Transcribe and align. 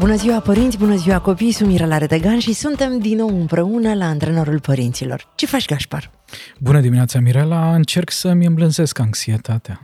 Bună 0.00 0.16
ziua 0.16 0.40
părinți, 0.40 0.78
bună 0.78 0.96
ziua 0.96 1.20
copii, 1.20 1.52
sunt 1.52 1.68
Mirela 1.68 1.98
Retegan 1.98 2.38
și 2.38 2.52
suntem 2.52 2.98
din 2.98 3.16
nou 3.16 3.40
împreună 3.40 3.94
la 3.94 4.04
Antrenorul 4.04 4.60
Părinților. 4.60 5.32
Ce 5.34 5.46
faci, 5.46 5.66
Gaspar? 5.66 6.10
Bună 6.58 6.80
dimineața, 6.80 7.20
Mirela! 7.20 7.74
Încerc 7.74 8.10
să-mi 8.10 8.46
îmblânzesc 8.46 8.98
anxietatea. 8.98 9.80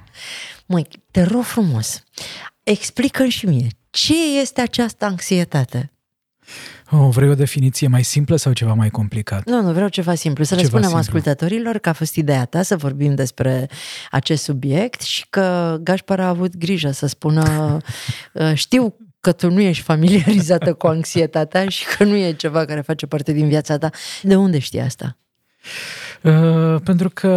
Măi, 0.67 0.87
te 1.11 1.23
rog 1.23 1.43
frumos, 1.43 2.03
explică 2.63 3.25
și 3.25 3.47
mie, 3.47 3.67
ce 3.91 4.39
este 4.41 4.61
această 4.61 5.05
anxietate? 5.05 5.93
Oh, 6.91 7.09
vrei 7.11 7.29
o 7.29 7.35
definiție 7.35 7.89
mai 7.89 8.05
simplă 8.05 8.37
sau 8.37 8.53
ceva 8.53 8.75
mai 8.75 8.91
complicat? 8.91 9.45
Nu, 9.45 9.63
nu, 9.63 9.73
vreau 9.73 9.89
ceva 9.89 10.15
simplu. 10.15 10.45
Să 10.45 10.55
ceva 10.55 10.63
le 10.63 10.67
spunem 10.67 10.89
simplu. 10.89 11.19
ascultătorilor 11.19 11.79
că 11.79 11.89
a 11.89 11.93
fost 11.93 12.15
ideea 12.15 12.45
ta 12.45 12.63
să 12.63 12.77
vorbim 12.77 13.15
despre 13.15 13.69
acest 14.11 14.43
subiect 14.43 15.01
și 15.01 15.27
că 15.31 15.77
Gașpar 15.81 16.21
a 16.21 16.29
avut 16.29 16.57
grijă 16.57 16.91
să 16.91 17.07
spună 17.07 17.77
uh, 18.33 18.55
știu 18.65 18.97
că 19.27 19.33
tu 19.33 19.51
nu 19.51 19.61
ești 19.61 19.83
familiarizată 19.83 20.75
cu 20.75 20.87
anxietatea 20.87 21.69
și 21.69 21.85
că 21.97 22.05
nu 22.05 22.17
e 22.17 22.33
ceva 22.33 22.65
care 22.65 22.81
face 22.81 23.07
parte 23.07 23.33
din 23.33 23.49
viața 23.49 23.79
ta. 23.79 23.91
De 24.23 24.37
unde 24.37 24.59
știi 24.59 24.81
asta? 24.81 25.17
Uh, 26.23 26.81
pentru 26.85 27.11
că 27.15 27.29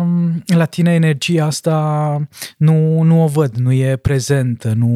um, 0.00 0.42
la 0.46 0.64
tine 0.64 0.94
energia 0.94 1.44
asta 1.44 2.18
nu, 2.56 3.02
nu 3.02 3.22
o 3.22 3.26
văd, 3.26 3.54
nu 3.56 3.72
e 3.72 3.96
prezentă, 3.96 4.72
nu, 4.72 4.88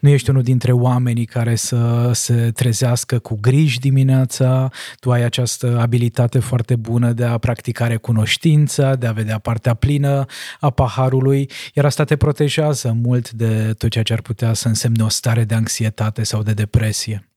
nu 0.00 0.08
ești 0.08 0.30
unul 0.30 0.42
dintre 0.42 0.72
oamenii 0.72 1.24
care 1.24 1.54
să 1.54 2.10
se 2.12 2.50
trezească 2.54 3.18
cu 3.18 3.38
griji 3.40 3.78
dimineața, 3.78 4.70
tu 5.00 5.12
ai 5.12 5.22
această 5.22 5.78
abilitate 5.80 6.38
foarte 6.38 6.76
bună 6.76 7.12
de 7.12 7.24
a 7.24 7.38
practica 7.38 7.86
recunoștința, 7.86 8.94
de 8.94 9.06
a 9.06 9.12
vedea 9.12 9.38
partea 9.38 9.74
plină 9.74 10.24
a 10.60 10.70
paharului, 10.70 11.50
iar 11.74 11.84
asta 11.84 12.04
te 12.04 12.16
protejează 12.16 12.96
mult 13.02 13.30
de 13.30 13.72
tot 13.78 13.90
ceea 13.90 14.04
ce 14.04 14.12
ar 14.12 14.20
putea 14.20 14.52
să 14.52 14.68
însemne 14.68 15.04
o 15.04 15.08
stare 15.08 15.44
de 15.44 15.54
anxietate 15.54 16.22
sau 16.22 16.42
de 16.42 16.52
depresie. 16.52 17.30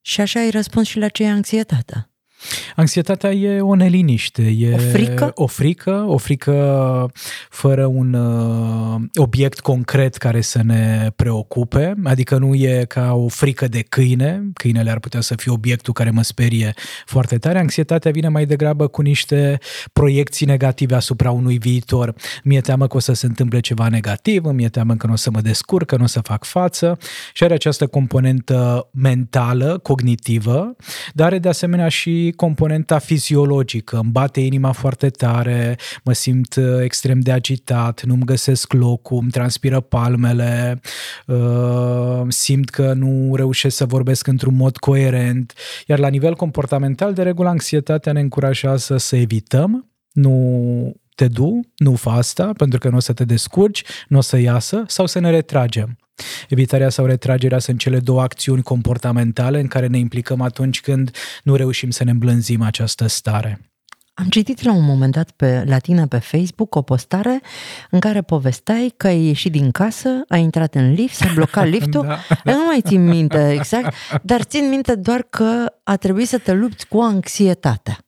Și 0.00 0.20
așa 0.20 0.40
ai 0.40 0.50
răspuns 0.50 0.86
și 0.86 0.98
la 0.98 1.08
ce 1.08 1.22
e 1.22 1.30
anxietatea. 1.30 2.10
Anxietatea 2.76 3.30
e 3.32 3.60
o 3.60 3.74
neliniște, 3.74 4.54
e 4.58 4.74
o 4.74 4.78
frică, 4.78 5.30
o 5.34 5.46
frică, 5.46 6.04
o 6.06 6.16
frică 6.16 7.10
fără 7.50 7.86
un 7.86 8.12
uh, 8.14 9.00
obiect 9.14 9.60
concret 9.60 10.16
care 10.16 10.40
să 10.40 10.60
ne 10.62 11.10
preocupe, 11.16 11.94
adică 12.04 12.36
nu 12.36 12.54
e 12.54 12.84
ca 12.88 13.12
o 13.14 13.28
frică 13.28 13.68
de 13.68 13.82
câine, 13.88 14.42
câinele 14.54 14.90
ar 14.90 14.98
putea 14.98 15.20
să 15.20 15.34
fie 15.34 15.52
obiectul 15.52 15.92
care 15.92 16.10
mă 16.10 16.22
sperie 16.22 16.74
foarte 17.06 17.38
tare, 17.38 17.58
anxietatea 17.58 18.10
vine 18.10 18.28
mai 18.28 18.46
degrabă 18.46 18.86
cu 18.86 19.02
niște 19.02 19.58
proiecții 19.92 20.46
negative 20.46 20.94
asupra 20.94 21.30
unui 21.30 21.58
viitor. 21.58 22.14
Mi-e 22.44 22.60
teamă 22.60 22.86
că 22.86 22.96
o 22.96 23.00
să 23.00 23.12
se 23.12 23.26
întâmple 23.26 23.60
ceva 23.60 23.88
negativ, 23.88 24.44
mi-e 24.44 24.68
teamă 24.68 24.94
că 24.94 25.06
nu 25.06 25.12
o 25.12 25.16
să 25.16 25.30
mă 25.30 25.40
descurc, 25.40 25.86
că 25.86 25.96
nu 25.96 26.04
o 26.04 26.06
să 26.06 26.20
fac 26.20 26.44
față. 26.44 26.98
Și 27.32 27.44
are 27.44 27.54
această 27.54 27.86
componentă 27.86 28.88
mentală, 28.92 29.78
cognitivă, 29.82 30.76
dar 31.12 31.26
are 31.26 31.38
de 31.38 31.48
asemenea 31.48 31.88
și 31.88 32.27
componenta 32.32 32.98
fiziologică. 32.98 33.96
Îmi 33.96 34.10
bate 34.10 34.40
inima 34.40 34.72
foarte 34.72 35.08
tare, 35.08 35.76
mă 36.04 36.12
simt 36.12 36.54
uh, 36.54 36.64
extrem 36.82 37.20
de 37.20 37.32
agitat, 37.32 38.02
nu-mi 38.04 38.24
găsesc 38.24 38.72
locul, 38.72 39.18
îmi 39.20 39.30
transpiră 39.30 39.80
palmele, 39.80 40.80
uh, 41.26 42.22
simt 42.28 42.68
că 42.68 42.92
nu 42.92 43.34
reușesc 43.34 43.76
să 43.76 43.84
vorbesc 43.84 44.26
într-un 44.26 44.56
mod 44.56 44.76
coerent. 44.76 45.52
Iar 45.86 45.98
la 45.98 46.08
nivel 46.08 46.34
comportamental, 46.34 47.12
de 47.12 47.22
regulă, 47.22 47.48
anxietatea 47.48 48.12
ne 48.12 48.20
încurajează 48.20 48.96
să 48.96 49.16
evităm, 49.16 49.90
nu 50.12 50.92
te 51.14 51.28
du, 51.28 51.60
nu 51.76 51.94
fa 51.94 52.12
asta, 52.12 52.52
pentru 52.56 52.78
că 52.78 52.88
nu 52.88 52.96
o 52.96 53.00
să 53.00 53.12
te 53.12 53.24
descurci, 53.24 53.82
nu 54.08 54.18
o 54.18 54.20
să 54.20 54.38
iasă, 54.38 54.84
sau 54.86 55.06
să 55.06 55.18
ne 55.18 55.30
retragem. 55.30 55.98
Evitarea 56.48 56.88
sau 56.88 57.04
retragerea 57.04 57.58
sunt 57.58 57.78
cele 57.78 57.98
două 57.98 58.20
acțiuni 58.20 58.62
comportamentale 58.62 59.60
în 59.60 59.66
care 59.66 59.86
ne 59.86 59.98
implicăm 59.98 60.40
atunci 60.40 60.80
când 60.80 61.16
nu 61.42 61.54
reușim 61.54 61.90
să 61.90 62.04
ne 62.04 62.10
îmblânzim 62.10 62.62
această 62.62 63.06
stare. 63.06 63.60
Am 64.14 64.28
citit 64.28 64.62
la 64.62 64.72
un 64.72 64.84
moment 64.84 65.12
dat 65.12 65.30
pe, 65.30 65.64
la 65.66 65.78
tine 65.78 66.06
pe 66.06 66.18
Facebook 66.18 66.74
o 66.74 66.82
postare 66.82 67.40
în 67.90 68.00
care 68.00 68.22
povesteai 68.22 68.94
că 68.96 69.06
ai 69.06 69.24
ieșit 69.24 69.52
din 69.52 69.70
casă, 69.70 70.08
ai 70.28 70.42
intrat 70.42 70.74
în 70.74 70.92
lift, 70.92 71.14
s-a 71.14 71.30
blocat 71.34 71.68
liftul. 71.74 72.06
da. 72.06 72.18
Nu 72.52 72.64
mai 72.66 72.80
țin 72.86 73.04
minte 73.04 73.52
exact, 73.52 73.94
dar 74.22 74.42
țin 74.42 74.68
minte 74.68 74.94
doar 74.94 75.22
că 75.30 75.72
a 75.84 75.96
trebuit 75.96 76.28
să 76.28 76.38
te 76.38 76.52
lupți 76.52 76.86
cu 76.86 76.98
anxietatea. 76.98 77.98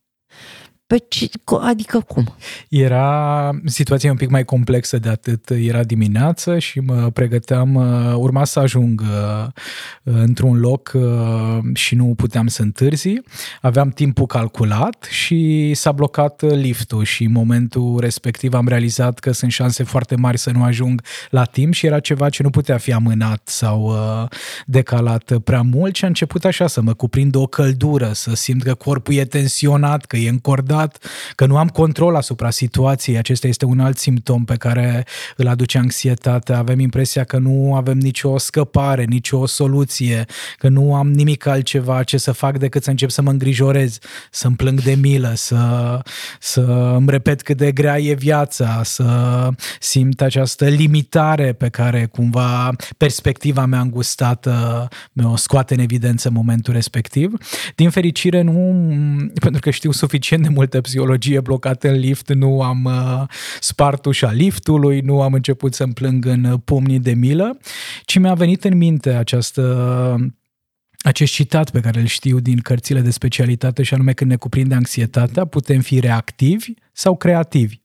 Pe 0.91 1.05
ce, 1.09 1.31
adică 1.61 2.01
cum? 2.01 2.35
Era 2.69 3.51
situația 3.65 4.11
un 4.11 4.17
pic 4.17 4.31
mai 4.31 4.45
complexă 4.45 4.99
de 4.99 5.09
atât. 5.09 5.51
Era 5.51 5.85
dimineață 5.85 6.59
și 6.59 6.81
mă 6.81 7.11
pregăteam, 7.11 7.75
uh, 7.75 8.15
urma 8.17 8.45
să 8.45 8.59
ajung 8.59 9.01
uh, 9.01 9.47
într-un 10.03 10.59
loc 10.59 10.93
uh, 10.95 11.59
și 11.75 11.95
nu 11.95 12.15
puteam 12.17 12.47
să 12.47 12.63
întârzi. 12.63 13.21
Aveam 13.61 13.89
timpul 13.89 14.27
calculat 14.27 15.07
și 15.11 15.71
s-a 15.75 15.93
blocat 15.93 16.43
liftul 16.43 17.05
și 17.05 17.25
în 17.25 17.33
momentul 17.33 18.01
respectiv 18.01 18.55
am 18.55 18.69
realizat 18.69 19.19
că 19.19 19.33
sunt 19.33 19.51
șanse 19.51 19.83
foarte 19.83 20.17
mari 20.17 20.39
să 20.39 20.51
nu 20.51 20.63
ajung 20.63 21.03
la 21.31 21.45
timp 21.45 21.73
și 21.73 21.87
era 21.87 22.01
ceva 22.01 22.29
ce 22.29 22.43
nu 22.43 22.51
putea 22.51 22.79
fi 22.79 22.93
amânat 22.93 23.49
sau 23.49 23.95
decalat 24.67 25.39
prea 25.45 25.63
mult 25.63 25.95
și 25.95 26.05
a 26.05 26.09
început 26.09 26.45
așa 26.45 26.67
să 26.67 26.81
mă 26.81 26.95
cuprindă 26.95 27.39
o 27.39 27.47
căldură, 27.47 28.11
să 28.13 28.35
simt 28.35 28.63
că 28.63 28.75
corpul 28.75 29.15
e 29.15 29.25
tensionat, 29.25 30.05
că 30.05 30.17
e 30.17 30.29
încordat 30.29 30.79
dat, 30.81 31.05
că 31.35 31.47
nu 31.47 31.57
am 31.57 31.69
control 31.69 32.15
asupra 32.17 32.51
situației. 32.51 33.19
Acesta 33.19 33.47
este 33.47 33.65
un 33.65 33.81
alt 33.81 33.99
simptom 33.99 34.45
pe 34.45 34.57
care 34.57 35.07
îl 35.37 35.49
aduce 35.49 35.79
anxietatea. 35.79 36.59
Avem 36.59 36.79
impresia 36.79 37.25
că 37.25 37.39
nu 37.39 37.75
avem 37.75 37.99
nicio 37.99 38.39
scăpare, 38.39 39.05
nicio 39.05 39.47
soluție, 39.47 40.25
că 40.59 40.69
nu 40.69 40.95
am 40.95 41.11
nimic 41.11 41.47
altceva 41.47 42.03
ce 42.03 42.17
să 42.17 42.33
fac 42.33 42.59
decât 42.59 42.83
să 42.83 42.91
încep 42.91 43.11
să 43.11 43.23
mă 43.23 43.31
îngrijorez, 43.31 43.99
să-mi 44.31 44.57
plâng 44.57 44.83
de 44.83 44.95
milă, 44.95 45.33
să, 45.35 45.59
să 46.41 46.61
îmi 46.97 47.11
repet 47.11 47.43
cât 47.43 47.57
de 47.57 47.73
grea 47.73 47.99
e 47.99 48.15
viața, 48.15 48.81
să 48.85 49.49
simt 49.81 50.21
această 50.21 50.69
limitare 50.69 51.53
pe 51.53 51.69
care 51.69 52.07
cumva 52.07 52.71
perspectiva 52.97 53.67
mea 53.67 53.81
îngustată 53.81 54.89
mi-o 55.13 55.37
scoate 55.37 55.75
în 55.75 55.81
evidență 55.81 56.29
în 56.29 56.35
momentul 56.35 56.73
respectiv. 56.73 57.33
Din 57.75 57.91
fericire 57.91 58.43
nu, 58.43 58.53
pentru 59.41 59.61
că 59.61 59.71
știu 59.71 59.91
suficient 59.91 60.43
de 60.43 60.49
mult 60.49 60.70
multă 60.73 60.89
psihologie 60.89 61.41
blocată 61.41 61.89
în 61.89 61.99
lift, 61.99 62.33
nu 62.33 62.63
am 62.63 62.85
uh, 62.85 63.23
spart 63.61 64.05
ușa 64.05 64.33
liftului, 64.33 65.01
nu 65.01 65.23
am 65.23 65.33
început 65.33 65.75
să-mi 65.75 65.93
plâng 65.93 66.25
în 66.25 66.59
pumnii 66.65 66.99
de 66.99 67.13
milă, 67.13 67.59
ci 68.05 68.19
mi-a 68.19 68.35
venit 68.35 68.65
în 68.65 68.77
minte 68.77 69.11
această 69.11 70.33
acest 71.03 71.33
citat 71.33 71.71
pe 71.71 71.81
care 71.81 72.01
îl 72.01 72.07
știu 72.07 72.41
din 72.41 72.59
cărțile 72.59 73.01
de 73.01 73.11
specialitate 73.11 73.83
și 73.83 73.95
anume 73.95 74.13
când 74.13 74.31
ne 74.31 74.37
cuprinde 74.37 74.75
anxietatea, 74.75 75.45
putem 75.45 75.81
fi 75.81 76.01
reactivi 76.01 76.73
sau 76.93 77.17
creativi. 77.17 77.81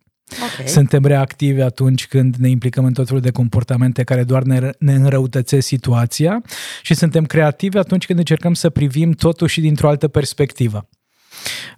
Okay. 0.54 0.68
Suntem 0.68 1.06
reactivi 1.06 1.62
atunci 1.62 2.08
când 2.08 2.36
ne 2.36 2.50
implicăm 2.50 2.86
în 2.86 2.94
tot 2.94 3.08
felul 3.08 3.22
de 3.22 3.32
comportamente 3.32 4.04
care 4.04 4.24
doar 4.24 4.44
ne, 4.44 4.70
ne 4.80 4.94
înrăutățesc 4.94 5.68
situația 5.68 6.42
și 6.82 6.94
suntem 6.94 7.26
creativi 7.26 7.78
atunci 7.78 8.06
când 8.06 8.20
încercăm 8.20 8.54
să 8.54 8.70
privim 8.70 9.12
totul 9.12 9.48
și 9.48 9.62
dintr-o 9.62 9.88
altă 9.88 10.08
perspectivă. 10.08 10.88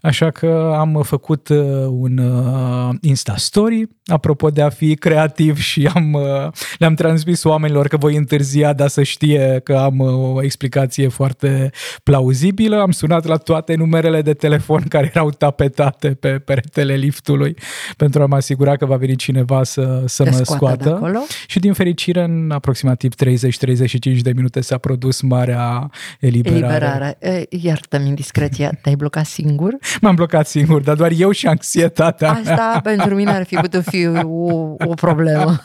Așa 0.01 0.31
că 0.31 0.75
am 0.78 1.01
făcut 1.03 1.50
uh, 1.50 1.57
un 1.89 2.18
uh, 2.18 2.95
Insta 3.01 3.33
Story, 3.36 3.89
apropo 4.06 4.50
de 4.50 4.62
a 4.62 4.69
fi 4.69 4.95
creativ 4.95 5.57
și 5.57 5.89
am, 5.94 6.13
uh, 6.13 6.51
le-am 6.77 6.94
transmis 6.94 7.44
oamenilor 7.44 7.88
că 7.88 7.98
voi 7.98 8.15
întârzia, 8.15 8.74
dar 8.74 8.88
să 8.88 9.04
știe 9.04 9.62
că 9.63 9.75
am 9.75 10.00
o 10.00 10.44
explicație 10.44 11.07
foarte 11.07 11.71
plauzibilă. 12.04 12.80
Am 12.80 12.92
sunat 12.92 13.25
la 13.25 13.38
toate 13.38 13.75
numerele 13.75 14.21
de 14.21 14.33
telefon 14.33 14.81
care 14.81 15.12
erau 15.13 15.30
tapetate 15.30 16.09
pe 16.09 16.30
peretele 16.30 16.95
liftului 16.95 17.56
pentru 17.98 18.21
a 18.21 18.25
mă 18.25 18.36
asigura 18.36 18.75
că 18.75 18.86
va 18.86 18.95
veni 18.95 19.15
cineva 19.15 19.63
să, 19.63 20.04
să 20.06 20.24
mă 20.24 20.42
scoată. 20.44 21.12
Și 21.48 21.59
din 21.59 21.74
fericire, 21.74 22.24
în 22.24 22.51
aproximativ 22.51 23.13
30-35 24.18 24.21
de 24.21 24.31
minute 24.36 24.62
s-a 24.62 24.77
produs 24.77 25.21
marea 25.21 25.89
eliberare. 26.19 26.57
eliberare. 26.57 27.48
Iartă-mi 27.50 28.07
indiscreția, 28.07 28.71
te-ai 28.81 28.95
blocat 28.95 29.25
singur? 29.25 29.46
M-am 30.01 30.15
blocat 30.15 30.47
singur, 30.47 30.81
dar 30.81 30.95
doar 30.95 31.11
eu 31.17 31.31
și 31.31 31.47
anxietatea 31.47 32.31
Asta 32.31 32.69
mea. 32.71 32.79
pentru 32.83 33.15
mine 33.15 33.31
ar 33.31 33.44
fi 33.44 33.55
putut 33.55 33.83
fi 33.83 34.07
o, 34.07 34.75
o 34.85 34.94
problemă. 34.95 35.57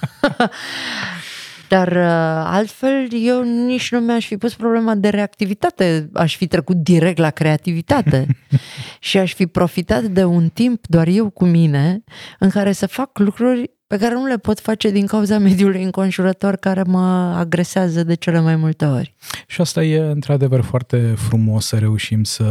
Dar 1.73 1.89
uh, 1.89 2.43
altfel 2.45 3.09
eu 3.11 3.43
nici 3.43 3.91
nu 3.91 4.01
mi-aș 4.01 4.27
fi 4.27 4.37
pus 4.37 4.55
problema 4.55 4.95
de 4.95 5.09
reactivitate, 5.09 6.11
aș 6.15 6.37
fi 6.37 6.47
trecut 6.47 6.77
direct 6.77 7.19
la 7.19 7.31
creativitate 7.31 8.27
și 9.09 9.19
aș 9.19 9.35
fi 9.35 9.47
profitat 9.47 10.03
de 10.03 10.25
un 10.25 10.49
timp 10.49 10.87
doar 10.87 11.07
eu 11.07 11.31
cu 11.31 11.45
mine 11.45 12.05
în 12.39 12.51
care 12.51 12.73
să 12.73 12.87
fac 12.87 13.19
lucruri 13.19 13.71
pe 13.93 13.99
care 13.99 14.15
nu 14.15 14.27
le 14.27 14.39
pot 14.39 14.61
face 14.61 14.91
din 14.91 15.07
cauza 15.07 15.39
mediului 15.39 15.83
înconjurător 15.83 16.57
care 16.57 16.83
mă 16.83 17.35
agresează 17.37 18.03
de 18.03 18.15
cele 18.15 18.41
mai 18.41 18.57
multe 18.57 18.85
ori. 18.85 19.15
Și 19.47 19.61
asta 19.61 19.83
e 19.83 19.99
într-adevăr 19.99 20.61
foarte 20.61 21.15
frumos 21.17 21.67
să 21.67 21.77
reușim 21.77 22.25
să 22.25 22.47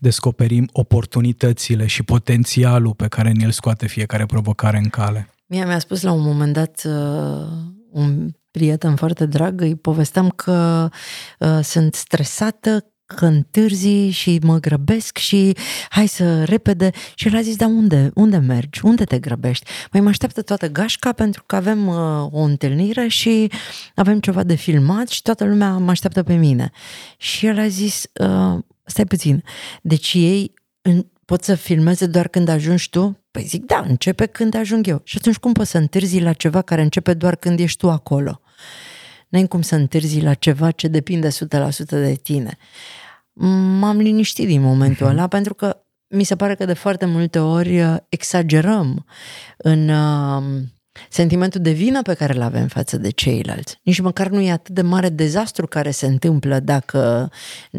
descoperim 0.00 0.68
oportunitățile 0.72 1.86
și 1.86 2.02
potențialul 2.02 2.94
pe 2.94 3.08
care 3.08 3.32
ne-l 3.32 3.50
scoate 3.50 3.86
fiecare 3.86 4.26
provocare 4.26 4.78
în 4.78 4.88
cale. 4.88 5.28
Mie 5.46 5.64
mi-a 5.64 5.78
spus 5.78 6.02
la 6.02 6.12
un 6.12 6.22
moment 6.22 6.52
dat 6.52 6.82
uh, 6.84 7.46
un 7.90 8.30
prieten 8.50 8.96
foarte 8.96 9.26
drag, 9.26 9.60
îi 9.60 9.76
povesteam 9.76 10.28
că 10.28 10.88
uh, 11.38 11.58
sunt 11.62 11.94
stresată 11.94 12.91
că 13.14 13.26
întârzi 13.26 14.08
și 14.08 14.38
mă 14.42 14.58
grăbesc 14.58 15.16
și 15.16 15.56
hai 15.88 16.06
să 16.06 16.44
repede. 16.44 16.90
Și 17.14 17.28
el 17.28 17.36
a 17.36 17.40
zis, 17.40 17.56
da 17.56 17.66
unde? 17.66 18.10
Unde 18.14 18.36
mergi? 18.36 18.80
Unde 18.84 19.04
te 19.04 19.18
grăbești? 19.18 19.70
Mai 19.92 20.00
mă 20.00 20.08
așteaptă 20.08 20.42
toată 20.42 20.68
gașca 20.68 21.12
pentru 21.12 21.42
că 21.46 21.56
avem 21.56 21.86
uh, 21.86 21.96
o 22.30 22.40
întâlnire 22.40 23.08
și 23.08 23.50
avem 23.94 24.20
ceva 24.20 24.42
de 24.42 24.54
filmat 24.54 25.08
și 25.08 25.22
toată 25.22 25.44
lumea 25.44 25.70
mă 25.70 25.90
așteaptă 25.90 26.22
pe 26.22 26.34
mine. 26.34 26.70
Și 27.16 27.46
el 27.46 27.58
a 27.58 27.68
zis, 27.68 28.04
uh, 28.20 28.58
stai 28.84 29.04
puțin, 29.04 29.44
deci 29.82 30.12
ei 30.14 30.54
în, 30.82 31.06
pot 31.24 31.42
să 31.42 31.54
filmeze 31.54 32.06
doar 32.06 32.28
când 32.28 32.48
ajungi 32.48 32.90
tu? 32.90 33.24
Păi 33.30 33.42
zic, 33.42 33.64
da, 33.64 33.84
începe 33.88 34.26
când 34.26 34.54
ajung 34.54 34.86
eu. 34.86 35.00
Și 35.04 35.16
atunci 35.18 35.36
cum 35.36 35.52
poți 35.52 35.70
să 35.70 35.78
întârzi 35.78 36.20
la 36.20 36.32
ceva 36.32 36.62
care 36.62 36.82
începe 36.82 37.14
doar 37.14 37.36
când 37.36 37.60
ești 37.60 37.78
tu 37.78 37.90
acolo? 37.90 38.40
N-ai 39.28 39.46
cum 39.46 39.62
să 39.62 39.74
întârzi 39.74 40.20
la 40.20 40.34
ceva 40.34 40.70
ce 40.70 40.88
depinde 40.88 41.28
100% 41.28 41.32
de 41.88 42.18
tine 42.22 42.58
m-am 43.78 43.96
liniștit 43.96 44.46
din 44.46 44.60
momentul 44.60 45.06
ăla 45.06 45.26
pentru 45.26 45.54
că 45.54 45.76
mi 46.14 46.24
se 46.24 46.36
pare 46.36 46.54
că 46.54 46.64
de 46.64 46.72
foarte 46.72 47.04
multe 47.04 47.38
ori 47.38 47.80
uh, 47.80 47.96
exagerăm 48.08 49.04
în 49.56 49.88
uh, 49.88 50.62
sentimentul 51.08 51.60
de 51.60 51.70
vină 51.70 52.02
pe 52.02 52.14
care 52.14 52.34
îl 52.34 52.42
avem 52.42 52.66
față 52.66 52.96
de 52.96 53.10
ceilalți. 53.10 53.80
Nici 53.82 54.00
măcar 54.00 54.28
nu 54.28 54.40
e 54.40 54.50
atât 54.50 54.74
de 54.74 54.82
mare 54.82 55.08
dezastru 55.08 55.66
care 55.66 55.90
se 55.90 56.06
întâmplă 56.06 56.60
dacă 56.60 57.30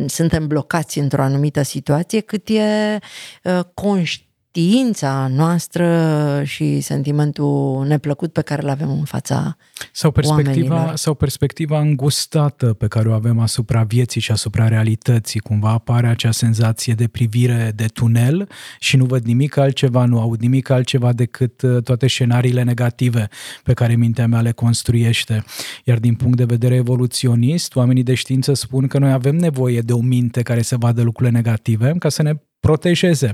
suntem 0.06 0.48
blocați 0.48 1.00
într-o 1.00 1.22
anumită 1.22 1.62
situație, 1.62 2.20
cât 2.20 2.48
e 2.50 3.00
uh, 3.44 3.60
conștient 3.74 4.32
știința 4.56 5.28
noastră 5.28 6.42
și 6.44 6.80
sentimentul 6.80 7.86
neplăcut 7.88 8.34
pe 8.34 8.42
care 8.42 8.62
îl 8.62 8.70
avem 8.70 8.90
în 8.90 9.04
fața 9.04 9.58
sau 9.92 10.12
perspectiva, 10.12 10.74
oamenilor. 10.74 10.96
sau 10.96 11.14
perspectiva 11.14 11.80
îngustată 11.80 12.74
pe 12.74 12.88
care 12.88 13.10
o 13.10 13.14
avem 13.14 13.40
asupra 13.40 13.84
vieții 13.84 14.22
și 14.22 14.32
asupra 14.32 14.68
realității. 14.68 15.40
Cumva 15.40 15.70
apare 15.70 16.08
acea 16.08 16.32
senzație 16.32 16.94
de 16.94 17.08
privire 17.08 17.72
de 17.76 17.86
tunel 17.86 18.50
și 18.80 18.98
nu 18.98 19.06
văd 19.06 19.26
nimic 19.26 19.58
altceva, 19.58 20.06
nu 20.06 20.20
aud 20.20 20.40
nimic 20.40 20.70
altceva 20.70 21.14
decât 21.14 21.62
uh, 21.62 21.84
toate 21.84 22.08
scenariile 22.08 22.64
negative 22.64 23.28
pe 23.64 23.74
care 23.74 23.96
mintea 23.96 24.28
mea 24.28 24.42
le 24.42 24.52
construiește. 24.52 25.44
Iar 25.84 26.00
din 26.00 26.16
punct 26.16 26.38
de 26.38 26.46
vedere 26.46 26.76
evoluționist, 26.76 27.76
oamenii 27.76 28.04
de 28.04 28.14
știință 28.14 28.54
spun 28.54 28.88
că 28.88 28.98
noi 29.00 29.12
avem 29.12 29.36
nevoie 29.36 29.80
de 29.80 29.94
o 29.94 30.02
minte 30.02 30.42
care 30.42 30.62
să 30.62 30.78
vadă 30.78 31.02
lucrurile 31.02 31.36
negative 31.36 31.96
ca 32.00 32.10
să 32.10 32.22
ne 32.22 32.34
protejeze, 32.64 33.34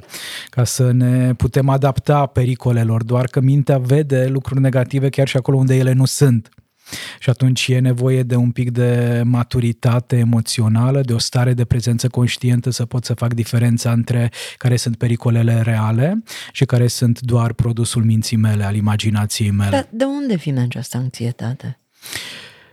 ca 0.49 0.63
să 0.63 0.91
ne 0.91 1.33
putem 1.33 1.69
adapta 1.69 2.25
pericolelor, 2.25 3.03
doar 3.03 3.25
că 3.25 3.39
mintea 3.39 3.77
vede 3.77 4.27
lucruri 4.27 4.59
negative 4.59 5.09
chiar 5.09 5.27
și 5.27 5.37
acolo 5.37 5.57
unde 5.57 5.75
ele 5.75 5.93
nu 5.93 6.05
sunt. 6.05 6.49
Și 7.19 7.29
atunci 7.29 7.67
e 7.67 7.79
nevoie 7.79 8.23
de 8.23 8.35
un 8.35 8.51
pic 8.51 8.71
de 8.71 9.21
maturitate 9.25 10.17
emoțională, 10.17 11.01
de 11.01 11.13
o 11.13 11.17
stare 11.17 11.53
de 11.53 11.65
prezență 11.65 12.07
conștientă 12.07 12.69
să 12.69 12.85
pot 12.85 13.05
să 13.05 13.13
fac 13.13 13.33
diferența 13.33 13.91
între 13.91 14.31
care 14.57 14.75
sunt 14.75 14.97
pericolele 14.97 15.61
reale 15.61 16.23
și 16.51 16.65
care 16.65 16.87
sunt 16.87 17.19
doar 17.21 17.53
produsul 17.53 18.03
minții 18.03 18.37
mele, 18.37 18.63
al 18.63 18.75
imaginației 18.75 19.51
mele. 19.51 19.69
Dar 19.69 19.87
de 19.91 20.03
unde 20.03 20.35
vine 20.35 20.61
această 20.61 20.97
anxietate? 20.97 21.79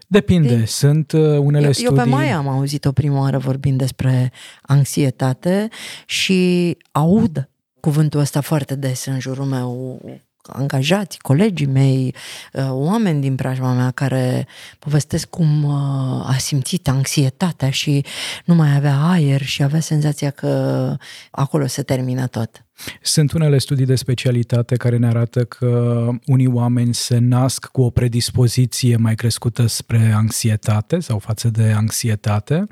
Depinde, 0.07 0.57
de... 0.57 0.65
sunt 0.65 1.13
uh, 1.13 1.21
unele 1.21 1.67
eu, 1.67 1.73
studii... 1.73 1.99
Eu 1.99 2.05
pe 2.05 2.09
mai 2.09 2.31
am 2.31 2.49
auzit-o 2.49 2.93
prima 2.93 3.21
oară 3.21 3.39
vorbind 3.39 3.79
despre 3.79 4.33
anxietate 4.63 5.69
și 6.07 6.77
aud 6.93 7.49
cuvântul 7.81 8.21
ăsta 8.21 8.41
foarte 8.41 8.75
des 8.75 9.05
în 9.05 9.21
jurul 9.21 9.45
meu, 9.45 10.01
angajați, 10.43 11.19
colegii 11.19 11.67
mei, 11.67 12.15
uh, 12.53 12.69
oameni 12.71 13.21
din 13.21 13.35
preajma 13.35 13.73
mea 13.73 13.91
care 13.91 14.47
povestesc 14.79 15.29
cum 15.29 15.65
uh, 15.65 16.29
a 16.29 16.37
simțit 16.39 16.89
anxietatea 16.89 17.71
și 17.71 18.05
nu 18.45 18.55
mai 18.55 18.77
avea 18.77 18.97
aer 18.97 19.43
și 19.43 19.63
avea 19.63 19.81
senzația 19.81 20.31
că 20.31 20.97
acolo 21.31 21.67
se 21.67 21.83
termină 21.83 22.27
tot. 22.27 22.66
Sunt 23.03 23.33
unele 23.33 23.59
studii 23.59 23.87
de 23.87 23.95
specialitate 23.95 24.77
care 24.77 24.97
ne 24.97 25.07
arată 25.07 25.45
că 25.45 26.11
unii 26.27 26.47
oameni 26.47 26.95
se 26.95 27.19
nasc 27.19 27.67
cu 27.67 27.83
o 27.83 27.91
predispoziție 27.91 28.97
mai 28.97 29.15
crescută 29.15 29.67
spre 29.67 30.13
anxietate 30.17 31.01
sau 31.01 31.19
față 31.19 31.49
de 31.49 31.73
anxietate 31.77 32.67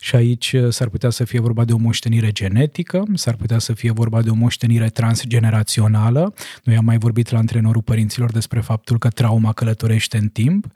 și 0.00 0.16
aici 0.16 0.54
s-ar 0.68 0.88
putea 0.88 1.10
să 1.10 1.24
fie 1.24 1.40
vorba 1.40 1.64
de 1.64 1.72
o 1.72 1.76
moștenire 1.76 2.30
genetică, 2.32 3.02
s-ar 3.14 3.34
putea 3.34 3.58
să 3.58 3.72
fie 3.72 3.90
vorba 3.90 4.22
de 4.22 4.30
o 4.30 4.34
moștenire 4.34 4.88
transgenerațională. 4.88 6.34
Noi 6.64 6.76
am 6.76 6.84
mai 6.84 6.98
vorbit 6.98 7.30
la 7.30 7.38
antrenorul 7.38 7.82
părinților 7.82 8.32
despre 8.32 8.60
faptul 8.60 8.98
că 8.98 9.08
trauma 9.08 9.52
călătorește 9.52 10.18
în 10.18 10.28
timp, 10.28 10.66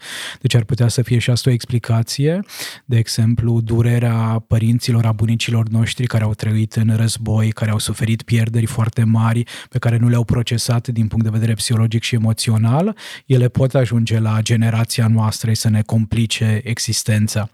deci 0.41 0.55
ar 0.55 0.65
putea 0.65 0.89
să 0.89 1.03
fie 1.03 1.19
și 1.19 1.31
asta 1.31 1.51
o 1.51 1.53
explicație. 1.53 2.41
De 2.85 2.99
exemplu, 2.99 3.61
durerea 3.61 4.45
părinților, 4.47 5.07
a 5.07 5.13
bunicilor 5.13 5.69
noștri 5.69 6.07
care 6.07 6.25
au 6.25 6.35
trăit 6.35 6.73
în 6.73 6.97
război, 6.97 7.51
care 7.51 7.71
au 7.71 7.79
suferit 7.79 8.23
pierderi 8.23 8.67
foarte 8.73 9.05
mari 9.05 9.45
pe 9.69 9.79
care 9.79 9.97
nu 9.97 10.09
le-au 10.09 10.25
procesat 10.25 10.89
din 10.89 11.07
punct 11.09 11.25
de 11.25 11.31
vedere 11.31 11.53
psihologic 11.53 12.03
și 12.03 12.15
emoțional, 12.15 12.97
ele 13.27 13.49
pot 13.49 13.75
ajunge 13.75 14.19
la 14.19 14.39
generația 14.41 15.07
noastră 15.07 15.53
să 15.53 15.69
ne 15.69 15.83
complice 15.83 16.61
existența. 16.65 17.51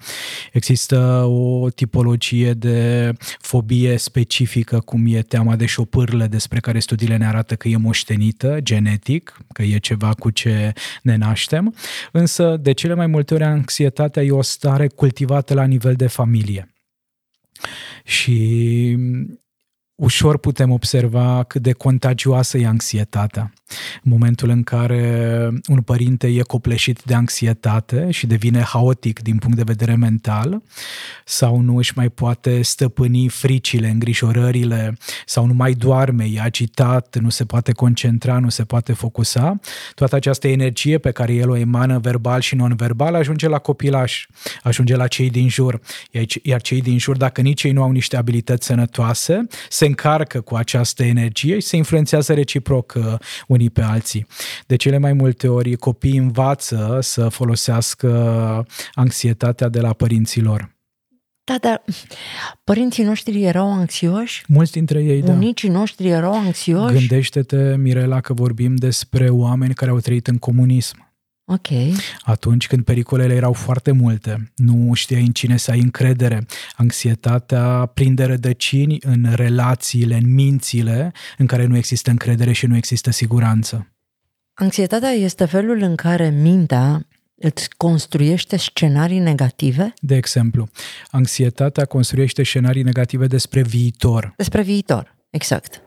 Există 0.52 0.98
o 1.24 1.70
tipologie 1.70 2.52
de 2.52 3.12
fobie 3.40 3.96
specifică, 3.96 4.78
cum 4.78 5.04
e 5.06 5.22
teama 5.22 5.56
de 5.56 5.66
șopârle, 5.66 6.26
despre 6.26 6.60
care 6.60 6.78
studiile 6.78 7.16
ne 7.16 7.26
arată 7.26 7.54
că 7.54 7.68
e 7.68 7.76
moștenită, 7.76 8.58
genetic, 8.62 9.36
că 9.52 9.62
e 9.62 9.78
ceva 9.78 10.12
cu 10.18 10.30
ce 10.30 10.72
ne 11.02 11.16
naștem, 11.16 11.74
însă 12.12 12.56
de 12.60 12.72
cele 12.72 12.94
mai 12.94 13.06
multe 13.06 13.34
ori 13.34 13.44
anxietatea 13.44 14.22
e 14.22 14.30
o 14.30 14.42
stare 14.42 14.86
cultivată 14.86 15.54
la 15.54 15.64
nivel 15.64 15.94
de 15.94 16.06
familie. 16.06 16.72
Și 18.04 18.96
ușor 19.98 20.38
putem 20.38 20.70
observa 20.70 21.44
cât 21.48 21.62
de 21.62 21.72
contagioasă 21.72 22.58
e 22.58 22.66
anxietatea. 22.66 23.52
În 24.02 24.10
momentul 24.10 24.48
în 24.48 24.62
care 24.62 25.48
un 25.68 25.80
părinte 25.82 26.26
e 26.26 26.40
copleșit 26.40 27.02
de 27.02 27.14
anxietate 27.14 28.10
și 28.10 28.26
devine 28.26 28.60
haotic 28.60 29.22
din 29.22 29.36
punct 29.36 29.56
de 29.56 29.62
vedere 29.62 29.94
mental 29.94 30.62
sau 31.24 31.60
nu 31.60 31.76
își 31.76 31.92
mai 31.96 32.08
poate 32.08 32.62
stăpâni 32.62 33.28
fricile, 33.28 33.88
îngrijorările 33.88 34.96
sau 35.26 35.46
nu 35.46 35.54
mai 35.54 35.72
doarme, 35.72 36.24
e 36.24 36.40
agitat, 36.40 37.16
nu 37.20 37.28
se 37.28 37.44
poate 37.44 37.72
concentra, 37.72 38.38
nu 38.38 38.48
se 38.48 38.64
poate 38.64 38.92
focusa, 38.92 39.60
toată 39.94 40.16
această 40.16 40.48
energie 40.48 40.98
pe 40.98 41.10
care 41.10 41.34
el 41.34 41.50
o 41.50 41.56
emană 41.56 41.98
verbal 41.98 42.40
și 42.40 42.54
non-verbal 42.54 43.14
ajunge 43.14 43.48
la 43.48 43.58
copilaș, 43.58 44.26
ajunge 44.62 44.96
la 44.96 45.06
cei 45.06 45.30
din 45.30 45.48
jur. 45.48 45.80
Iar 46.42 46.60
cei 46.60 46.80
din 46.80 46.98
jur, 46.98 47.16
dacă 47.16 47.40
nici 47.40 47.62
ei 47.62 47.72
nu 47.72 47.82
au 47.82 47.90
niște 47.90 48.16
abilități 48.16 48.66
sănătoase, 48.66 49.46
se 49.68 49.86
încarcă 49.88 50.40
cu 50.40 50.54
această 50.54 51.04
energie 51.04 51.54
și 51.54 51.66
se 51.66 51.76
influențează 51.76 52.34
reciproc 52.34 52.94
uh, 52.96 53.14
unii 53.46 53.70
pe 53.70 53.82
alții. 53.82 54.26
De 54.66 54.76
cele 54.76 54.98
mai 54.98 55.12
multe 55.12 55.48
ori 55.48 55.76
copiii 55.76 56.16
învață 56.16 56.98
să 57.02 57.28
folosească 57.28 58.66
anxietatea 58.92 59.68
de 59.68 59.80
la 59.80 59.92
părinții 59.92 60.42
lor. 60.42 60.76
Da, 61.44 61.58
dar 61.60 61.84
părinții 62.64 63.04
noștri 63.04 63.42
erau 63.42 63.72
anxioși? 63.72 64.44
Mulți 64.48 64.72
dintre 64.72 65.02
ei, 65.02 65.22
da. 65.22 65.32
Unicii 65.32 65.68
noștri 65.68 66.08
erau 66.08 66.34
anxioși? 66.34 66.94
Gândește-te, 66.94 67.76
Mirela, 67.76 68.20
că 68.20 68.32
vorbim 68.32 68.74
despre 68.74 69.28
oameni 69.28 69.74
care 69.74 69.90
au 69.90 69.98
trăit 69.98 70.26
în 70.26 70.38
comunism. 70.38 71.07
Ok. 71.50 71.68
Atunci 72.22 72.66
când 72.66 72.84
pericolele 72.84 73.34
erau 73.34 73.52
foarte 73.52 73.92
multe, 73.92 74.52
nu 74.56 74.94
știai 74.94 75.20
în 75.20 75.32
cine 75.32 75.56
să 75.56 75.70
ai 75.70 75.80
încredere, 75.80 76.46
anxietatea 76.76 77.86
prinde 77.86 78.24
rădăcini 78.24 78.98
în 79.00 79.32
relațiile, 79.34 80.14
în 80.14 80.34
mințile 80.34 81.12
în 81.38 81.46
care 81.46 81.66
nu 81.66 81.76
există 81.76 82.10
încredere 82.10 82.52
și 82.52 82.66
nu 82.66 82.76
există 82.76 83.10
siguranță. 83.10 83.92
Anxietatea 84.54 85.08
este 85.08 85.44
felul 85.44 85.82
în 85.82 85.94
care 85.94 86.28
mintea 86.28 87.06
îți 87.34 87.68
construiește 87.76 88.56
scenarii 88.56 89.18
negative? 89.18 89.94
De 90.00 90.16
exemplu, 90.16 90.68
anxietatea 91.10 91.84
construiește 91.84 92.42
scenarii 92.42 92.82
negative 92.82 93.26
despre 93.26 93.62
viitor. 93.62 94.32
Despre 94.36 94.62
viitor, 94.62 95.16
exact. 95.30 95.82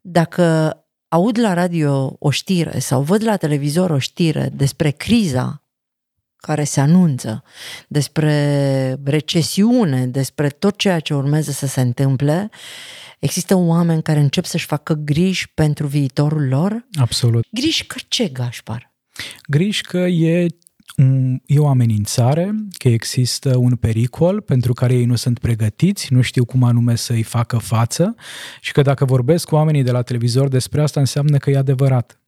Dacă 0.00 0.76
aud 1.14 1.38
la 1.38 1.54
radio 1.54 2.16
o 2.18 2.30
știre 2.30 2.78
sau 2.78 3.02
văd 3.02 3.22
la 3.24 3.36
televizor 3.36 3.90
o 3.90 3.98
știre 3.98 4.50
despre 4.52 4.90
criza 4.90 5.62
care 6.36 6.64
se 6.64 6.80
anunță, 6.80 7.42
despre 7.88 8.98
recesiune, 9.04 10.06
despre 10.06 10.48
tot 10.48 10.76
ceea 10.76 11.00
ce 11.00 11.14
urmează 11.14 11.50
să 11.50 11.66
se 11.66 11.80
întâmple, 11.80 12.50
există 13.18 13.54
oameni 13.54 14.02
care 14.02 14.20
încep 14.20 14.44
să-și 14.44 14.66
facă 14.66 14.94
griji 14.94 15.48
pentru 15.54 15.86
viitorul 15.86 16.48
lor? 16.48 16.86
Absolut. 16.98 17.46
Griji 17.50 17.86
că 17.86 17.98
ce, 18.08 18.28
Gașpar? 18.28 18.92
Griji 19.46 19.82
că 19.82 19.98
e 19.98 20.46
e 21.46 21.58
o 21.58 21.68
amenințare, 21.68 22.54
că 22.78 22.88
există 22.88 23.56
un 23.56 23.76
pericol 23.76 24.40
pentru 24.40 24.72
care 24.72 24.94
ei 24.94 25.04
nu 25.04 25.14
sunt 25.14 25.38
pregătiți, 25.38 26.12
nu 26.12 26.20
știu 26.20 26.44
cum 26.44 26.62
anume 26.62 26.94
să-i 26.94 27.22
facă 27.22 27.58
față 27.58 28.14
și 28.60 28.72
că 28.72 28.82
dacă 28.82 29.04
vorbesc 29.04 29.48
cu 29.48 29.54
oamenii 29.54 29.82
de 29.82 29.90
la 29.90 30.02
televizor 30.02 30.48
despre 30.48 30.82
asta 30.82 31.00
înseamnă 31.00 31.36
că 31.36 31.50
e 31.50 31.56
adevărat. 31.56 32.23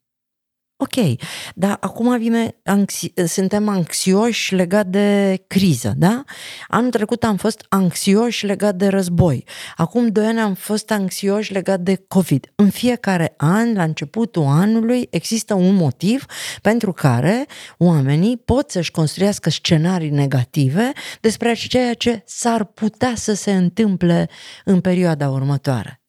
Ok, 0.79 1.17
dar 1.55 1.77
acum 1.81 2.19
vine, 2.19 2.57
anxi- 2.65 3.13
suntem 3.27 3.69
anxioși 3.69 4.55
legat 4.55 4.87
de 4.87 5.43
criză, 5.47 5.95
da? 5.97 6.25
Anul 6.69 6.91
trecut 6.91 7.25
am 7.25 7.37
fost 7.37 7.67
anxioși 7.69 8.47
legat 8.47 8.75
de 8.75 8.87
război. 8.87 9.45
Acum 9.77 10.09
doi 10.09 10.27
ani 10.27 10.41
am 10.41 10.55
fost 10.55 10.91
anxioși 10.91 11.53
legat 11.53 11.81
de 11.81 12.05
COVID. 12.09 12.53
În 12.55 12.71
fiecare 12.71 13.35
an, 13.37 13.75
la 13.75 13.83
începutul 13.83 14.43
anului, 14.43 15.07
există 15.11 15.55
un 15.55 15.75
motiv 15.75 16.25
pentru 16.63 16.93
care 16.93 17.47
oamenii 17.79 18.37
pot 18.37 18.71
să-și 18.71 18.91
construiască 18.91 19.51
scenarii 19.51 20.11
negative 20.11 20.93
despre 21.21 21.55
ceea 21.55 21.95
ce 21.95 22.23
s-ar 22.27 22.65
putea 22.65 23.13
să 23.15 23.35
se 23.35 23.53
întâmple 23.53 24.29
în 24.65 24.81
perioada 24.81 25.29
următoare. 25.29 26.01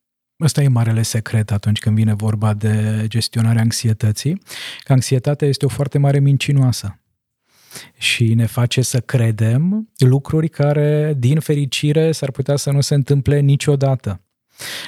Ăsta 0.42 0.62
e 0.62 0.68
marele 0.68 1.02
secret 1.02 1.52
atunci 1.52 1.80
când 1.80 1.96
vine 1.96 2.14
vorba 2.14 2.54
de 2.54 3.06
gestionarea 3.08 3.62
anxietății, 3.62 4.42
că 4.84 4.94
anxietatea 4.94 5.48
este 5.48 5.66
o 5.66 5.70
foarte 5.70 5.98
mare 5.98 6.20
mincinoasă 6.20 7.00
și 7.98 8.34
ne 8.34 8.46
face 8.46 8.82
să 8.82 9.00
credem 9.00 9.90
lucruri 9.98 10.50
care, 10.50 11.14
din 11.18 11.40
fericire, 11.40 12.12
s-ar 12.12 12.32
putea 12.32 12.56
să 12.56 12.72
nu 12.72 12.82
se 12.82 12.94
întâmple 12.94 13.40
niciodată. 13.40 14.22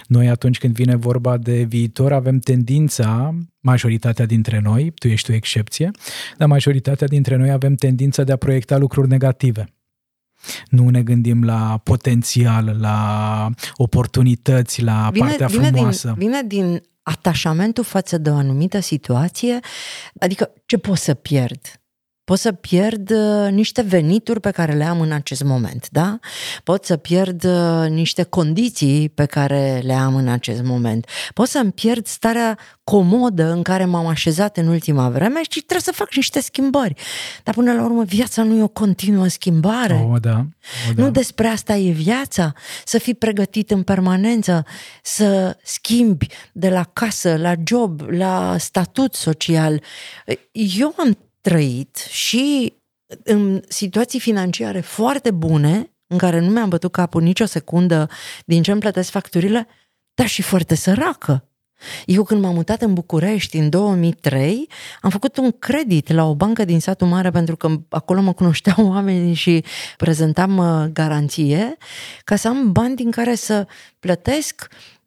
Noi 0.07 0.29
atunci 0.29 0.57
când 0.57 0.73
vine 0.73 0.95
vorba 0.95 1.37
de 1.37 1.63
viitor 1.63 2.13
avem 2.13 2.39
tendința, 2.39 3.35
majoritatea 3.59 4.25
dintre 4.25 4.59
noi, 4.59 4.91
tu 4.95 5.07
ești 5.07 5.31
o 5.31 5.33
excepție, 5.33 5.91
dar 6.37 6.47
majoritatea 6.47 7.07
dintre 7.07 7.35
noi 7.35 7.51
avem 7.51 7.75
tendința 7.75 8.23
de 8.23 8.31
a 8.31 8.35
proiecta 8.35 8.77
lucruri 8.77 9.07
negative. 9.07 9.73
Nu 10.69 10.89
ne 10.89 11.01
gândim 11.01 11.43
la 11.43 11.81
potențial, 11.83 12.77
la 12.79 13.49
oportunități, 13.75 14.81
la 14.81 15.09
vine, 15.11 15.27
partea 15.27 15.47
vine 15.47 15.67
frumoasă. 15.67 16.15
Din, 16.17 16.27
vine 16.27 16.41
din 16.41 16.83
atașamentul 17.01 17.83
față 17.83 18.17
de 18.17 18.29
o 18.29 18.35
anumită 18.35 18.79
situație, 18.79 19.59
adică 20.19 20.51
ce 20.65 20.77
pot 20.77 20.97
să 20.97 21.13
pierd? 21.13 21.81
Pot 22.29 22.39
să 22.39 22.51
pierd 22.51 23.11
uh, 23.11 23.51
niște 23.51 23.81
venituri 23.81 24.39
pe 24.39 24.51
care 24.51 24.73
le 24.73 24.83
am 24.83 25.01
în 25.01 25.11
acest 25.11 25.43
moment, 25.43 25.87
da? 25.91 26.19
Pot 26.63 26.85
să 26.85 26.97
pierd 26.97 27.43
uh, 27.43 27.89
niște 27.89 28.23
condiții 28.23 29.09
pe 29.09 29.25
care 29.25 29.81
le 29.83 29.93
am 29.93 30.15
în 30.15 30.27
acest 30.27 30.63
moment. 30.63 31.07
Pot 31.33 31.47
să-mi 31.47 31.71
pierd 31.71 32.07
starea 32.07 32.57
comodă 32.83 33.51
în 33.51 33.61
care 33.61 33.85
m-am 33.85 34.07
așezat 34.07 34.57
în 34.57 34.67
ultima 34.67 35.09
vreme 35.09 35.41
și 35.41 35.59
trebuie 35.59 35.81
să 35.81 35.91
fac 35.91 36.15
niște 36.15 36.39
schimbări. 36.39 36.93
Dar 37.43 37.53
până 37.53 37.73
la 37.73 37.83
urmă 37.83 38.03
viața 38.03 38.43
nu 38.43 38.57
e 38.57 38.63
o 38.63 38.67
continuă 38.67 39.27
schimbare. 39.27 40.07
O, 40.11 40.17
da. 40.17 40.45
O, 40.89 40.93
da. 40.95 41.03
Nu 41.03 41.11
despre 41.11 41.47
asta 41.47 41.75
e 41.75 41.91
viața, 41.91 42.53
să 42.85 42.97
fii 42.97 43.15
pregătit 43.15 43.71
în 43.71 43.83
permanență, 43.83 44.65
să 45.03 45.57
schimbi 45.63 46.27
de 46.53 46.69
la 46.69 46.83
casă, 46.93 47.37
la 47.37 47.53
job, 47.63 48.01
la 48.09 48.55
statut 48.57 49.13
social. 49.13 49.81
Eu 50.51 50.93
am 50.97 51.17
trăit 51.49 51.95
și 51.95 52.73
în 53.23 53.61
situații 53.67 54.19
financiare 54.19 54.79
foarte 54.79 55.31
bune, 55.31 55.91
în 56.07 56.17
care 56.17 56.39
nu 56.39 56.49
mi-am 56.49 56.69
bătut 56.69 56.91
capul 56.91 57.21
nicio 57.21 57.45
secundă 57.45 58.09
din 58.45 58.61
ce 58.61 58.71
îmi 58.71 58.79
plătesc 58.79 59.09
facturile, 59.09 59.67
dar 60.13 60.27
și 60.27 60.41
foarte 60.41 60.75
săracă. 60.75 61.43
Eu 62.05 62.23
când 62.23 62.41
m-am 62.41 62.53
mutat 62.53 62.81
în 62.81 62.93
București 62.93 63.57
în 63.57 63.69
2003, 63.69 64.69
am 65.01 65.09
făcut 65.09 65.37
un 65.37 65.51
credit 65.59 66.11
la 66.11 66.23
o 66.23 66.35
bancă 66.35 66.65
din 66.65 66.79
satul 66.79 67.07
mare 67.07 67.29
pentru 67.29 67.55
că 67.55 67.79
acolo 67.89 68.21
mă 68.21 68.33
cunoșteau 68.33 68.87
oamenii 68.93 69.33
și 69.33 69.63
prezentam 69.97 70.57
uh, 70.57 70.89
garanție 70.93 71.77
ca 72.23 72.35
să 72.35 72.47
am 72.47 72.71
bani 72.71 72.95
din 72.95 73.11
care 73.11 73.35
să 73.35 73.67
plătesc 73.99 74.67
uh, 74.69 74.98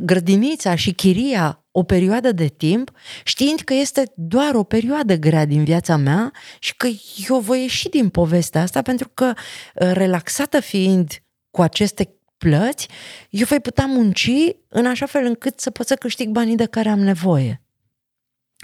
grădinița 0.00 0.74
și 0.74 0.92
chiria 0.92 1.64
o 1.70 1.82
perioadă 1.82 2.32
de 2.32 2.46
timp, 2.46 2.90
știind 3.24 3.60
că 3.60 3.74
este 3.74 4.12
doar 4.14 4.54
o 4.54 4.62
perioadă 4.62 5.14
grea 5.14 5.44
din 5.44 5.64
viața 5.64 5.96
mea 5.96 6.32
și 6.58 6.76
că 6.76 6.88
eu 7.28 7.38
voi 7.38 7.60
ieși 7.60 7.88
din 7.88 8.08
povestea 8.08 8.62
asta 8.62 8.82
pentru 8.82 9.10
că, 9.14 9.32
uh, 9.34 9.90
relaxată 9.92 10.60
fiind 10.60 11.22
cu 11.50 11.62
aceste 11.62 12.14
plăți, 12.38 12.88
eu 13.30 13.46
voi 13.46 13.60
putea 13.60 13.86
munci 13.86 14.30
în 14.68 14.86
așa 14.86 15.06
fel 15.06 15.24
încât 15.24 15.60
să 15.60 15.70
pot 15.70 15.86
să 15.86 15.94
câștig 15.94 16.28
banii 16.28 16.56
de 16.56 16.66
care 16.66 16.88
am 16.88 17.00
nevoie. 17.00 17.61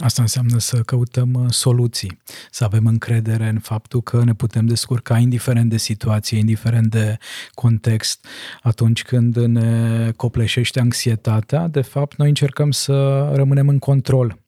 Asta 0.01 0.23
înseamnă 0.23 0.59
să 0.59 0.81
căutăm 0.81 1.35
uh, 1.35 1.51
soluții, 1.51 2.19
să 2.51 2.65
avem 2.65 2.87
încredere 2.87 3.49
în 3.49 3.59
faptul 3.59 4.03
că 4.03 4.25
ne 4.25 4.35
putem 4.35 4.67
descurca 4.67 5.19
indiferent 5.19 5.71
de 5.71 5.77
situație, 5.77 6.39
indiferent 6.39 6.87
de 6.87 7.17
context. 7.55 8.27
Atunci 8.63 9.03
când 9.03 9.37
ne 9.37 10.11
copleșește 10.17 10.81
anxietatea, 10.81 11.67
de 11.67 11.81
fapt, 11.81 12.17
noi 12.17 12.29
încercăm 12.29 12.71
să 12.71 13.29
rămânem 13.35 13.69
în 13.69 13.79
control. 13.79 14.39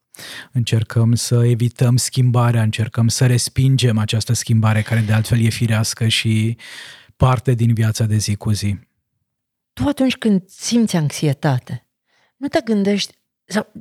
Încercăm 0.52 1.14
să 1.14 1.45
evităm 1.45 1.97
schimbarea, 1.97 2.62
încercăm 2.62 3.09
să 3.09 3.26
respingem 3.26 3.99
această 3.99 4.33
schimbare 4.33 4.83
care 4.83 5.00
de 5.00 5.12
altfel 5.12 5.40
e 5.40 5.49
firească 5.49 6.09
și 6.09 6.57
parte 7.16 7.54
din 7.54 7.75
viața 7.75 8.04
de 8.04 8.16
zi 8.16 8.35
cu 8.35 8.50
zi. 8.50 8.78
Tu 9.73 9.88
atunci 9.88 10.16
când 10.16 10.42
simți 10.47 10.97
anxietate, 10.97 11.88
nu 12.37 12.49
te 12.49 12.61
gândești 12.64 13.19
sau, 13.50 13.73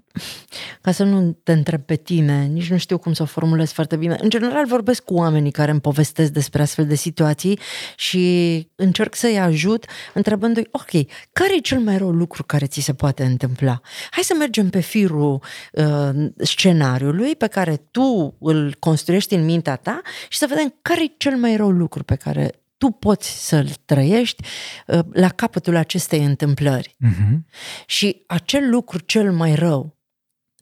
ca 0.82 0.92
să 0.92 1.04
nu 1.04 1.38
te 1.44 1.52
întreb 1.52 1.82
pe 1.82 1.96
tine, 1.96 2.46
nici 2.46 2.70
nu 2.70 2.78
știu 2.78 2.98
cum 2.98 3.14
să 3.14 3.22
o 3.22 3.26
formulez 3.26 3.72
foarte 3.72 3.96
bine. 3.96 4.18
În 4.22 4.30
general 4.30 4.66
vorbesc 4.66 5.04
cu 5.04 5.14
oamenii 5.14 5.52
care 5.52 5.72
îmi 5.72 5.80
povestesc 5.80 6.32
despre 6.32 6.62
astfel 6.62 6.88
de 6.88 6.96
situații 6.96 7.60
și 7.96 8.68
încerc 8.76 9.16
să-i 9.16 9.40
ajut 9.40 9.86
întrebându-i, 10.14 10.68
ok, 10.72 11.08
care 11.32 11.56
e 11.56 11.60
cel 11.60 11.80
mai 11.80 11.98
rău 11.98 12.12
lucru 12.12 12.44
care 12.44 12.66
ți 12.66 12.82
se 12.82 12.94
poate 12.94 13.24
întâmpla? 13.24 13.82
Hai 14.12 14.24
să 14.24 14.34
mergem 14.38 14.70
pe 14.70 14.80
firul 14.80 15.44
uh, 15.74 16.10
scenariului 16.38 17.36
pe 17.36 17.48
care 17.48 17.76
tu 17.92 18.36
îl 18.40 18.76
construiești 18.80 19.36
în 19.36 19.46
mintea 19.46 19.76
ta 19.76 20.02
și 20.30 20.38
să 20.38 20.46
vedem 20.50 20.76
care 20.82 21.04
e 21.04 21.14
cel 21.18 21.36
mai 21.36 21.56
rău 21.56 21.70
lucru 21.70 22.04
pe 22.04 22.16
care 22.16 22.52
tu 22.80 22.90
poți 22.90 23.48
să-l 23.48 23.70
trăiești 23.86 24.44
uh, 24.88 25.00
la 25.12 25.30
capătul 25.30 25.76
acestei 25.76 26.24
întâmplări. 26.24 26.96
Uh-huh. 27.06 27.40
Și 27.86 28.24
acel 28.28 28.70
lucru 28.70 29.00
cel 29.00 29.32
mai 29.32 29.56
rău, 29.56 29.98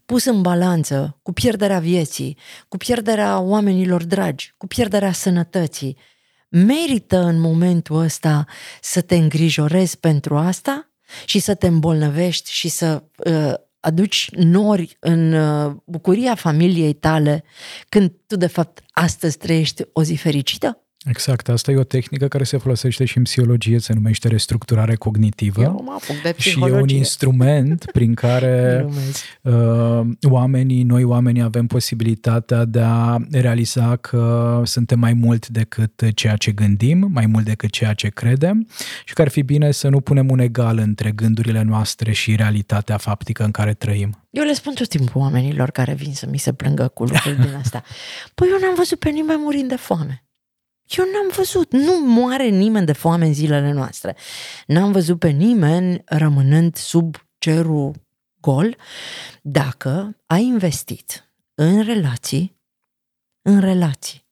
pus 0.06 0.26
în 0.26 0.42
balanță 0.42 1.20
cu 1.22 1.34
pierderea 1.34 1.80
vieții, 1.80 2.38
cu 2.68 2.78
pierderea 2.78 3.40
oamenilor 3.40 4.04
dragi, 4.04 4.54
cu 4.58 4.68
pierderea 4.68 5.12
sănătății, 5.12 5.98
merită 6.50 7.20
în 7.20 7.40
momentul 7.40 8.00
ăsta 8.00 8.46
să 8.82 9.02
te 9.02 9.16
îngrijorezi 9.16 9.98
pentru 10.00 10.38
asta 10.38 10.92
și 11.26 11.40
să 11.40 11.56
te 11.56 11.68
îmbolnăvești 11.68 12.52
și 12.52 12.68
să 12.68 13.04
uh, 13.18 13.54
aduci 13.80 14.30
nori 14.32 14.98
în 15.00 15.34
uh, 15.34 15.76
bucuria 15.86 16.36
familiei 16.36 16.94
tale 16.94 17.44
când 17.90 18.12
tu 18.28 18.36
de 18.36 18.48
fapt 18.48 18.84
astăzi 18.92 19.38
trăiești 19.38 19.84
o 19.94 20.04
zi 20.04 20.16
fericită? 20.16 20.87
Exact, 21.06 21.50
asta 21.50 21.72
e 21.72 21.78
o 21.78 21.84
tehnică 21.84 22.28
care 22.28 22.44
se 22.44 22.58
folosește 22.58 23.06
și 23.06 23.18
în 23.18 23.24
psihologie, 23.24 23.80
se 23.80 23.94
numește 23.94 24.28
restructurare 24.28 24.96
cognitivă 24.96 25.62
Eu 25.62 26.02
de 26.24 26.36
și 26.38 26.60
e 26.60 26.72
un 26.72 26.90
instrument 26.90 27.86
prin 27.94 28.14
care 28.14 28.86
uh, 29.42 30.02
oamenii, 30.22 30.84
noi 30.84 31.04
oamenii 31.04 31.42
avem 31.42 31.68
posibilitatea 31.68 32.66
de 32.66 32.80
a 32.80 33.18
realiza 33.32 33.96
că 33.96 34.62
suntem 34.66 35.00
mai 35.00 35.14
mult 35.14 35.48
decât 35.48 36.12
ceea 36.16 36.36
ce 36.36 36.52
gândim, 36.52 37.08
mai 37.12 37.26
mult 37.26 37.46
decât 37.46 37.70
ceea 37.70 37.94
ce 37.94 38.08
credem 38.08 38.68
și 39.06 39.14
că 39.14 39.22
ar 39.22 39.30
fi 39.30 39.42
bine 39.42 39.72
să 39.72 39.90
nu 39.90 40.02
punem 40.02 40.30
un 40.30 40.40
egal 40.40 40.78
între 40.78 41.12
gândurile 41.12 41.62
noastre 41.62 42.12
și 42.12 42.36
realitatea 42.36 42.98
faptică 42.98 43.44
în 43.44 43.52
care 43.52 43.74
trăim. 43.74 44.24
Eu 44.30 44.44
le 44.44 44.54
spun 44.54 44.74
tot 44.74 44.88
timpul 44.88 45.22
oamenilor 45.22 45.72
care 45.72 45.94
vin 45.94 46.14
să 46.14 46.28
mi 46.32 46.38
se 46.38 46.54
plângă 46.54 46.88
cu 46.88 47.04
lucruri 47.04 47.42
din 47.42 47.56
asta. 47.64 47.84
Păi 48.36 48.48
eu 48.52 48.58
n-am 48.62 48.76
văzut 48.76 49.00
pe 49.00 49.10
nimeni 49.10 49.40
murind 49.42 49.70
de 49.70 49.76
foame. 49.76 50.27
Eu 50.88 51.06
n-am 51.06 51.32
văzut, 51.36 51.72
nu 51.72 52.02
moare 52.06 52.48
nimeni 52.48 52.86
de 52.86 52.94
foame 52.94 53.26
în 53.26 53.34
zilele 53.34 53.72
noastre. 53.72 54.16
N-am 54.68 54.92
văzut 54.92 55.20
pe 55.20 55.30
nimeni 55.30 56.02
rămânând 56.06 56.76
sub 56.76 57.16
cerul 57.38 57.94
gol 58.40 58.78
dacă 59.42 60.18
ai 60.26 60.44
investit 60.44 61.32
în 61.54 61.84
relații, 61.84 62.60
în 63.42 63.60
relații. 63.60 64.26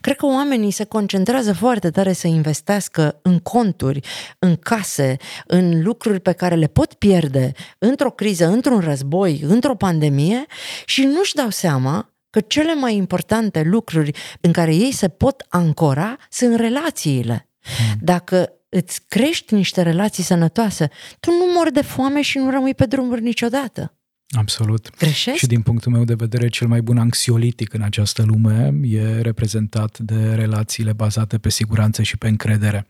Cred 0.00 0.16
că 0.16 0.26
oamenii 0.26 0.70
se 0.70 0.84
concentrează 0.84 1.52
foarte 1.52 1.90
tare 1.90 2.12
să 2.12 2.26
investească 2.26 3.18
în 3.22 3.38
conturi, 3.38 4.00
în 4.38 4.56
case, 4.56 5.16
în 5.46 5.82
lucruri 5.82 6.20
pe 6.20 6.32
care 6.32 6.54
le 6.54 6.66
pot 6.66 6.94
pierde 6.94 7.52
într-o 7.78 8.10
criză, 8.10 8.46
într-un 8.46 8.80
război, 8.80 9.40
într-o 9.40 9.74
pandemie 9.74 10.46
și 10.84 11.04
nu-și 11.04 11.34
dau 11.34 11.50
seama 11.50 12.15
că 12.36 12.42
cele 12.46 12.74
mai 12.74 12.94
importante 12.94 13.62
lucruri 13.62 14.10
în 14.40 14.52
care 14.52 14.74
ei 14.74 14.92
se 14.92 15.08
pot 15.08 15.46
ancora 15.48 16.16
sunt 16.30 16.54
relațiile. 16.54 17.48
Hmm. 17.60 17.98
Dacă 18.00 18.52
îți 18.68 19.00
crești 19.08 19.54
niște 19.54 19.82
relații 19.82 20.22
sănătoase, 20.22 20.90
tu 21.20 21.30
nu 21.30 21.52
mori 21.54 21.72
de 21.72 21.82
foame 21.82 22.20
și 22.20 22.38
nu 22.38 22.50
rămâi 22.50 22.74
pe 22.74 22.86
drumuri 22.86 23.22
niciodată. 23.22 23.95
Absolut. 24.30 24.90
Greșesc? 24.98 25.36
Și 25.36 25.46
din 25.46 25.62
punctul 25.62 25.92
meu 25.92 26.04
de 26.04 26.14
vedere, 26.14 26.48
cel 26.48 26.66
mai 26.66 26.82
bun 26.82 26.98
anxiolitic 26.98 27.72
în 27.72 27.82
această 27.82 28.22
lume 28.22 28.74
e 28.82 29.20
reprezentat 29.20 29.98
de 29.98 30.34
relațiile 30.34 30.92
bazate 30.92 31.38
pe 31.38 31.50
siguranță 31.50 32.02
și 32.02 32.16
pe 32.16 32.28
încredere. 32.28 32.86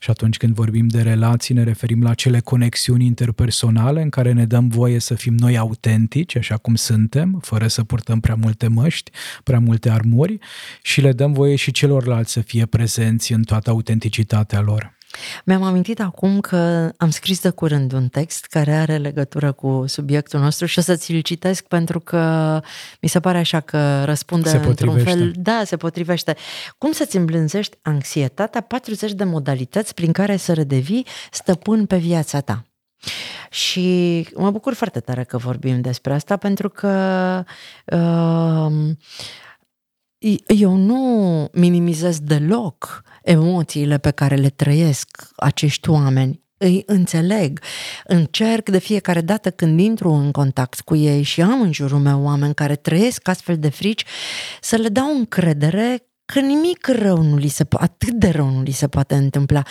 Și 0.00 0.10
atunci 0.10 0.36
când 0.36 0.54
vorbim 0.54 0.88
de 0.88 1.02
relații, 1.02 1.54
ne 1.54 1.62
referim 1.62 2.02
la 2.02 2.14
cele 2.14 2.40
conexiuni 2.40 3.06
interpersonale 3.06 4.02
în 4.02 4.08
care 4.08 4.32
ne 4.32 4.46
dăm 4.46 4.68
voie 4.68 4.98
să 4.98 5.14
fim 5.14 5.34
noi 5.34 5.58
autentici, 5.58 6.36
așa 6.36 6.56
cum 6.56 6.74
suntem, 6.74 7.38
fără 7.42 7.66
să 7.66 7.84
purtăm 7.84 8.20
prea 8.20 8.34
multe 8.34 8.68
măști, 8.68 9.10
prea 9.44 9.58
multe 9.58 9.90
armuri 9.90 10.38
și 10.82 11.00
le 11.00 11.12
dăm 11.12 11.32
voie 11.32 11.56
și 11.56 11.70
celorlalți 11.70 12.32
să 12.32 12.40
fie 12.40 12.66
prezenți 12.66 13.32
în 13.32 13.42
toată 13.42 13.70
autenticitatea 13.70 14.60
lor. 14.60 14.97
Mi-am 15.44 15.62
amintit 15.62 16.00
acum 16.00 16.40
că 16.40 16.90
am 16.96 17.10
scris 17.10 17.40
de 17.40 17.50
curând 17.50 17.92
un 17.92 18.08
text 18.08 18.44
care 18.44 18.74
are 18.74 18.96
legătură 18.96 19.52
cu 19.52 19.84
subiectul 19.86 20.40
nostru 20.40 20.66
și 20.66 20.78
o 20.78 20.82
să 20.82 20.96
ți-l 20.96 21.20
citesc 21.20 21.66
pentru 21.66 22.00
că 22.00 22.60
mi 23.00 23.08
se 23.08 23.20
pare 23.20 23.38
așa 23.38 23.60
că 23.60 24.04
răspunde 24.04 24.48
se 24.48 24.56
într-un 24.56 24.98
fel. 24.98 25.32
Da, 25.36 25.62
se 25.64 25.76
potrivește. 25.76 26.36
Cum 26.78 26.92
să-ți 26.92 27.16
îmblânzești 27.16 27.76
anxietatea? 27.82 28.60
40 28.60 29.12
de 29.12 29.24
modalități 29.24 29.94
prin 29.94 30.12
care 30.12 30.36
să 30.36 30.52
redevii 30.52 31.06
stăpân 31.30 31.86
pe 31.86 31.96
viața 31.96 32.40
ta. 32.40 32.62
Și 33.50 34.26
mă 34.34 34.50
bucur 34.50 34.74
foarte 34.74 35.00
tare 35.00 35.24
că 35.24 35.36
vorbim 35.36 35.80
despre 35.80 36.14
asta 36.14 36.36
pentru 36.36 36.68
că 36.68 37.44
uh, 37.84 38.72
eu 40.46 40.74
nu 40.74 41.48
minimizez 41.52 42.20
deloc 42.20 43.02
emoțiile 43.22 43.98
pe 43.98 44.10
care 44.10 44.34
le 44.34 44.48
trăiesc 44.48 45.08
acești 45.36 45.90
oameni. 45.90 46.46
Îi 46.56 46.82
înțeleg, 46.86 47.60
încerc 48.04 48.68
de 48.68 48.78
fiecare 48.78 49.20
dată 49.20 49.50
când 49.50 49.80
intru 49.80 50.10
în 50.10 50.30
contact 50.30 50.80
cu 50.80 50.96
ei 50.96 51.22
și 51.22 51.42
am 51.42 51.60
în 51.60 51.72
jurul 51.72 51.98
meu 51.98 52.22
oameni 52.22 52.54
care 52.54 52.76
trăiesc 52.76 53.28
astfel 53.28 53.58
de 53.58 53.68
frici, 53.68 54.04
să 54.60 54.76
le 54.76 54.88
dau 54.88 55.16
încredere 55.16 56.08
că 56.24 56.40
nimic 56.40 56.86
rău 56.86 57.22
nu 57.22 57.36
li 57.36 57.48
se 57.48 57.64
poate, 57.64 57.84
atât 57.84 58.14
de 58.14 58.28
rău 58.28 58.48
nu 58.48 58.62
li 58.62 58.70
se 58.70 58.88
poate 58.88 59.14
întâmpla. 59.14 59.62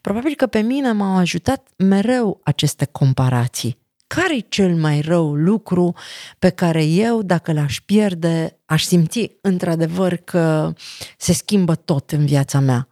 Probabil 0.00 0.34
că 0.34 0.46
pe 0.46 0.60
mine 0.60 0.92
m-au 0.92 1.16
ajutat 1.16 1.68
mereu 1.76 2.40
aceste 2.42 2.84
comparații 2.84 3.83
care 4.06 4.36
e 4.36 4.46
cel 4.48 4.74
mai 4.74 5.00
rău 5.00 5.34
lucru 5.34 5.94
pe 6.38 6.48
care 6.48 6.84
eu, 6.84 7.22
dacă 7.22 7.52
l-aș 7.52 7.80
pierde, 7.80 8.58
aș 8.64 8.82
simți 8.82 9.30
într-adevăr 9.40 10.16
că 10.16 10.72
se 11.18 11.32
schimbă 11.32 11.74
tot 11.74 12.10
în 12.10 12.26
viața 12.26 12.60
mea. 12.60 12.88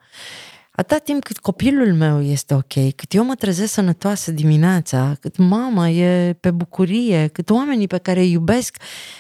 Atât 0.73 1.05
timp 1.05 1.25
cât 1.25 1.39
copilul 1.39 1.95
meu 1.95 2.23
este 2.23 2.55
ok, 2.55 2.95
cât 2.97 3.15
eu 3.15 3.25
mă 3.25 3.35
trezesc 3.35 3.73
sănătoasă 3.73 4.31
dimineața, 4.31 5.17
cât 5.21 5.37
mama 5.37 5.89
e 5.89 6.33
pe 6.33 6.51
bucurie, 6.51 7.27
cât 7.27 7.51
oamenii 7.51 7.87
pe 7.87 7.99
care 7.99 8.21
îi 8.21 8.31
iubesc 8.31 8.77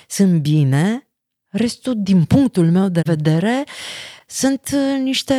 sunt 0.08 0.40
bine, 0.40 1.08
restul, 1.48 1.94
din 1.96 2.24
punctul 2.24 2.70
meu 2.70 2.88
de 2.88 3.00
vedere, 3.04 3.64
sunt 4.26 4.70
uh, 4.72 5.00
niște 5.02 5.34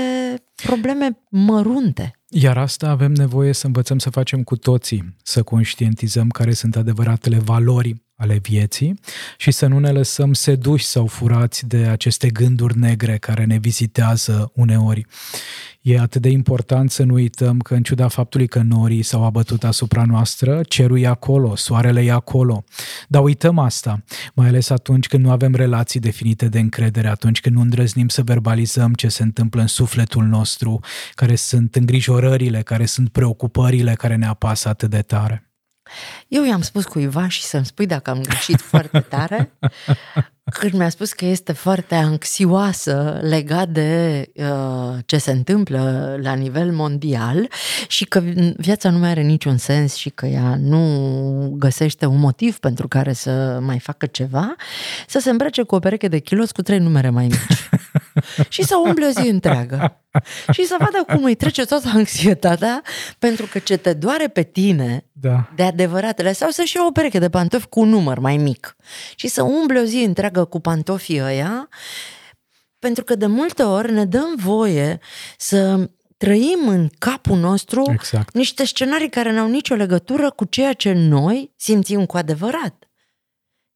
probleme 0.56 1.24
mărunte. 1.30 2.23
Iar 2.36 2.58
asta 2.58 2.90
avem 2.90 3.12
nevoie 3.12 3.54
să 3.54 3.66
învățăm 3.66 3.98
să 3.98 4.10
facem 4.10 4.44
cu 4.44 4.56
toții, 4.56 5.16
să 5.24 5.44
conștientizăm 5.44 6.30
care 6.30 6.54
sunt 6.54 6.76
adevăratele 6.76 7.38
valori 7.40 8.04
ale 8.24 8.40
vieții 8.42 9.00
și 9.38 9.52
să 9.52 9.68
nu 9.68 9.80
ne 9.80 9.90
lăsăm 9.90 10.34
seduși 10.34 10.86
sau 10.86 11.06
furați 11.06 11.68
de 11.68 11.78
aceste 11.78 12.30
gânduri 12.30 12.78
negre 12.78 13.18
care 13.18 13.46
ne 13.46 13.58
vizitează 13.58 14.52
uneori. 14.56 15.06
E 15.82 16.00
atât 16.00 16.22
de 16.22 16.30
important 16.30 16.92
să 16.92 17.04
nu 17.04 17.14
uităm 17.14 17.60
că 17.60 17.74
în 17.74 17.84
ciuda 17.84 18.08
faptului 18.08 18.48
că 18.48 18.62
norii 18.62 19.02
s-au 19.02 19.24
abătut 19.24 19.64
asupra 19.64 20.04
noastră, 20.06 20.62
cerul 20.68 21.00
e 21.00 21.08
acolo, 21.08 21.56
soarele 21.56 22.02
e 22.02 22.12
acolo. 22.12 22.64
Dar 23.08 23.24
uităm 23.24 23.60
asta, 23.60 24.04
mai 24.34 24.48
ales 24.48 24.70
atunci 24.70 25.08
când 25.08 25.24
nu 25.24 25.32
avem 25.32 25.56
relații 25.56 26.00
definite 26.00 26.48
de 26.48 26.60
încredere, 26.60 27.08
atunci 27.08 27.42
când 27.42 27.56
nu 27.56 27.62
îndrăznim 27.62 28.08
să 28.08 28.22
verbalizăm 28.22 28.94
ce 28.94 29.08
se 29.08 29.24
întâmplă 29.24 29.62
în 29.62 29.68
sufletul 29.68 30.24
nostru, 30.24 30.80
care 31.14 31.36
sunt 31.36 31.76
îngrijorările, 31.76 32.62
care 32.62 32.86
sunt 32.86 33.10
preocupările 33.10 33.94
care 33.94 34.16
ne 34.16 34.26
apasă 34.26 34.70
atât 34.70 34.90
de 34.90 35.02
tare. 35.02 35.53
Eu 36.28 36.46
i-am 36.46 36.62
spus 36.62 36.86
cuiva 36.86 37.28
și 37.28 37.44
să-mi 37.44 37.66
spui 37.66 37.86
dacă 37.86 38.10
am 38.10 38.22
greșit 38.22 38.62
foarte 38.72 39.00
tare, 39.00 39.52
când 40.44 40.74
mi-a 40.74 40.90
spus 40.90 41.14
că 41.14 41.26
este 41.26 41.52
foarte 41.52 41.96
anxioasă 41.96 43.20
legat 43.22 43.70
de 43.70 44.22
uh, 44.36 44.98
ce 45.06 45.18
se 45.18 45.32
întâmplă 45.32 46.16
la 46.22 46.34
nivel 46.34 46.72
mondial 46.72 47.48
și 47.88 48.06
că 48.06 48.20
viața 48.58 48.90
nu 48.90 48.98
mai 48.98 49.10
are 49.10 49.22
niciun 49.22 49.58
sens 49.58 49.96
și 49.96 50.10
că 50.10 50.26
ea 50.26 50.56
nu 50.60 51.54
găsește 51.58 52.06
un 52.06 52.20
motiv 52.20 52.58
pentru 52.58 52.88
care 52.88 53.14
să 53.14 53.60
mai 53.62 53.80
facă 53.80 54.06
ceva, 54.06 54.56
să 55.08 55.20
se 55.20 55.30
îmbrace 55.30 55.64
cu 55.64 55.76
o 55.76 55.80
pereche 55.80 56.08
de 56.08 56.20
kilos 56.20 56.52
cu 56.52 56.62
trei 56.62 56.80
numere 56.80 57.10
mai 57.10 57.28
mici. 57.28 57.70
și 58.50 58.64
să 58.64 58.76
umble 58.78 59.06
o 59.06 59.10
zi 59.10 59.28
întreagă. 59.28 59.98
și 60.52 60.66
să 60.66 60.76
vadă 60.80 61.04
cum 61.14 61.24
îi 61.24 61.36
trece 61.36 61.66
toată 61.66 61.90
anxietatea, 61.94 62.82
pentru 63.20 63.46
că 63.46 63.60
ce 63.60 63.78
te 63.78 63.94
doare 63.94 64.28
pe 64.28 64.44
tine 64.44 65.06
da. 65.12 65.50
de 65.56 65.64
adevăratele, 65.64 66.34
sau 66.34 66.50
să-și 66.50 66.76
ia 66.76 66.86
o 66.86 66.92
pereche 66.92 67.20
de 67.20 67.30
pantofi 67.30 67.68
cu 67.68 67.80
un 67.80 67.90
număr 67.90 68.20
mai 68.20 68.38
mic 68.38 68.76
și 69.16 69.28
să 69.28 69.44
umble 69.44 69.80
o 69.80 69.84
zi 69.84 69.98
întreagă 69.98 70.46
cu 70.46 70.60
pantofii 70.60 71.22
ăia, 71.22 71.70
pentru 72.80 73.04
că 73.04 73.16
de 73.16 73.26
multe 73.26 73.64
ori 73.64 73.92
ne 73.92 74.06
dăm 74.06 74.34
voie 74.36 75.00
să 75.38 75.90
trăim 76.18 76.68
în 76.68 76.90
capul 76.98 77.38
nostru 77.38 77.84
exact. 77.92 78.34
niște 78.34 78.66
scenarii 78.66 79.10
care 79.10 79.32
n-au 79.32 79.50
nicio 79.50 79.76
legătură 79.76 80.30
cu 80.30 80.46
ceea 80.46 80.74
ce 80.74 80.94
noi 80.94 81.54
simțim 81.56 82.06
cu 82.06 82.18
adevărat. 82.18 82.83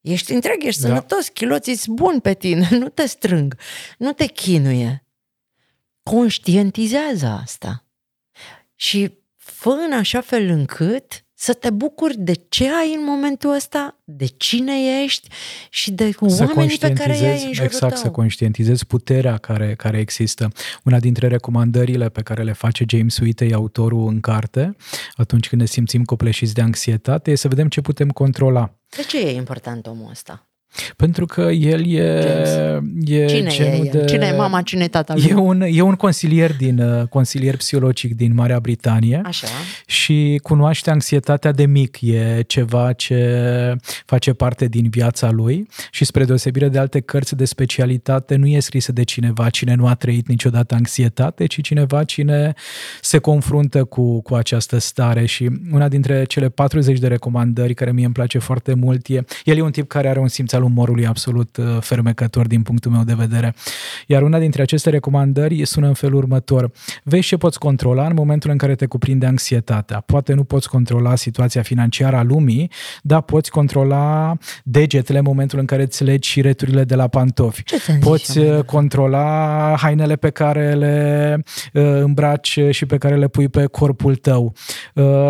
Ești 0.00 0.32
întreg, 0.32 0.64
ești 0.64 0.80
da. 0.80 0.88
sănătos, 0.88 1.28
chiloții 1.28 1.76
sunt 1.76 1.96
buni 1.96 2.20
pe 2.20 2.34
tine, 2.34 2.68
nu 2.80 2.88
te 2.88 3.06
strâng, 3.06 3.56
nu 3.98 4.12
te 4.12 4.26
chinuie. 4.26 5.06
Conștientizează 6.02 7.26
asta. 7.26 7.86
Și 8.74 9.18
fă 9.36 9.68
în 9.68 9.92
așa 9.92 10.20
fel 10.20 10.48
încât 10.48 11.24
să 11.40 11.52
te 11.52 11.70
bucuri 11.70 12.16
de 12.18 12.32
ce 12.48 12.64
ai 12.64 12.94
în 12.94 13.04
momentul 13.04 13.54
ăsta, 13.54 13.96
de 14.04 14.26
cine 14.26 15.02
ești 15.02 15.28
și 15.70 15.90
de 15.90 16.10
să 16.26 16.44
oamenii 16.46 16.78
pe 16.78 16.92
care 16.92 17.12
ai 17.12 17.32
în 17.32 17.52
jurul 17.52 17.64
Exact, 17.64 17.92
tău. 17.92 18.02
să 18.02 18.10
conștientizezi 18.10 18.86
puterea 18.86 19.36
care, 19.36 19.74
care 19.74 19.98
există. 19.98 20.52
Una 20.84 20.98
dintre 20.98 21.28
recomandările 21.28 22.08
pe 22.08 22.22
care 22.22 22.42
le 22.42 22.52
face 22.52 22.84
James 22.88 23.18
Whitey, 23.18 23.52
autorul 23.52 24.08
în 24.08 24.20
carte, 24.20 24.76
atunci 25.14 25.48
când 25.48 25.60
ne 25.60 25.66
simțim 25.66 26.04
copleșiți 26.04 26.54
de 26.54 26.60
anxietate, 26.60 27.30
e 27.30 27.34
să 27.34 27.48
vedem 27.48 27.68
ce 27.68 27.80
putem 27.80 28.08
controla. 28.08 28.74
De 28.96 29.02
ce 29.02 29.18
e 29.18 29.30
important 29.30 29.86
omul 29.86 30.10
ăsta? 30.10 30.47
Pentru 30.96 31.26
că 31.26 31.40
el 31.40 31.92
e... 31.92 32.02
e 33.04 33.26
cine 33.26 33.50
e 33.58 33.76
el? 33.76 33.88
De, 33.92 34.04
cine 34.04 34.26
e 34.26 34.36
mama, 34.36 34.62
cine 34.62 34.84
e 34.84 34.88
tata 34.88 35.14
lui? 35.14 35.26
E 35.28 35.34
un, 35.34 35.60
e 35.60 35.80
un 35.80 35.94
consilier, 35.94 36.56
din, 36.56 36.78
uh, 36.78 37.06
consilier 37.08 37.56
psihologic 37.56 38.14
din 38.14 38.34
Marea 38.34 38.60
Britanie 38.60 39.20
Așa. 39.24 39.46
și 39.86 40.40
cunoaște 40.42 40.90
anxietatea 40.90 41.52
de 41.52 41.66
mic. 41.66 42.00
E 42.00 42.42
ceva 42.46 42.92
ce 42.92 43.76
face 44.04 44.32
parte 44.32 44.66
din 44.66 44.88
viața 44.88 45.30
lui 45.30 45.68
și 45.90 46.04
spre 46.04 46.24
deosebire 46.24 46.68
de 46.68 46.78
alte 46.78 47.00
cărți 47.00 47.36
de 47.36 47.44
specialitate 47.44 48.36
nu 48.36 48.46
e 48.46 48.60
scrisă 48.60 48.92
de 48.92 49.02
cineva 49.02 49.48
cine 49.48 49.74
nu 49.74 49.86
a 49.86 49.94
trăit 49.94 50.28
niciodată 50.28 50.74
anxietate, 50.74 51.46
ci 51.46 51.62
cineva 51.62 52.04
cine 52.04 52.54
se 53.00 53.18
confruntă 53.18 53.84
cu, 53.84 54.22
cu 54.22 54.34
această 54.34 54.78
stare 54.78 55.24
și 55.24 55.50
una 55.72 55.88
dintre 55.88 56.24
cele 56.24 56.48
40 56.48 56.98
de 56.98 57.06
recomandări 57.06 57.74
care 57.74 57.92
mie 57.92 58.04
îmi 58.04 58.14
place 58.14 58.38
foarte 58.38 58.74
mult 58.74 59.06
e, 59.06 59.24
el 59.44 59.56
e 59.56 59.60
un 59.60 59.70
tip 59.70 59.88
care 59.88 60.08
are 60.08 60.18
un 60.18 60.28
simț 60.28 60.52
al 60.58 60.64
umorului 60.64 61.06
absolut 61.06 61.56
uh, 61.56 61.64
fermecător 61.80 62.46
din 62.46 62.62
punctul 62.62 62.90
meu 62.90 63.02
de 63.02 63.14
vedere. 63.14 63.54
Iar 64.06 64.22
una 64.22 64.38
dintre 64.38 64.62
aceste 64.62 64.90
recomandări 64.90 65.66
sună 65.66 65.86
în 65.86 65.94
felul 65.94 66.16
următor. 66.16 66.70
Vezi 67.02 67.26
ce 67.26 67.36
poți 67.36 67.58
controla 67.58 68.06
în 68.06 68.12
momentul 68.14 68.50
în 68.50 68.56
care 68.56 68.74
te 68.74 68.86
cuprinde 68.86 69.26
anxietatea. 69.26 70.00
Poate 70.00 70.32
nu 70.34 70.44
poți 70.44 70.68
controla 70.68 71.16
situația 71.16 71.62
financiară 71.62 72.16
a 72.16 72.22
lumii, 72.22 72.70
dar 73.02 73.22
poți 73.22 73.50
controla 73.50 74.36
degetele 74.64 75.18
în 75.18 75.24
momentul 75.24 75.58
în 75.58 75.64
care 75.64 75.82
îți 75.82 76.04
legi 76.04 76.28
și 76.28 76.40
returile 76.40 76.84
de 76.84 76.94
la 76.94 77.08
pantofi. 77.08 77.62
Poți 78.00 78.38
uh, 78.38 78.62
controla 78.64 79.74
hainele 79.78 80.16
pe 80.16 80.30
care 80.30 80.74
le 80.74 81.42
uh, 81.72 81.82
îmbraci 81.82 82.58
și 82.70 82.86
pe 82.86 82.98
care 82.98 83.16
le 83.16 83.28
pui 83.28 83.48
pe 83.48 83.64
corpul 83.64 84.14
tău. 84.14 84.52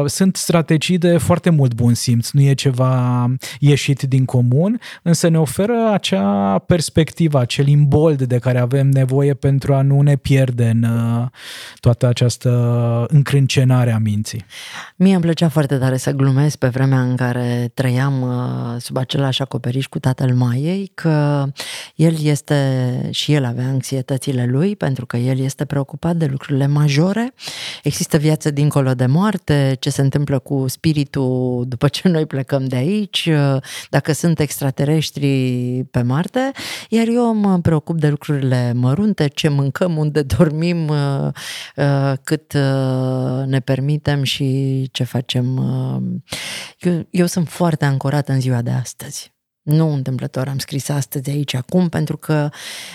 Sunt 0.07 0.37
strategii 0.37 0.99
de 0.99 1.17
foarte 1.19 1.51
mult 1.51 1.75
bun 1.75 1.95
simț, 1.95 2.31
nu 2.31 2.41
e 2.41 2.55
ceva 2.55 3.27
ieșit 3.59 4.03
din 4.03 4.25
comun, 4.25 4.81
în 5.03 5.13
însă 5.23 5.37
ne 5.37 5.39
oferă 5.39 5.91
acea 5.93 6.59
perspectivă, 6.59 7.39
acel 7.39 7.67
imbold 7.67 8.23
de 8.23 8.39
care 8.39 8.59
avem 8.59 8.89
nevoie 8.89 9.35
pentru 9.35 9.75
a 9.75 9.83
nu 9.83 10.01
ne 10.01 10.17
pierde 10.17 10.69
în 10.69 10.83
uh, 10.83 11.27
toată 11.81 12.07
această 12.07 12.51
încrâncenare 13.09 13.93
a 13.93 13.99
minții. 13.99 14.45
Mie 14.97 15.13
îmi 15.13 15.23
plăcea 15.23 15.49
foarte 15.49 15.77
tare 15.77 15.97
să 15.97 16.11
glumesc 16.11 16.57
pe 16.57 16.69
vremea 16.69 17.01
în 17.01 17.17
care 17.17 17.71
trăiam 17.75 18.23
uh, 18.23 18.81
sub 18.81 18.97
același 18.97 19.43
acoperiș 19.43 19.87
cu 19.87 19.99
tatăl 19.99 20.35
Maiei, 20.35 20.91
că 20.95 21.47
el 21.95 22.15
este 22.23 23.09
și 23.11 23.33
el 23.33 23.45
avea 23.45 23.67
anxietățile 23.67 24.47
lui, 24.47 24.77
pentru 24.77 25.07
că 25.07 25.17
el 25.17 25.39
este 25.39 25.65
preocupat 25.65 26.17
de 26.17 26.27
lucrurile 26.27 26.67
majore. 26.67 27.35
Există 27.83 28.17
viață 28.17 28.51
dincolo 28.51 28.95
de 28.95 29.07
moarte, 29.07 29.77
ce 29.79 29.91
se 29.91 30.01
întâmplă 30.01 30.39
cu 30.39 30.65
spiritul 30.69 31.65
după 31.69 31.89
ce 31.89 32.09
noi 32.09 32.27
plecăm 32.27 32.65
de 32.65 32.77
aici, 32.77 33.29
dacă 33.91 34.13
sunt 34.13 34.41
extraterestri 34.41 35.07
pe 35.91 36.03
Marte, 36.03 36.51
iar 36.89 37.07
eu 37.07 37.35
mă 37.35 37.61
preocup 37.61 37.99
de 37.99 38.09
lucrurile 38.09 38.73
mărunte, 38.73 39.27
ce 39.27 39.49
mâncăm, 39.49 39.97
unde 39.97 40.23
dormim, 40.23 40.89
uh, 40.89 41.29
uh, 41.77 42.13
cât 42.25 42.53
uh, 42.53 43.47
ne 43.47 43.61
permitem 43.61 44.23
și 44.23 44.89
ce 44.93 45.05
facem. 45.05 45.59
Eu, 46.79 47.07
eu 47.11 47.27
sunt 47.27 47.49
foarte 47.49 47.85
ancorat 47.85 48.29
în 48.29 48.41
ziua 48.41 48.63
de 48.63 48.71
astăzi. 48.71 49.37
Nu 49.63 49.93
întâmplător 49.93 50.49
am 50.49 50.59
scris 50.59 50.89
astăzi 50.89 51.31
aici 51.31 51.55
acum, 51.55 51.89
pentru 51.89 52.17
că 52.17 52.49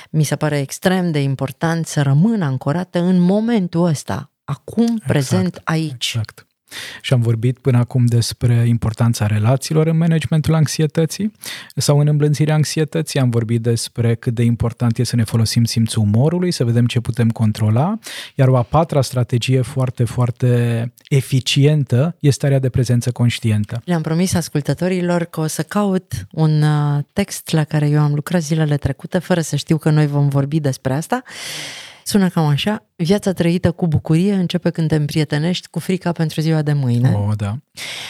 mi 0.10 0.23
se 0.23 0.36
pare 0.36 0.60
extrem 0.60 1.12
de 1.12 1.21
important 1.21 1.86
să 1.86 2.02
rămân 2.02 2.41
ancorată 2.41 2.99
în 2.99 3.19
momentul 3.19 3.86
ăsta, 3.86 4.32
acum, 4.43 4.84
exact, 4.84 5.08
prezent, 5.08 5.62
aici. 5.63 6.13
Exact. 6.13 6.47
Și 7.01 7.13
am 7.13 7.21
vorbit 7.21 7.57
până 7.57 7.77
acum 7.77 8.05
despre 8.05 8.63
importanța 8.67 9.25
relațiilor 9.25 9.88
în 9.88 9.97
managementul 9.97 10.53
anxietății 10.53 11.31
sau 11.75 11.99
în 11.99 12.07
îmblânzirea 12.07 12.55
anxietății. 12.55 13.19
Am 13.19 13.29
vorbit 13.29 13.62
despre 13.62 14.15
cât 14.15 14.33
de 14.33 14.43
important 14.43 14.97
e 14.97 15.03
să 15.03 15.15
ne 15.15 15.23
folosim 15.23 15.63
simțul 15.63 16.01
umorului, 16.01 16.51
să 16.51 16.63
vedem 16.63 16.86
ce 16.86 16.99
putem 16.99 17.29
controla. 17.29 17.99
Iar 18.36 18.47
o 18.47 18.57
a 18.57 18.63
patra 18.63 19.01
strategie 19.01 19.62
foarte, 19.62 20.03
foarte 20.03 20.93
eficientă 21.09 22.15
este 22.19 22.41
starea 22.43 22.59
de 22.59 22.69
prezență 22.69 23.12
conștientă. 23.12 23.81
Le-am 23.86 24.01
promis 24.01 24.33
ascultătorilor 24.33 25.23
că 25.23 25.39
o 25.39 25.47
să 25.47 25.63
caut 25.63 26.13
un 26.31 26.62
uh, 26.62 27.03
text 27.13 27.51
la 27.51 27.63
care 27.63 27.89
eu 27.89 28.01
am 28.01 28.13
lucrat 28.13 28.41
zilele 28.41 28.77
trecute, 28.77 29.19
fără 29.19 29.41
să 29.41 29.55
știu 29.55 29.77
că 29.77 29.89
noi 29.89 30.07
vom 30.07 30.27
vorbi 30.27 30.59
despre 30.59 30.93
asta. 30.93 31.23
Sună 32.03 32.29
cam 32.29 32.45
așa, 32.45 32.86
viața 32.95 33.34
trăită 33.34 33.71
cu 33.71 33.88
bucurie 33.88 34.34
începe 34.34 34.69
când 34.69 34.88
te 34.88 34.95
împrietenești 34.95 35.67
cu 35.67 35.79
frica 35.79 36.12
pentru 36.12 36.41
ziua 36.41 36.62
de 36.62 36.73
mâine. 36.73 37.13
Oh, 37.13 37.36
da. 37.36 37.58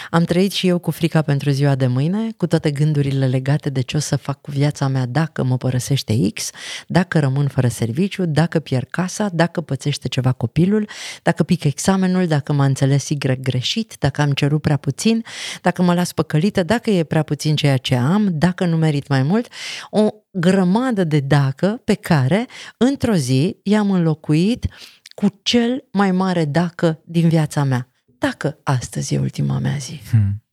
Am 0.09 0.23
trăit 0.23 0.51
și 0.51 0.67
eu 0.67 0.79
cu 0.79 0.91
frica 0.91 1.21
pentru 1.21 1.49
ziua 1.49 1.75
de 1.75 1.87
mâine, 1.87 2.31
cu 2.37 2.47
toate 2.47 2.71
gândurile 2.71 3.27
legate 3.27 3.69
de 3.69 3.81
ce 3.81 3.97
o 3.97 3.99
să 3.99 4.15
fac 4.15 4.41
cu 4.41 4.51
viața 4.51 4.87
mea 4.87 5.05
dacă 5.05 5.43
mă 5.43 5.57
părăsește 5.57 6.29
X, 6.33 6.49
dacă 6.87 7.19
rămân 7.19 7.47
fără 7.47 7.67
serviciu, 7.67 8.25
dacă 8.25 8.59
pierd 8.59 8.87
casa, 8.89 9.29
dacă 9.33 9.61
pățește 9.61 10.07
ceva 10.07 10.31
copilul, 10.31 10.89
dacă 11.21 11.43
pic 11.43 11.63
examenul, 11.63 12.27
dacă 12.27 12.53
m-a 12.53 12.65
înțeles 12.65 13.09
Y 13.09 13.17
greșit, 13.41 13.95
dacă 13.99 14.21
am 14.21 14.31
cerut 14.31 14.61
prea 14.61 14.77
puțin, 14.77 15.23
dacă 15.61 15.81
mă 15.81 15.93
las 15.93 16.11
păcălită, 16.11 16.63
dacă 16.63 16.89
e 16.89 17.03
prea 17.03 17.23
puțin 17.23 17.55
ceea 17.55 17.77
ce 17.77 17.95
am, 17.95 18.29
dacă 18.31 18.65
nu 18.65 18.77
merit 18.77 19.07
mai 19.07 19.23
mult. 19.23 19.47
O 19.89 20.07
grămadă 20.31 21.03
de 21.03 21.19
dacă 21.19 21.81
pe 21.83 21.93
care, 21.93 22.45
într-o 22.77 23.13
zi, 23.13 23.57
i-am 23.63 23.91
înlocuit 23.91 24.65
cu 25.13 25.39
cel 25.41 25.87
mai 25.91 26.11
mare 26.11 26.45
dacă 26.45 27.01
din 27.05 27.29
viața 27.29 27.63
mea. 27.63 27.87
Dacă 28.17 28.59
astăzi 28.63 29.13
e 29.13 29.19
ultima 29.19 29.59
mea 29.59 29.77
zi. 29.77 30.01
Hmm. 30.09 30.43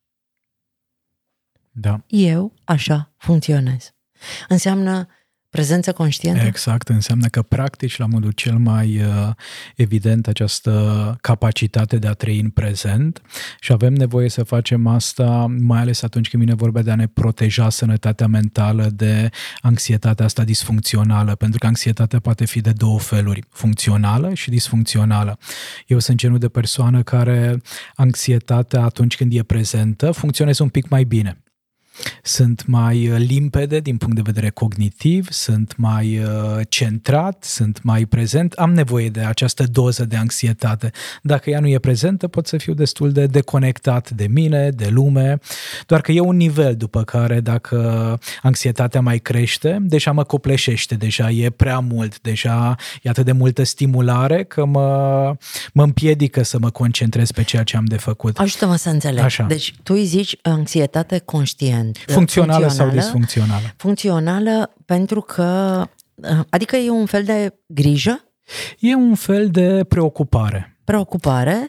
Da. 1.71 2.05
Eu 2.07 2.55
așa 2.65 3.13
funcționez. 3.17 3.95
Înseamnă 4.49 5.07
Prezență 5.51 5.93
conștientă? 5.93 6.45
Exact, 6.45 6.89
înseamnă 6.89 7.27
că 7.27 7.43
practici 7.43 7.99
la 7.99 8.07
modul 8.07 8.31
cel 8.31 8.57
mai 8.57 9.01
uh, 9.01 9.31
evident 9.77 10.27
această 10.27 11.17
capacitate 11.21 11.99
de 11.99 12.07
a 12.07 12.13
trăi 12.13 12.41
în 12.41 12.51
prezent 12.51 13.23
și 13.61 13.73
avem 13.73 13.93
nevoie 13.93 14.29
să 14.29 14.43
facem 14.43 14.87
asta 14.87 15.47
mai 15.59 15.81
ales 15.81 16.03
atunci 16.03 16.29
când 16.29 16.43
vine 16.43 16.55
vorba 16.55 16.83
de 16.83 16.91
a 16.91 16.95
ne 16.95 17.07
proteja 17.07 17.71
sănătatea 17.71 18.27
mentală 18.27 18.91
de 18.95 19.29
anxietatea 19.61 20.25
asta 20.25 20.45
disfuncțională, 20.45 21.35
pentru 21.35 21.59
că 21.59 21.67
anxietatea 21.67 22.19
poate 22.19 22.45
fi 22.45 22.61
de 22.61 22.73
două 22.73 22.99
feluri, 22.99 23.45
funcțională 23.51 24.35
și 24.35 24.51
disfuncțională. 24.51 25.39
Eu 25.87 25.99
sunt 25.99 26.17
genul 26.17 26.39
de 26.39 26.49
persoană 26.49 27.03
care 27.03 27.61
anxietatea 27.95 28.83
atunci 28.83 29.17
când 29.17 29.33
e 29.35 29.43
prezentă 29.43 30.11
funcționează 30.11 30.63
un 30.63 30.69
pic 30.69 30.89
mai 30.89 31.05
bine 31.05 31.43
sunt 32.23 32.67
mai 32.67 33.09
uh, 33.09 33.17
limpede 33.19 33.81
din 33.81 33.97
punct 33.97 34.15
de 34.15 34.23
vedere 34.25 34.51
cognitiv, 34.51 35.31
sunt 35.31 35.77
mai 35.77 36.19
uh, 36.19 36.61
centrat, 36.69 37.45
sunt 37.45 37.83
mai 37.83 38.05
prezent, 38.05 38.53
am 38.53 38.73
nevoie 38.73 39.09
de 39.09 39.21
această 39.21 39.65
doză 39.65 40.05
de 40.05 40.17
anxietate. 40.17 40.91
Dacă 41.23 41.51
ea 41.51 41.61
nu 41.61 41.69
e 41.69 41.79
prezentă, 41.79 42.29
pot 42.29 42.47
să 42.47 42.57
fiu 42.57 42.75
destul 42.75 43.13
de 43.13 43.27
deconectat 43.27 44.11
de 44.11 44.27
mine, 44.27 44.71
de 44.71 44.89
lume, 44.89 45.39
doar 45.87 46.01
că 46.01 46.13
e 46.13 46.21
un 46.21 46.37
nivel 46.37 46.77
după 46.77 47.03
care 47.05 47.41
dacă 47.41 48.19
anxietatea 48.43 49.01
mai 49.01 49.19
crește, 49.19 49.79
deja 49.81 50.13
mă 50.13 50.25
copleșește, 50.25 50.95
deja 50.95 51.31
e 51.31 51.51
prea 51.51 51.79
mult, 51.79 52.21
deja 52.21 52.77
e 53.03 53.09
atât 53.09 53.25
de 53.25 53.33
multă 53.33 53.63
stimulare 53.63 54.45
că 54.45 54.65
mă, 54.65 55.35
mă 55.73 55.83
împiedică 55.83 56.43
să 56.43 56.59
mă 56.59 56.71
concentrez 56.71 57.31
pe 57.31 57.43
ceea 57.43 57.63
ce 57.63 57.77
am 57.77 57.85
de 57.85 57.97
făcut. 57.97 58.39
Ajută-mă 58.39 58.77
să 58.77 58.89
înțeleg. 58.89 59.25
Așa. 59.25 59.45
Deci 59.45 59.75
tu 59.83 59.95
îi 59.95 60.05
zici 60.05 60.37
anxietate 60.43 61.19
conștient 61.97 62.19
funcțională, 62.19 62.67
funcțională 62.67 62.91
sau 62.91 63.01
disfuncțională? 63.01 63.75
Funcțională 63.77 64.75
pentru 64.85 65.21
că, 65.21 65.85
adică 66.51 66.77
e 66.77 66.91
un 66.91 67.07
fel 67.07 67.25
de 67.25 67.59
grijă? 67.67 68.25
E 68.79 68.95
un 68.95 69.15
fel 69.15 69.49
de 69.49 69.85
preocupare. 69.89 70.79
Preocupare. 70.85 71.69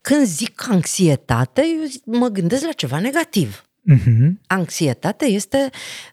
Când 0.00 0.26
zic 0.26 0.66
anxietate, 0.70 1.62
eu 1.80 2.18
mă 2.18 2.28
gândesc 2.28 2.64
la 2.64 2.72
ceva 2.72 2.98
negativ. 2.98 3.64
Uh-huh. 3.92 4.30
Anxietate 4.46 5.24
este 5.24 5.70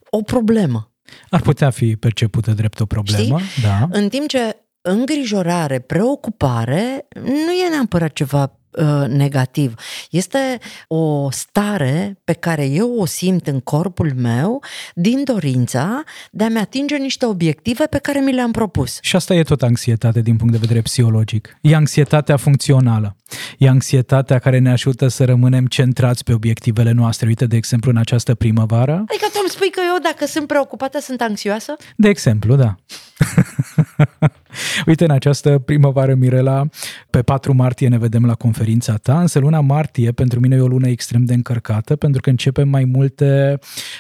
o 0.10 0.22
problemă. 0.22 0.92
Ar 1.30 1.42
putea 1.42 1.70
fi 1.70 1.96
percepută 1.96 2.52
drept 2.52 2.80
o 2.80 2.86
problemă, 2.86 3.40
Știi? 3.40 3.64
da. 3.64 3.88
În 3.92 4.10
timp 4.10 4.28
ce 4.28 4.58
îngrijorare, 4.82 5.80
preocupare 5.80 7.08
nu 7.22 7.52
e 7.66 7.70
neapărat 7.70 8.14
ceva 8.14 8.42
Uh, 8.42 8.62
negativ. 9.08 9.74
Este 10.10 10.60
o 10.88 11.32
stare 11.32 12.22
pe 12.24 12.34
care 12.34 12.66
eu 12.66 12.96
o 13.00 13.06
simt 13.06 13.48
în 13.48 13.60
corpul 13.60 14.14
meu 14.16 14.64
din 14.94 15.24
dorința 15.24 16.04
de 16.32 16.44
a-mi 16.44 16.58
atinge 16.58 16.96
niște 16.96 17.26
obiective 17.26 17.86
pe 17.86 17.98
care 17.98 18.20
mi 18.20 18.34
le-am 18.34 18.52
propus. 18.52 18.98
Și 19.02 19.16
asta 19.16 19.34
e 19.34 19.44
tot 19.44 19.62
anxietate 19.62 20.22
din 20.22 20.36
punct 20.36 20.54
de 20.54 20.60
vedere 20.60 20.82
psihologic. 20.82 21.58
E 21.62 21.76
anxietatea 21.76 22.38
funcțională. 22.38 23.16
E 23.58 23.70
anxietatea 23.70 24.40
care 24.40 24.60
ne 24.60 24.72
ajută 24.72 25.08
să 25.08 25.26
rămânem 25.26 25.66
centrați 25.66 26.24
pe 26.24 26.34
obiectivele 26.34 26.92
noastre. 26.92 27.28
Uite, 27.28 27.46
de 27.46 27.56
exemplu, 27.56 27.92
în 27.92 27.98
această 27.98 28.36
primăvară. 28.36 28.94
Adică 28.94 29.26
tu 29.34 29.40
îmi 29.42 29.50
spui 29.50 29.70
că 29.70 29.80
eu, 29.88 30.00
dacă 30.02 30.26
sunt 30.26 30.48
preocupată, 30.48 31.00
sunt 31.00 31.22
anxioasă? 31.22 31.74
De 31.96 32.10
exemplu, 32.10 32.56
da. 32.56 32.76
Uite, 34.86 35.04
în 35.04 35.12
această 35.12 35.60
primăvară, 35.60 36.13
Mirela, 36.13 36.66
pe 37.10 37.22
4 37.22 37.54
martie 37.54 37.88
ne 37.88 37.98
vedem 37.98 38.26
la 38.26 38.34
conferința 38.34 38.96
ta, 38.96 39.20
însă 39.20 39.39
luna 39.39 39.60
martie 39.60 40.12
pentru 40.12 40.39
mine 40.39 40.56
e 40.56 40.60
o 40.60 40.68
lună 40.68 40.88
extrem 40.88 41.26
de 41.26 41.34
încărcată, 41.34 41.96
pentru 41.96 42.22
că 42.22 42.30
începem 42.30 42.70
mai 42.70 42.84
multe 42.84 43.60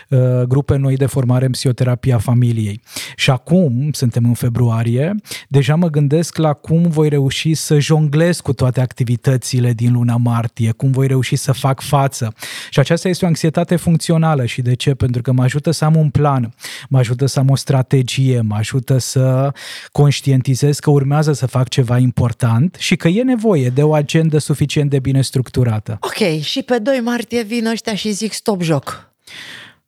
uh, 0.09 0.19
grupe 0.47 0.75
noi 0.75 0.95
de 0.95 1.05
formare 1.05 1.45
în 1.45 1.51
psihoterapia 1.51 2.17
familiei. 2.17 2.81
Și 3.15 3.29
acum, 3.29 3.89
suntem 3.91 4.25
în 4.25 4.33
februarie, 4.33 5.15
deja 5.47 5.75
mă 5.75 5.89
gândesc 5.89 6.37
la 6.37 6.53
cum 6.53 6.81
voi 6.81 7.09
reuși 7.09 7.53
să 7.53 7.79
jonglez 7.79 8.39
cu 8.39 8.53
toate 8.53 8.81
activitățile 8.81 9.73
din 9.73 9.93
luna 9.93 10.15
martie, 10.15 10.71
cum 10.71 10.91
voi 10.91 11.07
reuși 11.07 11.35
să 11.35 11.51
fac 11.51 11.81
față. 11.81 12.33
Și 12.69 12.79
aceasta 12.79 13.09
este 13.09 13.25
o 13.25 13.27
anxietate 13.27 13.75
funcțională. 13.75 14.45
Și 14.45 14.61
de 14.61 14.73
ce? 14.73 14.93
Pentru 14.93 15.21
că 15.21 15.31
mă 15.31 15.43
ajută 15.43 15.71
să 15.71 15.85
am 15.85 15.95
un 15.95 16.09
plan, 16.09 16.53
mă 16.89 16.97
ajută 16.97 17.25
să 17.25 17.39
am 17.39 17.49
o 17.49 17.55
strategie, 17.55 18.41
mă 18.41 18.55
ajută 18.55 18.97
să 18.97 19.51
conștientizez 19.91 20.42
că 20.79 20.89
urmează 20.89 21.33
să 21.33 21.45
fac 21.45 21.67
ceva 21.67 21.97
important 21.97 22.75
și 22.79 22.95
că 22.95 23.07
e 23.07 23.23
nevoie 23.23 23.69
de 23.69 23.83
o 23.83 23.93
agendă 23.93 24.37
suficient 24.37 24.89
de 24.89 24.99
bine 24.99 25.21
structurată. 25.21 25.97
Ok, 26.01 26.41
și 26.41 26.61
pe 26.61 26.77
2 26.77 26.99
martie 26.99 27.43
vin 27.43 27.65
ăștia 27.65 27.95
și 27.95 28.11
zic 28.11 28.33
stop 28.33 28.61
joc. 28.61 29.13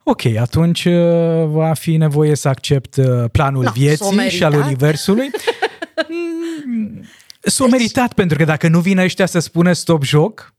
Ok, 0.03 0.25
atunci 0.25 0.85
uh, 0.85 0.93
va 1.45 1.73
fi 1.73 1.97
nevoie 1.97 2.35
să 2.35 2.47
accept 2.47 2.95
uh, 2.95 3.05
planul 3.31 3.63
no, 3.63 3.71
vieții 3.71 4.29
și 4.29 4.43
al 4.43 4.53
universului. 4.53 5.29
S-o 7.41 7.63
deci... 7.63 7.71
meritat, 7.71 8.13
pentru 8.13 8.37
că 8.37 8.43
dacă 8.43 8.67
nu 8.67 8.79
vin 8.79 8.97
ăștia 8.97 9.25
să 9.25 9.39
spună 9.39 9.73
stop 9.73 10.03
joc... 10.03 10.53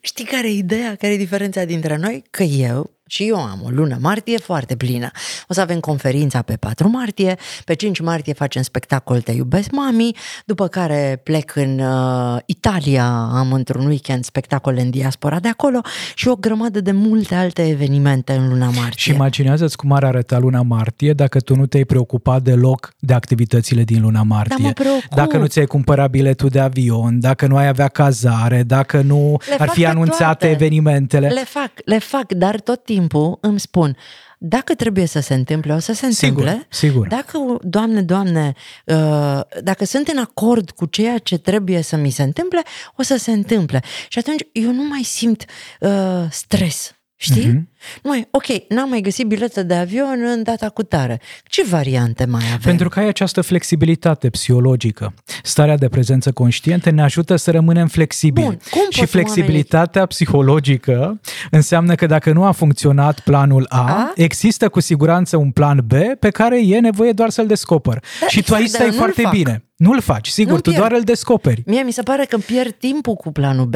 Știi 0.00 0.24
care 0.24 0.48
e 0.48 0.52
ideea? 0.52 0.94
Care 0.94 1.12
e 1.12 1.16
diferența 1.16 1.64
dintre 1.64 1.96
noi? 1.96 2.24
Că 2.30 2.42
eu 2.42 2.93
și 3.14 3.26
eu 3.28 3.36
am 3.36 3.60
o 3.64 3.68
lună 3.68 3.96
martie 4.00 4.38
foarte 4.38 4.76
plină. 4.76 5.10
O 5.48 5.52
să 5.52 5.60
avem 5.60 5.80
conferința 5.80 6.42
pe 6.42 6.56
4 6.56 6.88
martie, 6.88 7.36
pe 7.64 7.74
5 7.74 8.00
martie 8.00 8.32
facem 8.32 8.62
spectacol 8.62 9.20
Te 9.20 9.32
iubesc 9.32 9.70
mami, 9.70 10.16
după 10.44 10.66
care 10.66 11.20
plec 11.22 11.56
în 11.56 11.78
uh, 11.78 12.38
Italia, 12.46 13.06
am 13.32 13.52
într-un 13.52 13.86
weekend 13.86 14.24
spectacole 14.24 14.80
în 14.80 14.90
diaspora 14.90 15.40
de 15.40 15.48
acolo 15.48 15.80
și 16.14 16.28
o 16.28 16.34
grămadă 16.34 16.80
de 16.80 16.92
multe 16.92 17.34
alte 17.34 17.68
evenimente 17.68 18.32
în 18.32 18.48
luna 18.48 18.64
martie. 18.66 18.92
Și 18.96 19.10
imaginează-ți 19.10 19.76
cum 19.76 19.92
ar 19.92 20.04
arăta 20.04 20.38
luna 20.38 20.62
martie 20.62 21.12
dacă 21.12 21.40
tu 21.40 21.56
nu 21.56 21.66
te-ai 21.66 21.84
preocupat 21.84 22.42
deloc 22.42 22.94
de 22.98 23.14
activitățile 23.14 23.82
din 23.82 24.00
luna 24.00 24.22
martie. 24.22 24.56
Da, 24.58 24.66
mă 24.66 24.72
preocup. 24.72 25.14
dacă 25.14 25.36
nu 25.36 25.46
ți-ai 25.46 25.66
cumpărat 25.66 26.10
biletul 26.10 26.48
de 26.48 26.60
avion, 26.60 27.20
dacă 27.20 27.46
nu 27.46 27.56
ai 27.56 27.66
avea 27.66 27.88
cazare, 27.88 28.62
dacă 28.62 29.00
nu 29.00 29.36
Le 29.46 29.52
ar 29.58 29.66
fac 29.66 29.74
fi 29.74 29.80
pe 29.80 29.86
anunțate 29.86 30.24
toate. 30.24 30.50
evenimentele. 30.50 31.28
Le 31.28 31.44
fac, 31.44 31.70
le 31.84 31.98
fac, 31.98 32.32
dar 32.32 32.60
tot 32.60 32.84
timpul 32.84 33.02
îmi 33.40 33.60
spun, 33.60 33.96
dacă 34.38 34.74
trebuie 34.74 35.06
să 35.06 35.20
se 35.20 35.34
întâmple, 35.34 35.72
o 35.74 35.78
să 35.78 35.92
se 35.92 36.10
Sigur, 36.10 36.42
întâmple. 36.42 36.66
sigur. 36.70 37.06
Dacă, 37.08 37.58
Doamne, 37.62 38.02
Doamne, 38.02 38.52
uh, 38.84 39.40
dacă 39.62 39.84
sunt 39.84 40.08
în 40.08 40.18
acord 40.18 40.70
cu 40.70 40.86
ceea 40.86 41.18
ce 41.18 41.38
trebuie 41.38 41.82
să 41.82 41.96
mi 41.96 42.10
se 42.10 42.22
întâmple, 42.22 42.62
o 42.96 43.02
să 43.02 43.16
se 43.16 43.32
întâmple. 43.32 43.82
Și 44.08 44.18
atunci 44.18 44.42
eu 44.52 44.72
nu 44.72 44.82
mai 44.88 45.02
simt 45.02 45.44
uh, 45.80 45.90
stres. 46.30 46.93
Știi? 47.16 47.46
Mhm. 47.46 47.58
Mm-hmm. 47.58 48.00
Nu 48.02 48.10
mai, 48.10 48.28
ok, 48.30 48.44
n-am 48.68 48.88
mai 48.88 49.00
găsit 49.00 49.26
biletă 49.26 49.62
de 49.62 49.74
avion 49.74 50.18
în 50.34 50.42
data 50.42 50.68
cu 50.68 50.82
tare. 50.82 51.20
Ce 51.44 51.64
variante 51.64 52.24
mai 52.24 52.42
avem? 52.46 52.58
Pentru 52.62 52.88
că 52.88 52.98
ai 52.98 53.06
această 53.08 53.40
flexibilitate 53.40 54.30
psihologică. 54.30 55.14
Starea 55.42 55.76
de 55.76 55.88
prezență 55.88 56.32
conștientă 56.32 56.90
ne 56.90 57.02
ajută 57.02 57.36
să 57.36 57.50
rămânem 57.50 57.86
flexibili. 57.88 58.46
Bun, 58.46 58.58
cum 58.70 58.86
și 58.90 58.98
pot 58.98 59.08
flexibilitatea 59.08 60.06
psihologică 60.06 61.20
înseamnă 61.50 61.94
că 61.94 62.06
dacă 62.06 62.32
nu 62.32 62.44
a 62.44 62.52
funcționat 62.52 63.20
planul 63.20 63.66
A, 63.68 63.78
A? 63.90 64.12
există 64.14 64.68
cu 64.68 64.80
siguranță 64.80 65.36
un 65.36 65.50
plan 65.50 65.80
B 65.86 65.92
pe 66.20 66.30
care 66.30 66.66
e 66.66 66.78
nevoie 66.80 67.12
doar 67.12 67.30
să-l 67.30 67.46
descoperi. 67.46 68.00
Da, 68.20 68.26
și 68.26 68.42
tu 68.42 68.54
exact, 68.54 68.60
aici 68.60 68.70
dar 68.70 68.80
stai 68.80 68.88
nu-l 68.90 68.98
foarte 68.98 69.22
fac. 69.22 69.32
bine. 69.32 69.64
Nu-l 69.76 70.00
faci, 70.00 70.28
sigur, 70.28 70.52
Nu-l 70.52 70.60
tu 70.60 70.70
pierd. 70.70 70.84
doar 70.84 70.92
îl 70.98 71.04
descoperi. 71.04 71.62
Mie 71.66 71.82
mi 71.82 71.92
se 71.92 72.02
pare 72.02 72.24
că 72.24 72.34
îmi 72.34 72.44
pierd 72.44 72.72
timpul 72.74 73.14
cu 73.14 73.32
planul 73.32 73.66
B. 73.66 73.74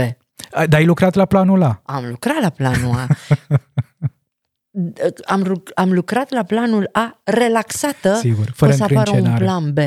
Dar 0.51 0.75
ai 0.81 0.85
lucrat 0.85 1.15
la 1.15 1.25
planul 1.25 1.63
A. 1.63 1.83
Am 1.85 2.05
lucrat 2.09 2.41
la 2.41 2.51
planul 2.51 2.95
A. 2.95 3.07
am, 5.35 5.43
ru- 5.43 5.63
am 5.75 5.93
lucrat 5.93 6.31
la 6.31 6.43
planul 6.43 6.89
A 6.93 7.21
relaxată 7.25 8.15
Sigur, 8.15 8.45
că 8.45 8.53
fără 8.55 8.73
o 8.73 8.75
să 8.75 8.83
apară 8.83 9.11
un 9.11 9.17
încrâncenare. 9.17 9.45
plan 9.45 9.73
B 9.73 9.79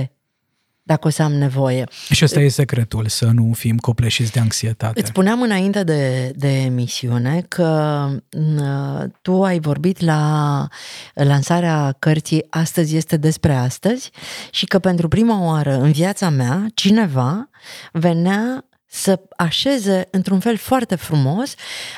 dacă 0.84 1.08
o 1.08 1.10
să 1.10 1.24
am 1.24 1.34
nevoie. 1.34 1.84
Și 2.12 2.24
ăsta 2.24 2.40
e 2.40 2.48
secretul, 2.48 3.08
să 3.08 3.26
nu 3.26 3.54
fim 3.54 3.78
copleșiți 3.78 4.32
de 4.32 4.40
anxietate. 4.40 5.00
Îți 5.00 5.10
spuneam 5.10 5.42
înainte 5.42 5.84
de, 5.84 6.32
de 6.36 6.62
emisiune 6.62 7.46
că 7.48 8.08
m, 8.38 8.62
tu 9.22 9.44
ai 9.44 9.60
vorbit 9.60 10.00
la 10.00 10.68
lansarea 11.14 11.96
cărții 12.00 12.46
Astăzi 12.50 12.96
este 12.96 13.18
despre 13.18 13.54
astăzi 13.54 14.12
și 14.52 14.66
că 14.66 14.80
pentru 14.80 15.08
prima 15.08 15.46
oară 15.46 15.74
în 15.80 15.92
viața 15.92 16.30
mea 16.30 16.66
cineva 16.74 17.50
venea 17.92 18.66
să 18.93 19.21
așeze 19.38 20.08
într-un 20.12 20.39
fel 20.39 20.58
foarte 20.58 20.95
frumos 20.95 21.54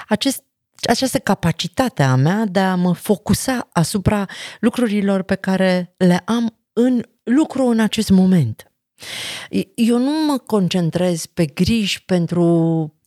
acest 0.08 0.44
această 0.90 1.18
capacitate 1.18 2.04
a 2.04 2.16
mea 2.16 2.46
de 2.46 2.60
a 2.60 2.76
mă 2.76 2.94
focusa 2.94 3.70
asupra 3.72 4.26
lucrurilor 4.60 5.22
pe 5.22 5.36
care 5.36 5.94
le 5.98 6.22
am 6.26 6.58
în 6.74 7.04
lucru 7.24 7.66
în 7.66 7.80
acest 7.80 8.10
moment. 8.10 8.68
Eu 9.76 9.98
nu 9.98 10.26
mă 10.26 10.38
concentrez 10.38 11.26
pe 11.26 11.46
griji 11.46 12.04
pentru 12.06 12.44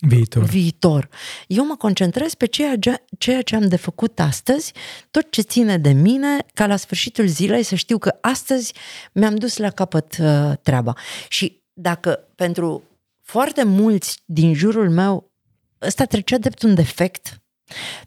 Viitor. 0.00 0.42
viitor. 0.42 1.08
Eu 1.46 1.66
mă 1.66 1.76
concentrez 1.76 2.34
pe 2.34 2.46
ceea 2.46 2.76
ce, 2.78 3.04
ceea 3.18 3.42
ce 3.42 3.56
am 3.56 3.68
de 3.68 3.76
făcut 3.76 4.20
astăzi, 4.20 4.72
tot 5.10 5.30
ce 5.30 5.40
ține 5.40 5.78
de 5.78 5.92
mine, 5.92 6.36
ca 6.54 6.66
la 6.66 6.76
sfârșitul 6.76 7.26
zilei 7.26 7.62
să 7.62 7.74
știu 7.74 7.98
că 7.98 8.18
astăzi 8.20 8.72
mi-am 9.12 9.34
dus 9.34 9.56
la 9.56 9.70
capăt 9.70 10.16
uh, 10.20 10.52
treaba. 10.62 10.92
Și 11.28 11.62
dacă 11.72 12.28
pentru 12.34 12.82
foarte 13.26 13.64
mulți 13.64 14.22
din 14.24 14.54
jurul 14.54 14.90
meu 14.90 15.32
ăsta 15.82 16.04
trecea 16.04 16.38
drept 16.38 16.62
un 16.62 16.74
defect, 16.74 17.42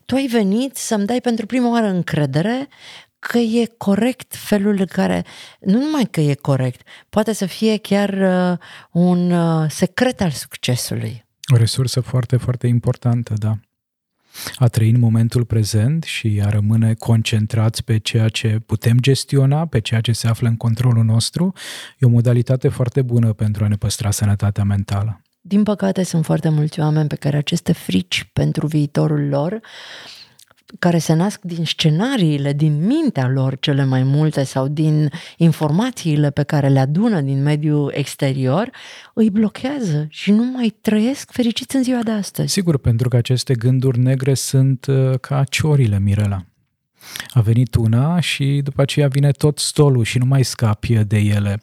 tu 0.06 0.16
ai 0.16 0.28
venit 0.28 0.76
să-mi 0.76 1.06
dai 1.06 1.22
pentru 1.22 1.46
prima 1.46 1.72
oară 1.72 1.88
încredere 1.88 2.68
că 3.20 3.38
e 3.38 3.66
corect 3.78 4.36
felul 4.36 4.76
în 4.80 4.86
care, 4.86 5.26
nu 5.60 5.80
numai 5.80 6.06
că 6.12 6.20
e 6.20 6.34
corect, 6.34 6.88
poate 7.10 7.34
să 7.34 7.46
fie 7.46 7.78
chiar 7.78 8.10
uh, 8.10 8.58
un 8.92 9.32
uh, 9.32 9.70
secret 9.70 10.22
al 10.22 10.32
succesului. 10.32 11.26
O 11.54 11.58
resursă 11.58 12.00
foarte, 12.00 12.38
foarte 12.38 12.68
importantă, 12.68 13.34
da. 13.38 13.60
A 14.56 14.68
trăi 14.68 14.90
în 14.90 15.00
momentul 15.00 15.46
prezent 15.46 16.04
și 16.04 16.42
a 16.46 16.50
rămâne 16.50 16.94
concentrați 16.94 17.84
pe 17.84 17.98
ceea 17.98 18.28
ce 18.28 18.60
putem 18.66 19.00
gestiona, 19.00 19.66
pe 19.66 19.80
ceea 19.80 20.02
ce 20.02 20.12
se 20.12 20.28
află 20.28 20.48
în 20.48 20.58
controlul 20.58 21.04
nostru, 21.04 21.54
e 21.98 22.06
o 22.06 22.10
modalitate 22.10 22.68
foarte 22.68 23.02
bună 23.02 23.34
pentru 23.34 23.64
a 23.64 23.68
ne 23.68 23.76
păstra 23.76 24.12
sănătatea 24.12 24.64
mentală. 24.64 25.22
Din 25.42 25.64
păcate, 25.64 26.04
sunt 26.04 26.26
foarte 26.26 26.50
mulți 26.50 26.80
oameni 26.80 27.08
pe 27.08 27.16
care 27.16 27.38
aceste 27.38 27.72
frici 27.72 28.30
pentru 28.34 28.68
viitorul 28.68 29.28
lor 29.28 29.60
care 30.80 30.98
se 30.98 31.14
nasc 31.14 31.42
din 31.42 31.66
scenariile, 31.66 32.54
din 32.54 32.86
mintea 32.86 33.28
lor 33.28 33.58
cele 33.60 33.86
mai 33.86 34.04
multe 34.04 34.44
sau 34.44 34.68
din 34.68 35.10
informațiile 35.38 36.30
pe 36.30 36.44
care 36.44 36.68
le 36.68 36.80
adună 36.80 37.22
din 37.22 37.42
mediul 37.44 37.92
exterior, 37.96 38.70
îi 39.14 39.30
blochează 39.30 40.08
și 40.10 40.32
nu 40.32 40.44
mai 40.44 40.76
trăiesc 40.82 41.32
fericiți 41.32 41.76
în 41.76 41.84
ziua 41.84 42.04
de 42.04 42.12
astăzi. 42.12 42.54
Sigur, 42.54 42.78
pentru 42.78 43.10
că 43.10 43.16
aceste 43.16 43.54
gânduri 43.54 44.00
negre 44.00 44.34
sunt 44.34 44.86
uh, 44.86 45.20
ca 45.20 45.44
ciorile, 45.44 46.00
Mirela. 46.00 46.49
A 47.30 47.42
venit 47.42 47.76
una 47.76 48.20
și 48.20 48.62
după 48.64 48.82
aceea 48.82 49.08
vine 49.08 49.32
tot 49.32 49.60
stolul 49.60 50.04
și 50.04 50.18
nu 50.18 50.26
mai 50.26 50.44
scapi 50.44 50.94
de 50.94 51.18
ele. 51.18 51.62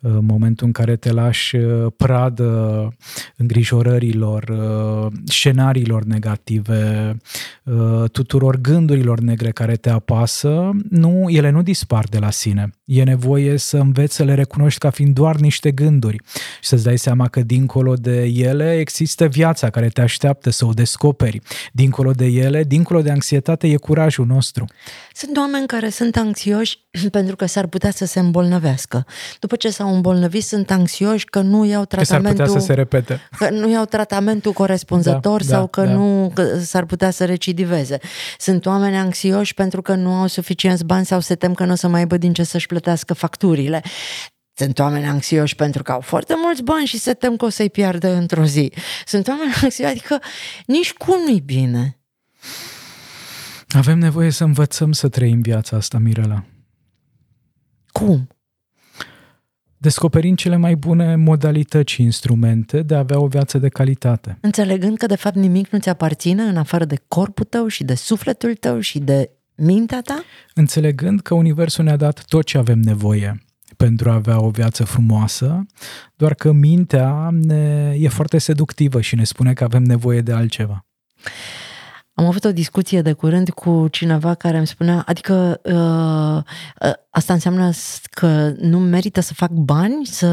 În 0.00 0.24
momentul 0.24 0.66
în 0.66 0.72
care 0.72 0.96
te 0.96 1.12
lași 1.12 1.56
uh, 1.56 1.92
pradă 1.96 2.88
îngrijorărilor, 3.36 4.42
uh, 4.48 5.12
scenariilor 5.24 6.04
negative, 6.04 7.16
uh, 7.62 8.10
tuturor 8.12 8.56
gândurilor 8.56 9.20
negre 9.20 9.50
care 9.50 9.76
te 9.76 9.90
apasă, 9.90 10.70
nu, 10.90 11.26
ele 11.28 11.50
nu 11.50 11.62
dispar 11.62 12.04
de 12.04 12.18
la 12.18 12.30
sine. 12.30 12.70
E 12.84 13.02
nevoie 13.02 13.56
să 13.56 13.76
înveți 13.76 14.14
să 14.14 14.24
le 14.24 14.34
recunoști 14.34 14.78
ca 14.78 14.90
fiind 14.90 15.14
doar 15.14 15.36
niște 15.36 15.70
gânduri 15.70 16.16
și 16.60 16.68
să-ți 16.68 16.84
dai 16.84 16.98
seama 16.98 17.28
că 17.28 17.40
dincolo 17.40 17.94
de 17.94 18.24
ele 18.24 18.78
există 18.78 19.26
viața 19.26 19.70
care 19.70 19.88
te 19.88 20.00
așteaptă 20.00 20.50
să 20.50 20.66
o 20.66 20.72
descoperi. 20.72 21.40
Dincolo 21.72 22.10
de 22.10 22.26
ele, 22.26 22.64
dincolo 22.64 23.02
de 23.02 23.10
anxietate, 23.10 23.68
e 23.68 23.76
curajul 23.76 24.26
nostru. 24.26 24.64
Sunt 25.14 25.36
oameni 25.36 25.66
care 25.66 25.88
sunt 25.88 26.16
anxioși 26.16 26.86
pentru 27.10 27.36
că 27.36 27.46
s-ar 27.46 27.66
putea 27.66 27.90
să 27.90 28.04
se 28.06 28.18
îmbolnăvească. 28.18 29.06
După 29.40 29.56
ce 29.56 29.70
s-au 29.70 29.94
îmbolnăvit, 29.94 30.44
sunt 30.44 30.70
anxioși 30.70 31.24
că 31.24 31.40
nu 31.40 31.64
iau 31.64 31.84
Că 31.84 31.94
s-ar 31.94 32.04
tratamentul, 32.04 32.44
putea 32.44 32.60
să 32.60 32.66
se 32.66 32.72
repete. 32.74 33.20
că 33.38 33.50
nu 33.50 33.70
iau 33.70 33.84
tratamentul 33.84 34.52
corespunzător 34.52 35.44
Da, 35.44 35.46
sau 35.48 35.60
da, 35.60 35.66
că 35.66 35.82
da. 35.82 35.92
nu 35.92 36.30
că 36.34 36.58
s-ar 36.58 36.84
putea 36.84 37.10
să 37.10 37.24
recidiveze. 37.24 37.98
Sunt 38.38 38.66
oameni 38.66 38.96
anxioși 38.96 39.54
pentru 39.54 39.82
că 39.82 39.94
nu 39.94 40.12
au 40.12 40.26
suficienți 40.26 40.84
bani 40.84 41.06
sau 41.06 41.20
se 41.20 41.34
tem 41.34 41.54
că 41.54 41.64
nu 41.64 41.72
o 41.72 41.74
să 41.74 41.88
mai 41.88 42.00
aibă 42.00 42.16
din 42.16 42.32
ce 42.32 42.42
să-și 42.42 42.66
plătească 42.66 43.14
facturile. 43.14 43.82
Sunt 44.54 44.78
oameni 44.78 45.06
anxioși 45.06 45.54
pentru 45.54 45.82
că 45.82 45.92
au 45.92 46.00
foarte 46.00 46.34
mulți 46.36 46.62
bani 46.62 46.86
și 46.86 46.98
se 46.98 47.12
tem 47.12 47.36
că 47.36 47.44
o 47.44 47.48
să-i 47.48 47.70
piardă 47.70 48.12
într-o 48.14 48.44
zi. 48.44 48.72
Sunt 49.06 49.28
oameni 49.28 49.52
anxioși, 49.62 49.90
adică 49.90 50.18
nici 50.66 50.92
cum 50.92 51.18
nu-i 51.26 51.40
bine. 51.40 51.98
Avem 53.68 53.98
nevoie 53.98 54.30
să 54.30 54.44
învățăm 54.44 54.92
să 54.92 55.08
trăim 55.08 55.40
viața 55.40 55.76
asta, 55.76 55.98
Mirela. 55.98 56.44
Cum? 57.92 58.28
Descoperind 59.76 60.36
cele 60.36 60.56
mai 60.56 60.74
bune 60.74 61.16
modalități 61.16 61.92
și 61.92 62.02
instrumente 62.02 62.82
de 62.82 62.94
a 62.94 62.98
avea 62.98 63.20
o 63.20 63.26
viață 63.26 63.58
de 63.58 63.68
calitate. 63.68 64.38
Înțelegând 64.40 64.96
că 64.96 65.06
de 65.06 65.16
fapt 65.16 65.36
nimic 65.36 65.68
nu 65.68 65.78
ți 65.78 65.88
aparține 65.88 66.42
în 66.42 66.56
afară 66.56 66.84
de 66.84 67.00
corpul 67.08 67.44
tău 67.44 67.66
și 67.66 67.84
de 67.84 67.94
sufletul 67.94 68.54
tău 68.54 68.80
și 68.80 68.98
de 68.98 69.30
mintea 69.54 70.00
ta? 70.00 70.22
Înțelegând 70.54 71.20
că 71.20 71.34
Universul 71.34 71.84
ne-a 71.84 71.96
dat 71.96 72.24
tot 72.24 72.44
ce 72.44 72.58
avem 72.58 72.80
nevoie 72.80 73.42
pentru 73.76 74.10
a 74.10 74.14
avea 74.14 74.40
o 74.40 74.50
viață 74.50 74.84
frumoasă, 74.84 75.66
doar 76.16 76.34
că 76.34 76.52
mintea 76.52 77.30
ne, 77.32 77.94
e 77.98 78.08
foarte 78.08 78.38
seductivă 78.38 79.00
și 79.00 79.14
ne 79.14 79.24
spune 79.24 79.52
că 79.52 79.64
avem 79.64 79.82
nevoie 79.82 80.20
de 80.20 80.32
altceva. 80.32 80.86
Am 82.18 82.26
avut 82.26 82.44
o 82.44 82.52
discuție 82.52 83.02
de 83.02 83.12
curând 83.12 83.50
cu 83.50 83.88
cineva 83.90 84.34
care 84.34 84.56
îmi 84.56 84.66
spunea, 84.66 85.02
adică 85.06 85.60
uh, 85.64 86.54
uh, 86.88 86.92
asta 87.10 87.32
înseamnă 87.32 87.70
s- 87.70 88.00
că 88.10 88.52
nu 88.60 88.78
merită 88.78 89.20
să 89.20 89.34
fac 89.34 89.50
bani, 89.50 90.06
să 90.06 90.26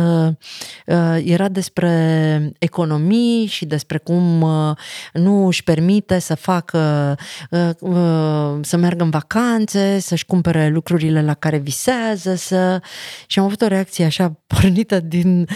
uh, 0.86 1.18
era 1.24 1.48
despre 1.50 2.52
economii 2.60 3.46
și 3.46 3.66
despre 3.66 3.98
cum 3.98 4.42
uh, 4.42 4.76
nu 5.14 5.46
își 5.46 5.64
permite 5.64 6.20
să 6.20 6.36
facă 6.36 7.16
uh, 7.50 7.70
uh, 7.80 8.58
să 8.62 8.78
meargă 8.78 9.04
în 9.04 9.10
vacanțe, 9.10 10.00
să-și 10.00 10.26
cumpere 10.26 10.70
lucrurile 10.70 11.22
la 11.22 11.34
care 11.34 11.58
visează, 11.58 12.36
să 12.36 12.82
și 13.28 13.40
am 13.40 13.46
avut 13.46 13.62
o 13.62 13.68
reacție 13.68 14.06
așa 14.06 14.40
pornită 14.48 15.00
din, 15.00 15.48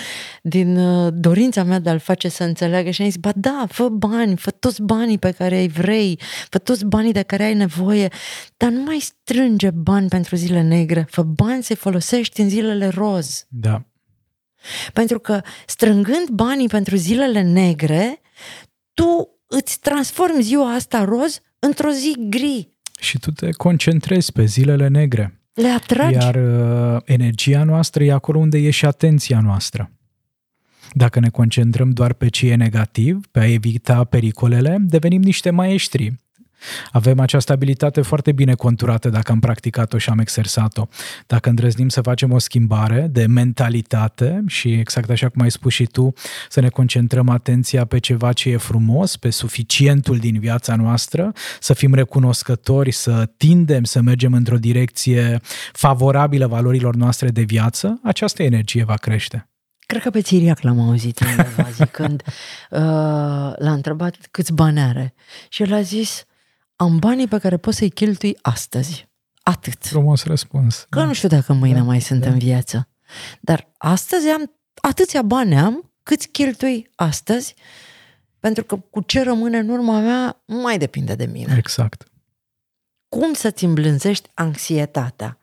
din 0.41 0.77
uh, 0.77 1.13
dorința 1.13 1.63
mea 1.63 1.79
de 1.79 1.89
a-l 1.89 1.99
face 1.99 2.29
să 2.29 2.43
înțeleagă 2.43 2.89
și 2.89 3.01
am 3.01 3.07
zis, 3.07 3.17
ba 3.19 3.31
da, 3.35 3.65
fă 3.69 3.87
bani, 3.87 4.35
fă 4.37 4.51
toți 4.51 4.81
banii 4.81 5.17
pe 5.17 5.31
care 5.31 5.59
îi 5.59 5.67
vrei, 5.67 6.18
fă 6.49 6.57
toți 6.57 6.85
banii 6.85 7.11
de 7.11 7.21
care 7.21 7.43
ai 7.43 7.53
nevoie, 7.53 8.07
dar 8.57 8.69
nu 8.69 8.83
mai 8.83 8.99
strânge 8.99 9.69
bani 9.69 10.07
pentru 10.07 10.35
zile 10.35 10.61
negre, 10.61 11.07
fă 11.09 11.21
bani 11.21 11.63
să 11.63 11.75
folosești 11.75 12.41
în 12.41 12.49
zilele 12.49 12.87
roz. 12.87 13.45
Da. 13.47 13.83
Pentru 14.93 15.19
că 15.19 15.41
strângând 15.65 16.27
banii 16.29 16.67
pentru 16.67 16.95
zilele 16.95 17.41
negre, 17.41 18.21
tu 18.93 19.39
îți 19.47 19.79
transformi 19.79 20.41
ziua 20.41 20.73
asta 20.73 21.03
roz 21.03 21.41
într-o 21.59 21.89
zi 21.89 22.15
gri. 22.29 22.69
Și 22.99 23.19
tu 23.19 23.31
te 23.31 23.51
concentrezi 23.51 24.31
pe 24.31 24.45
zilele 24.45 24.87
negre. 24.87 25.39
Le 25.53 25.67
atragi. 25.67 26.13
Iar 26.13 26.35
uh, 26.35 27.01
energia 27.05 27.63
noastră 27.63 28.03
e 28.03 28.11
acolo 28.11 28.39
unde 28.39 28.57
e 28.57 28.69
și 28.69 28.85
atenția 28.85 29.39
noastră. 29.39 29.91
Dacă 30.93 31.19
ne 31.19 31.29
concentrăm 31.29 31.89
doar 31.89 32.13
pe 32.13 32.27
ce 32.27 32.49
e 32.49 32.55
negativ, 32.55 33.19
pe 33.31 33.39
a 33.39 33.51
evita 33.51 34.03
pericolele, 34.03 34.77
devenim 34.79 35.21
niște 35.21 35.49
maestri 35.49 36.19
avem 36.91 37.19
această 37.19 37.51
abilitate 37.51 38.01
foarte 38.01 38.31
bine 38.31 38.53
conturată 38.53 39.09
dacă 39.09 39.31
am 39.31 39.39
practicat-o 39.39 39.97
și 39.97 40.09
am 40.09 40.19
exersat-o. 40.19 40.87
Dacă 41.27 41.49
îndrăznim 41.49 41.89
să 41.89 42.01
facem 42.01 42.31
o 42.31 42.37
schimbare 42.37 43.07
de 43.11 43.25
mentalitate 43.25 44.43
și 44.47 44.71
exact 44.71 45.09
așa 45.09 45.29
cum 45.29 45.41
ai 45.41 45.51
spus 45.51 45.73
și 45.73 45.85
tu, 45.85 46.13
să 46.49 46.59
ne 46.59 46.69
concentrăm 46.69 47.29
atenția 47.29 47.85
pe 47.85 47.99
ceva 47.99 48.33
ce 48.33 48.49
e 48.49 48.57
frumos, 48.57 49.17
pe 49.17 49.29
suficientul 49.29 50.17
din 50.17 50.39
viața 50.39 50.75
noastră, 50.75 51.31
să 51.59 51.73
fim 51.73 51.93
recunoscători, 51.93 52.91
să 52.91 53.29
tindem 53.37 53.83
să 53.83 54.01
mergem 54.01 54.33
într-o 54.33 54.57
direcție 54.57 55.39
favorabilă 55.71 56.47
valorilor 56.47 56.95
noastre 56.95 57.29
de 57.29 57.41
viață, 57.41 57.99
această 58.03 58.43
energie 58.43 58.83
va 58.83 58.95
crește. 58.95 59.48
Cred 59.89 60.01
că 60.01 60.09
pe 60.09 60.21
Țiriac 60.21 60.61
l-am 60.61 60.79
auzit 60.79 61.19
undeva 61.19 61.69
zicând, 61.69 62.23
uh, 62.25 62.79
l-a 63.57 63.71
întrebat 63.71 64.15
câți 64.31 64.53
bani 64.53 64.79
are 64.79 65.13
și 65.47 65.61
el 65.61 65.73
a 65.73 65.81
zis 65.81 66.23
am 66.75 66.97
banii 66.97 67.27
pe 67.27 67.37
care 67.37 67.57
pot 67.57 67.73
să-i 67.73 67.89
cheltui 67.89 68.37
astăzi. 68.41 69.09
Atât. 69.43 69.85
Frumos 69.85 70.23
răspuns. 70.23 70.85
Că 70.89 70.99
da. 70.99 71.05
nu 71.05 71.13
știu 71.13 71.27
dacă 71.27 71.53
mâine 71.53 71.77
da, 71.77 71.83
mai 71.83 72.01
sunt 72.01 72.21
da. 72.21 72.29
în 72.29 72.37
viață. 72.37 72.87
Dar 73.41 73.71
astăzi 73.77 74.27
am 74.27 74.51
atâția 74.81 75.21
bani 75.21 75.59
am 75.59 75.91
câți 76.03 76.27
cheltui 76.27 76.89
astăzi, 76.95 77.55
pentru 78.39 78.63
că 78.63 78.75
cu 78.75 79.01
ce 79.01 79.23
rămâne 79.23 79.57
în 79.57 79.69
urma 79.69 79.99
mea 79.99 80.41
nu 80.45 80.61
mai 80.61 80.77
depinde 80.77 81.15
de 81.15 81.25
mine. 81.25 81.55
Exact. 81.57 82.03
Cum 83.07 83.33
să-ți 83.33 83.65
îmblânzești 83.65 84.29
anxietatea? 84.33 85.38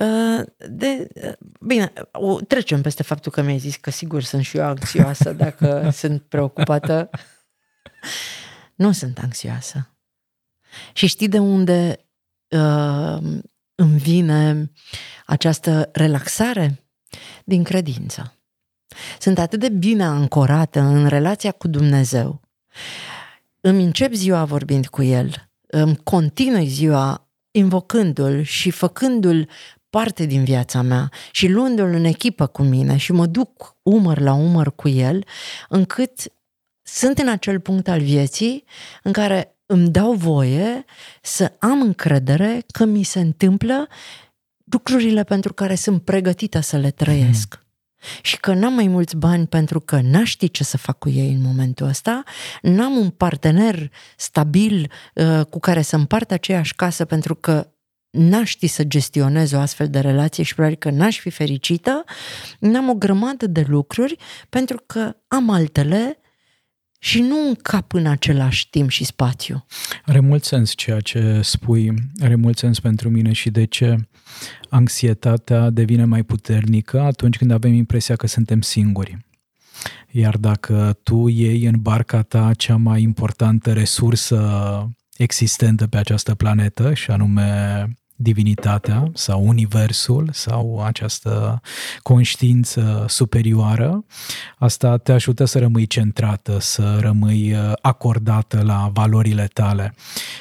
Uh, 0.00 0.44
de, 0.68 1.08
uh, 1.14 1.32
bine, 1.60 1.92
trecem 2.48 2.82
peste 2.82 3.02
faptul 3.02 3.32
că 3.32 3.42
mi-ai 3.42 3.58
zis 3.58 3.76
că 3.76 3.90
sigur 3.90 4.22
sunt 4.22 4.44
și 4.44 4.56
eu 4.56 4.64
anxioasă 4.64 5.32
dacă 5.32 5.88
sunt 5.92 6.22
preocupată. 6.22 7.10
Nu 8.74 8.92
sunt 8.92 9.18
anxioasă. 9.18 9.94
Și 10.92 11.06
știi 11.06 11.28
de 11.28 11.38
unde 11.38 12.06
uh, 12.48 13.18
îmi 13.74 13.98
vine 13.98 14.70
această 15.26 15.88
relaxare? 15.92 16.84
Din 17.44 17.62
credință. 17.62 18.38
Sunt 19.18 19.38
atât 19.38 19.60
de 19.60 19.68
bine 19.68 20.04
ancorată 20.04 20.80
în 20.80 21.06
relația 21.06 21.52
cu 21.52 21.68
Dumnezeu. 21.68 22.40
Îmi 23.60 23.84
încep 23.84 24.12
ziua 24.12 24.44
vorbind 24.44 24.86
cu 24.86 25.02
El, 25.02 25.50
îmi 25.66 25.96
continui 25.96 26.66
ziua 26.66 27.30
invocându-L 27.50 28.42
și 28.42 28.70
făcându-L 28.70 29.48
parte 29.90 30.24
din 30.24 30.44
viața 30.44 30.82
mea 30.82 31.10
și 31.30 31.48
luându-L 31.48 31.92
în 31.92 32.04
echipă 32.04 32.46
cu 32.46 32.62
mine 32.62 32.96
și 32.96 33.12
mă 33.12 33.26
duc 33.26 33.76
umăr 33.82 34.20
la 34.20 34.32
umăr 34.32 34.74
cu 34.74 34.88
El, 34.88 35.24
încât 35.68 36.32
sunt 36.82 37.18
în 37.18 37.28
acel 37.28 37.60
punct 37.60 37.88
al 37.88 38.00
vieții 38.00 38.64
în 39.02 39.12
care 39.12 39.54
îmi 39.66 39.88
dau 39.88 40.12
voie 40.12 40.84
să 41.22 41.52
am 41.58 41.80
încredere 41.80 42.64
că 42.72 42.84
mi 42.84 43.02
se 43.02 43.20
întâmplă 43.20 43.88
lucrurile 44.64 45.24
pentru 45.24 45.52
care 45.52 45.74
sunt 45.74 46.02
pregătită 46.02 46.60
să 46.60 46.76
le 46.76 46.90
trăiesc. 46.90 47.58
Mm. 47.60 47.68
Și 48.22 48.40
că 48.40 48.54
n-am 48.54 48.72
mai 48.72 48.86
mulți 48.86 49.16
bani 49.16 49.46
pentru 49.46 49.80
că 49.80 50.00
n-aș 50.02 50.28
ști 50.28 50.50
ce 50.50 50.64
să 50.64 50.76
fac 50.76 50.98
cu 50.98 51.08
ei 51.08 51.32
în 51.32 51.42
momentul 51.42 51.86
ăsta, 51.86 52.22
n-am 52.62 52.96
un 52.96 53.10
partener 53.10 53.90
stabil 54.16 54.90
uh, 55.14 55.44
cu 55.46 55.58
care 55.58 55.82
să 55.82 55.96
împart 55.96 56.30
aceeași 56.30 56.74
casă 56.74 57.04
pentru 57.04 57.34
că 57.34 57.66
n-aș 58.10 58.48
ști 58.48 58.66
să 58.66 58.84
gestionez 58.84 59.52
o 59.52 59.58
astfel 59.58 59.88
de 59.88 60.00
relație 60.00 60.42
și 60.42 60.54
probabil 60.54 60.76
că 60.78 60.90
n-aș 60.90 61.18
fi 61.18 61.30
fericită, 61.30 62.04
n-am 62.58 62.88
o 62.88 62.94
grămadă 62.94 63.46
de 63.46 63.64
lucruri 63.68 64.16
pentru 64.48 64.82
că 64.86 65.16
am 65.28 65.50
altele 65.50 66.18
și 66.98 67.20
nu 67.20 67.48
în 67.48 67.54
cap 67.54 67.92
în 67.92 68.06
același 68.06 68.70
timp 68.70 68.90
și 68.90 69.04
spațiu. 69.04 69.66
Are 70.04 70.20
mult 70.20 70.44
sens 70.44 70.72
ceea 70.74 71.00
ce 71.00 71.40
spui, 71.42 71.94
are 72.22 72.34
mult 72.34 72.58
sens 72.58 72.80
pentru 72.80 73.08
mine 73.08 73.32
și 73.32 73.50
de 73.50 73.64
ce 73.64 73.96
anxietatea 74.68 75.70
devine 75.70 76.04
mai 76.04 76.22
puternică 76.22 77.00
atunci 77.00 77.36
când 77.36 77.50
avem 77.50 77.72
impresia 77.72 78.16
că 78.16 78.26
suntem 78.26 78.60
singuri. 78.60 79.16
Iar 80.10 80.36
dacă 80.36 80.98
tu 81.02 81.28
iei 81.28 81.64
în 81.64 81.80
barca 81.80 82.22
ta 82.22 82.50
cea 82.56 82.76
mai 82.76 83.02
importantă 83.02 83.72
resursă 83.72 84.88
existentă 85.16 85.86
pe 85.86 85.96
această 85.96 86.34
planetă, 86.34 86.94
și 86.94 87.10
anume 87.10 87.88
divinitatea 88.22 89.10
sau 89.14 89.46
universul 89.46 90.28
sau 90.32 90.82
această 90.84 91.60
conștiință 92.02 93.04
superioară, 93.08 94.04
asta 94.58 94.96
te 94.96 95.12
ajută 95.12 95.44
să 95.44 95.58
rămâi 95.58 95.86
centrată, 95.86 96.58
să 96.60 96.98
rămâi 97.00 97.52
uh, 97.52 97.72
acordată 97.80 98.62
la 98.64 98.90
valorile 98.92 99.48
tale. 99.52 99.94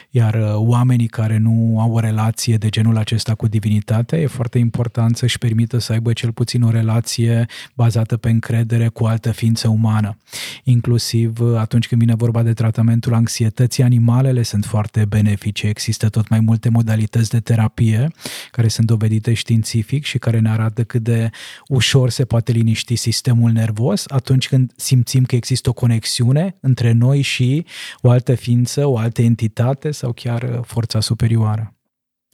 Iar 0.09 0.33
uh, 0.33 0.53
oamenii 0.55 1.07
care 1.07 1.37
nu 1.37 1.79
au 1.79 1.91
o 1.91 1.99
relație 1.99 2.57
de 2.57 2.69
genul 2.69 2.97
acesta 2.97 3.35
cu 3.35 3.47
divinitatea, 3.47 4.19
e 4.19 4.27
foarte 4.27 4.57
important 4.57 5.17
să-și 5.17 5.37
permită 5.37 5.77
să 5.77 5.91
aibă 5.91 6.13
cel 6.13 6.31
puțin 6.31 6.61
o 6.61 6.69
relație 6.69 7.45
bazată 7.73 8.17
pe 8.17 8.29
încredere 8.29 8.87
cu 8.87 9.05
altă 9.05 9.31
ființă 9.31 9.67
umană. 9.67 10.17
Inclusiv 10.63 11.39
uh, 11.39 11.57
atunci 11.57 11.87
când 11.87 12.01
vine 12.01 12.15
vorba 12.15 12.43
de 12.43 12.53
tratamentul 12.53 13.13
anxietății, 13.13 13.83
animalele 13.83 14.43
sunt 14.43 14.65
foarte 14.65 15.05
benefice. 15.05 15.67
Există 15.67 16.09
tot 16.09 16.29
mai 16.29 16.39
multe 16.39 16.69
modalități 16.69 17.29
de 17.29 17.39
terapie 17.39 17.67
terapie, 17.69 18.11
care 18.51 18.67
sunt 18.67 18.87
dovedite 18.87 19.33
științific 19.33 20.05
și 20.05 20.17
care 20.17 20.39
ne 20.39 20.49
arată 20.49 20.83
cât 20.83 21.03
de 21.03 21.29
ușor 21.67 22.09
se 22.09 22.25
poate 22.25 22.51
liniști 22.51 22.95
sistemul 22.95 23.51
nervos 23.51 24.03
atunci 24.07 24.47
când 24.47 24.71
simțim 24.75 25.23
că 25.23 25.35
există 25.35 25.69
o 25.69 25.73
conexiune 25.73 26.55
între 26.61 26.91
noi 26.91 27.21
și 27.21 27.65
o 28.01 28.09
altă 28.09 28.35
ființă, 28.35 28.85
o 28.85 28.97
altă 28.97 29.21
entitate 29.21 29.91
sau 29.91 30.11
chiar 30.11 30.43
uh, 30.43 30.59
forța 30.63 30.99
superioară. 30.99 31.73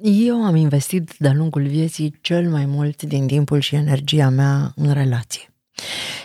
Eu 0.04 0.36
am 0.46 0.56
investit 0.56 1.16
de-a 1.20 1.34
lungul 1.34 1.68
vieții 1.68 2.16
cel 2.22 2.50
mai 2.50 2.66
mult 2.66 3.02
din 3.02 3.28
timpul 3.28 3.60
și 3.60 3.76
energia 3.76 4.30
mea 4.30 4.72
în 4.76 4.94
relație. 4.94 5.50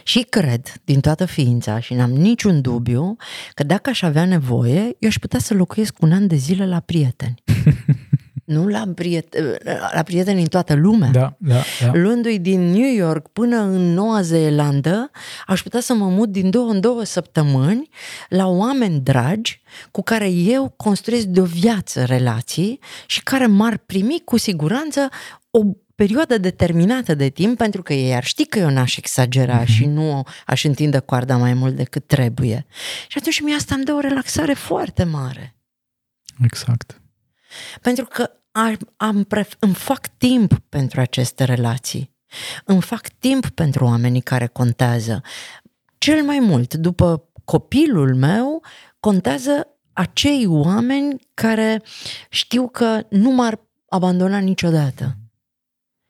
Și 0.04 0.26
cred, 0.28 0.74
din 0.84 1.00
toată 1.00 1.24
ființa, 1.24 1.80
și 1.80 1.94
n-am 1.94 2.10
niciun 2.10 2.60
dubiu, 2.60 3.16
că 3.54 3.64
dacă 3.64 3.90
aș 3.90 4.02
avea 4.02 4.24
nevoie, 4.24 4.96
eu 4.98 5.08
aș 5.08 5.18
putea 5.18 5.38
să 5.38 5.54
locuiesc 5.54 6.02
un 6.02 6.12
an 6.12 6.26
de 6.26 6.36
zile 6.36 6.66
la 6.66 6.80
prieteni. 6.80 7.34
nu 8.50 8.66
la, 8.66 8.84
priet- 8.94 9.36
la 9.94 10.02
prieteni 10.02 10.40
în 10.40 10.46
toată 10.46 10.74
lumea. 10.74 11.10
Da, 11.10 11.36
da, 11.38 11.62
da. 11.80 11.90
Luându-i 11.92 12.38
din 12.38 12.60
New 12.60 12.94
York 12.94 13.28
până 13.28 13.56
în 13.56 13.92
Noua 13.92 14.22
Zeelandă, 14.22 15.10
aș 15.46 15.62
putea 15.62 15.80
să 15.80 15.94
mă 15.94 16.08
mut 16.08 16.28
din 16.28 16.50
două 16.50 16.70
în 16.70 16.80
două 16.80 17.04
săptămâni 17.04 17.88
la 18.28 18.46
oameni 18.46 19.00
dragi 19.00 19.62
cu 19.90 20.02
care 20.02 20.30
eu 20.30 20.74
construiesc 20.76 21.26
de 21.26 21.40
o 21.40 21.44
viață 21.44 22.04
relații 22.04 22.78
și 23.06 23.22
care 23.22 23.46
m-ar 23.46 23.76
primi 23.76 24.22
cu 24.24 24.36
siguranță 24.36 25.08
o 25.50 25.60
perioadă 25.94 26.38
determinată 26.38 27.14
de 27.14 27.28
timp 27.28 27.56
pentru 27.56 27.82
că 27.82 27.92
ei 27.92 28.14
ar 28.14 28.24
ști 28.24 28.46
că 28.46 28.58
eu 28.58 28.70
n-aș 28.70 28.96
exagera 28.96 29.62
mm-hmm. 29.62 29.66
și 29.66 29.86
nu 29.86 30.22
aș 30.46 30.64
întinde 30.64 30.98
coarda 30.98 31.36
mai 31.36 31.54
mult 31.54 31.76
decât 31.76 32.06
trebuie. 32.06 32.66
Și 33.08 33.18
atunci 33.18 33.40
mi 33.40 33.54
asta 33.54 33.74
îmi 33.74 33.84
dă 33.84 33.92
o 33.92 34.00
relaxare 34.00 34.52
foarte 34.52 35.04
mare. 35.04 35.54
Exact. 36.44 37.00
Pentru 37.80 38.04
că 38.04 38.30
am, 38.52 38.76
am 38.96 39.24
pref- 39.24 39.58
îmi 39.58 39.74
fac 39.74 40.06
timp 40.16 40.58
pentru 40.68 41.00
aceste 41.00 41.44
relații. 41.44 42.10
Îmi 42.64 42.82
fac 42.82 43.08
timp 43.08 43.48
pentru 43.48 43.84
oamenii 43.84 44.20
care 44.20 44.46
contează. 44.46 45.22
Cel 45.98 46.22
mai 46.22 46.38
mult, 46.38 46.74
după 46.74 47.28
copilul 47.44 48.14
meu, 48.14 48.62
contează 49.00 49.66
acei 49.92 50.46
oameni 50.46 51.16
care 51.34 51.82
știu 52.28 52.68
că 52.68 53.06
nu 53.10 53.30
m-ar 53.30 53.60
abandona 53.88 54.38
niciodată. 54.38 55.14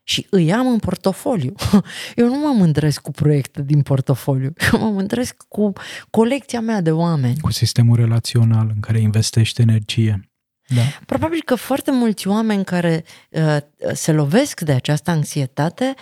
Și 0.03 0.27
îi 0.31 0.53
am 0.53 0.67
în 0.67 0.79
portofoliu. 0.79 1.55
Eu 2.17 2.27
nu 2.27 2.39
mă 2.39 2.53
mândresc 2.57 3.01
cu 3.01 3.11
proiecte 3.11 3.63
din 3.63 3.83
portofoliu. 3.83 4.53
Eu 4.73 4.81
mă 4.81 4.91
mândresc 4.91 5.45
cu 5.49 5.73
colecția 6.11 6.61
mea 6.61 6.81
de 6.81 6.93
oameni. 6.93 7.41
Cu 7.41 7.53
sistemul 7.53 7.97
relațional 7.97 8.71
în 8.75 8.81
care 8.81 9.01
investești 9.01 9.61
energie. 9.61 10.30
Da. 10.75 10.83
Probabil 11.07 11.43
că 11.45 11.55
foarte 11.55 11.91
mulți 11.91 12.29
oameni 12.29 12.65
care 12.65 13.05
uh, 13.31 13.57
se 13.93 14.13
lovesc 14.13 14.61
de 14.61 14.73
această 14.73 15.11
anxietate 15.11 15.95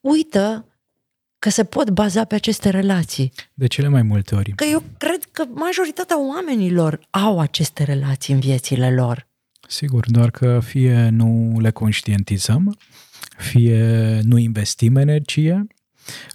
uită 0.00 0.66
că 1.38 1.50
se 1.50 1.64
pot 1.64 1.90
baza 1.90 2.24
pe 2.24 2.34
aceste 2.34 2.70
relații. 2.70 3.32
De 3.54 3.66
cele 3.66 3.88
mai 3.88 4.02
multe 4.02 4.34
ori. 4.34 4.52
Că 4.54 4.64
eu 4.64 4.82
cred 4.98 5.22
că 5.32 5.44
majoritatea 5.54 6.28
oamenilor 6.28 7.00
au 7.10 7.40
aceste 7.40 7.84
relații 7.84 8.34
în 8.34 8.40
viețile 8.40 8.94
lor. 8.94 9.26
Sigur, 9.68 10.04
doar 10.10 10.30
că 10.30 10.60
fie 10.64 11.08
nu 11.08 11.60
le 11.60 11.70
conștientizăm, 11.70 12.78
fie 13.36 14.20
nu 14.22 14.38
investim 14.38 14.96
energie 14.96 15.66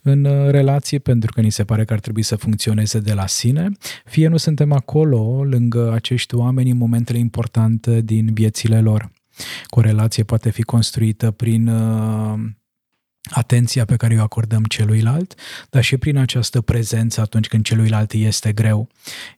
în 0.04 0.50
relație 0.50 1.00
pentru 1.00 1.32
că 1.34 1.42
ni 1.42 1.50
se 1.50 1.64
pare 1.64 1.86
că 1.86 1.94
ar 1.94 2.00
trebui 2.00 2.22
să 2.22 2.36
funcționeze 2.36 3.00
de 3.00 3.14
la 3.14 3.28
sine, 3.28 3.70
fie 4.06 4.28
nu 4.28 4.38
suntem 4.38 4.72
acolo 4.72 5.44
lângă 5.44 5.92
acești 5.94 6.36
oameni 6.36 6.70
în 6.70 6.78
momentele 6.78 7.18
importante 7.18 8.02
din 8.02 8.34
viețile 8.34 8.82
lor. 8.82 9.12
Corelație 9.66 10.24
poate 10.24 10.50
fi 10.50 10.62
construită 10.62 11.32
prin 11.32 11.68
uh, 11.68 12.40
atenția 13.30 13.86
pe 13.86 13.96
care 13.96 14.18
o 14.18 14.22
acordăm 14.22 14.64
celuilalt, 14.64 15.34
dar 15.70 15.84
și 15.84 15.98
prin 15.98 16.18
această 16.18 16.62
prezență 16.62 17.22
atunci 17.22 17.48
când 17.48 17.64
celuilalt 17.64 18.12
este 18.14 18.52
greu. 18.52 18.88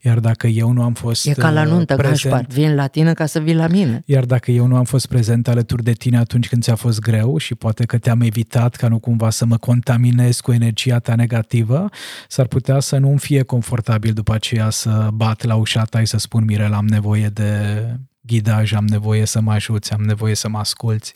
Iar 0.01 0.19
dacă 0.19 0.47
eu 0.47 0.71
nu 0.71 0.83
am 0.83 0.93
fost 0.93 1.25
E 1.25 1.33
ca 1.33 1.51
la 1.51 1.63
nuntă, 1.63 1.95
prezent, 1.95 2.21
Gașpar, 2.21 2.45
vin 2.49 2.75
la 2.75 2.87
tine 2.87 3.13
ca 3.13 3.25
să 3.25 3.39
vii 3.39 3.55
la 3.55 3.67
mine. 3.67 4.03
Iar 4.05 4.25
dacă 4.25 4.51
eu 4.51 4.65
nu 4.65 4.75
am 4.75 4.83
fost 4.83 5.07
prezent 5.07 5.47
alături 5.47 5.83
de 5.83 5.91
tine 5.91 6.17
atunci 6.17 6.47
când 6.47 6.63
ți-a 6.63 6.75
fost 6.75 6.99
greu 6.99 7.37
și 7.37 7.55
poate 7.55 7.85
că 7.85 7.97
te-am 7.97 8.21
evitat 8.21 8.75
ca 8.75 8.87
nu 8.87 8.99
cumva 8.99 9.29
să 9.29 9.45
mă 9.45 9.57
contaminez 9.57 10.39
cu 10.39 10.51
energia 10.51 10.99
ta 10.99 11.15
negativă, 11.15 11.89
s-ar 12.27 12.47
putea 12.47 12.79
să 12.79 12.97
nu-mi 12.97 13.19
fie 13.19 13.43
confortabil 13.43 14.13
după 14.13 14.33
aceea 14.33 14.69
să 14.69 15.09
bat 15.13 15.43
la 15.43 15.55
ușa 15.55 15.83
ta 15.83 15.99
și 15.99 16.05
să 16.05 16.17
spun, 16.17 16.43
Mirel, 16.43 16.73
am 16.73 16.85
nevoie 16.85 17.27
de 17.27 17.83
ghidaj, 18.21 18.73
am 18.73 18.85
nevoie 18.85 19.25
să 19.25 19.41
mă 19.41 19.51
ajuți, 19.51 19.93
am 19.93 20.01
nevoie 20.01 20.35
să 20.35 20.49
mă 20.49 20.57
asculți. 20.57 21.15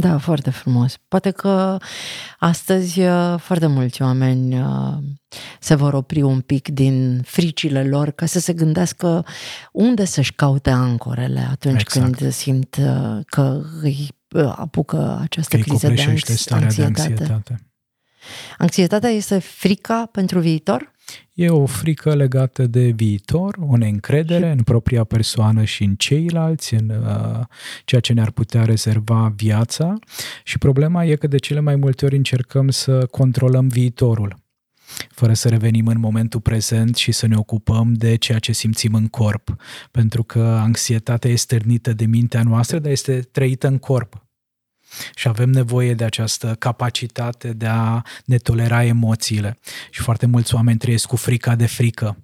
Da, 0.00 0.18
foarte 0.18 0.50
frumos. 0.50 0.96
Poate 1.08 1.30
că 1.30 1.76
astăzi 2.38 3.00
uh, 3.00 3.34
foarte 3.38 3.66
mulți 3.66 4.02
oameni 4.02 4.60
uh, 4.60 4.94
se 5.60 5.74
vor 5.74 5.92
opri 5.92 6.22
un 6.22 6.40
pic 6.40 6.68
din 6.68 7.22
fricile 7.24 7.84
lor 7.84 8.10
ca 8.10 8.26
să 8.26 8.38
se 8.40 8.52
gândească 8.52 9.24
unde 9.72 10.04
să-și 10.04 10.32
caute 10.32 10.70
ancorele 10.70 11.46
atunci 11.50 11.80
exact. 11.80 12.16
când 12.16 12.32
simt 12.32 12.76
uh, 12.80 13.24
că 13.26 13.62
îi 13.82 14.08
apucă 14.56 15.18
această 15.22 15.56
că 15.56 15.62
criză 15.62 15.88
de, 15.88 16.02
anxietate. 16.02 16.74
de 16.74 16.84
anxietate. 16.84 17.62
Anxietatea 18.58 19.10
este 19.10 19.38
frica 19.38 20.08
pentru 20.12 20.40
viitor? 20.40 20.92
E 21.32 21.48
o 21.48 21.66
frică 21.66 22.14
legată 22.14 22.66
de 22.66 22.88
viitor, 22.88 23.56
o 23.60 23.76
neîncredere 23.76 24.50
în 24.50 24.62
propria 24.62 25.04
persoană 25.04 25.64
și 25.64 25.84
în 25.84 25.94
ceilalți, 25.94 26.74
în 26.74 26.88
uh, 26.88 27.44
ceea 27.84 28.00
ce 28.00 28.12
ne-ar 28.12 28.30
putea 28.30 28.64
rezerva 28.64 29.32
viața 29.36 29.94
și 30.44 30.58
problema 30.58 31.04
e 31.04 31.14
că 31.14 31.26
de 31.26 31.36
cele 31.38 31.60
mai 31.60 31.76
multe 31.76 32.04
ori 32.04 32.16
încercăm 32.16 32.68
să 32.68 33.06
controlăm 33.10 33.68
viitorul 33.68 34.46
fără 35.10 35.32
să 35.32 35.48
revenim 35.48 35.86
în 35.86 35.98
momentul 35.98 36.40
prezent 36.40 36.96
și 36.96 37.12
să 37.12 37.26
ne 37.26 37.36
ocupăm 37.36 37.92
de 37.92 38.16
ceea 38.16 38.38
ce 38.38 38.52
simțim 38.52 38.94
în 38.94 39.08
corp. 39.08 39.56
Pentru 39.90 40.22
că 40.22 40.40
anxietatea 40.40 41.30
este 41.30 41.54
stârnită 41.54 41.92
de 41.92 42.04
mintea 42.04 42.42
noastră, 42.42 42.78
dar 42.78 42.90
este 42.90 43.20
trăită 43.20 43.66
în 43.66 43.78
corp. 43.78 44.27
Și 45.14 45.28
avem 45.28 45.50
nevoie 45.50 45.94
de 45.94 46.04
această 46.04 46.56
capacitate 46.58 47.52
de 47.52 47.66
a 47.66 48.02
ne 48.24 48.36
tolera 48.36 48.84
emoțiile. 48.84 49.58
Și 49.90 50.00
foarte 50.00 50.26
mulți 50.26 50.54
oameni 50.54 50.78
trăiesc 50.78 51.06
cu 51.06 51.16
frica 51.16 51.54
de 51.54 51.66
frică 51.66 52.16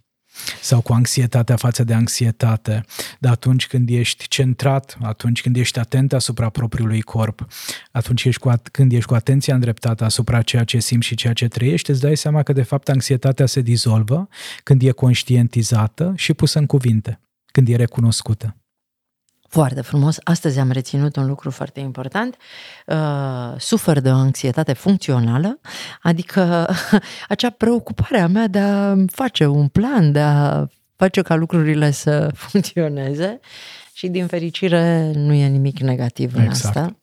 sau 0.61 0.81
cu 0.81 0.93
anxietatea 0.93 1.57
față 1.57 1.85
de 1.85 1.95
anxietate. 1.95 2.85
Dar 3.19 3.33
atunci 3.33 3.67
când 3.67 3.89
ești 3.89 4.29
centrat, 4.29 4.97
atunci 5.03 5.43
când 5.43 5.57
ești 5.57 5.79
atent 5.79 6.13
asupra 6.13 6.49
propriului 6.49 7.01
corp, 7.01 7.47
atunci 7.91 8.25
ești 8.25 8.41
cu, 8.41 8.53
când 8.73 8.93
ești 8.93 9.09
cu 9.09 9.15
atenția 9.15 9.55
îndreptată 9.55 10.05
asupra 10.05 10.43
ceea 10.43 10.65
ce 10.65 10.79
simți 10.79 11.07
și 11.07 11.15
ceea 11.15 11.33
ce 11.33 11.49
trăiești, 11.49 11.91
îți 11.91 12.01
dai 12.01 12.17
seama 12.17 12.43
că 12.43 12.53
de 12.53 12.63
fapt 12.63 12.89
anxietatea 12.89 13.47
se 13.47 13.61
dizolvă 13.61 14.29
când 14.63 14.83
e 14.83 14.91
conștientizată 14.91 16.13
și 16.17 16.35
pusă 16.35 16.59
în 16.59 16.67
cuvinte, 16.67 17.21
când 17.53 17.69
e 17.69 17.77
recunoscută. 17.77 18.57
Foarte 19.55 19.81
frumos. 19.81 20.19
Astăzi 20.25 20.59
am 20.59 20.71
reținut 20.71 21.17
un 21.17 21.27
lucru 21.27 21.51
foarte 21.51 21.81
important. 21.81 22.37
Uh, 22.87 22.97
sufer 23.59 24.01
de 24.01 24.09
o 24.09 24.15
anxietate 24.15 24.73
funcțională, 24.73 25.61
adică 26.03 26.69
acea 27.29 27.51
preocupare 27.51 28.21
a 28.21 28.27
mea 28.27 28.47
de 28.47 28.59
a 28.59 28.95
face 29.07 29.47
un 29.47 29.69
plan, 29.69 30.13
de 30.13 30.21
a 30.21 30.67
face 30.97 31.23
ca 31.23 31.35
lucrurile 31.35 31.91
să 31.91 32.31
funcționeze 32.49 33.41
și 33.93 34.09
din 34.09 34.27
fericire 34.27 35.13
nu 35.15 35.33
e 35.33 35.47
nimic 35.47 35.79
negativ 35.79 36.35
în 36.35 36.43
exact. 36.43 36.77
asta. 36.77 36.97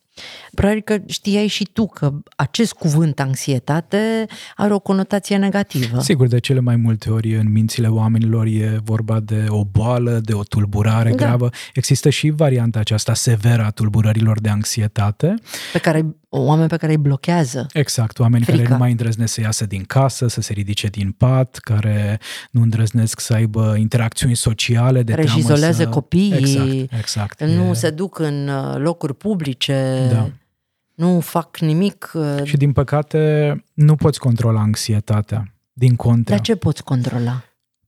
Probabil 0.54 0.82
că 0.82 0.98
știai 1.08 1.48
și 1.48 1.70
tu 1.74 1.86
că 1.86 2.14
acest 2.36 2.74
cuvânt 2.74 3.20
anxietate 3.20 4.26
are 4.56 4.74
o 4.74 4.80
conotație 4.80 5.38
negativă. 5.38 6.00
Sigur, 6.00 6.28
de 6.28 6.40
cele 6.40 6.60
mai 6.60 6.76
multe 6.76 7.10
ori 7.10 7.36
în 7.36 7.52
mințile 7.52 7.88
oamenilor 7.88 8.46
e 8.46 8.80
vorba 8.84 9.20
de 9.20 9.46
o 9.48 9.66
boală, 9.66 10.20
de 10.24 10.34
o 10.34 10.44
tulburare 10.44 11.10
da. 11.10 11.26
gravă. 11.26 11.50
Există 11.74 12.10
și 12.10 12.30
varianta 12.30 12.80
aceasta 12.80 13.14
severă 13.14 13.64
a 13.64 13.70
tulburărilor 13.70 14.40
de 14.40 14.50
anxietate. 14.50 15.36
Pe 15.72 15.80
care 15.80 16.16
oameni 16.30 16.68
pe 16.70 16.78
care 16.78 16.92
îi 16.92 16.98
blochează. 16.98 17.68
Exact, 17.74 18.20
oameni 18.20 18.44
frica. 18.44 18.58
care 18.58 18.72
nu 18.72 18.78
mai 18.78 18.92
îndrăznesc 18.92 19.34
să 19.34 19.42
iasă 19.42 19.66
din 19.66 19.84
casă, 19.84 20.28
să 20.28 20.42
se 20.42 20.54
ridice 20.54 20.88
din 20.88 21.12
pat, 21.12 21.58
care 21.58 22.20
nu 22.52 22.62
îndrăznesc 22.62 23.20
să 23.20 23.34
aibă 23.34 23.76
interacțiuni 23.78 24.36
sociale 24.36 25.04
de 25.04 25.12
care 25.12 25.24
teamă 25.24 25.40
izolează 25.40 25.84
să... 25.84 25.90
copiii, 25.90 26.34
exact, 26.34 26.94
exact, 27.00 27.44
nu 27.44 27.70
e... 27.70 27.74
se 27.74 27.90
duc 27.90 28.20
în 28.20 28.48
uh, 28.48 28.76
locuri 28.78 29.16
publice. 29.16 30.08
Da 30.12 30.30
nu 30.96 31.20
fac 31.20 31.58
nimic. 31.58 32.12
Uh, 32.14 32.44
și 32.44 32.58
din 32.58 32.72
păcate 32.72 33.64
nu 33.74 33.96
poți 33.96 34.20
controla 34.20 34.60
anxietatea. 34.60 35.54
Din 35.74 35.96
contra. 35.96 36.36
Dar 36.36 36.44
ce 36.44 36.56
poți 36.56 36.84
controla? 36.84 37.44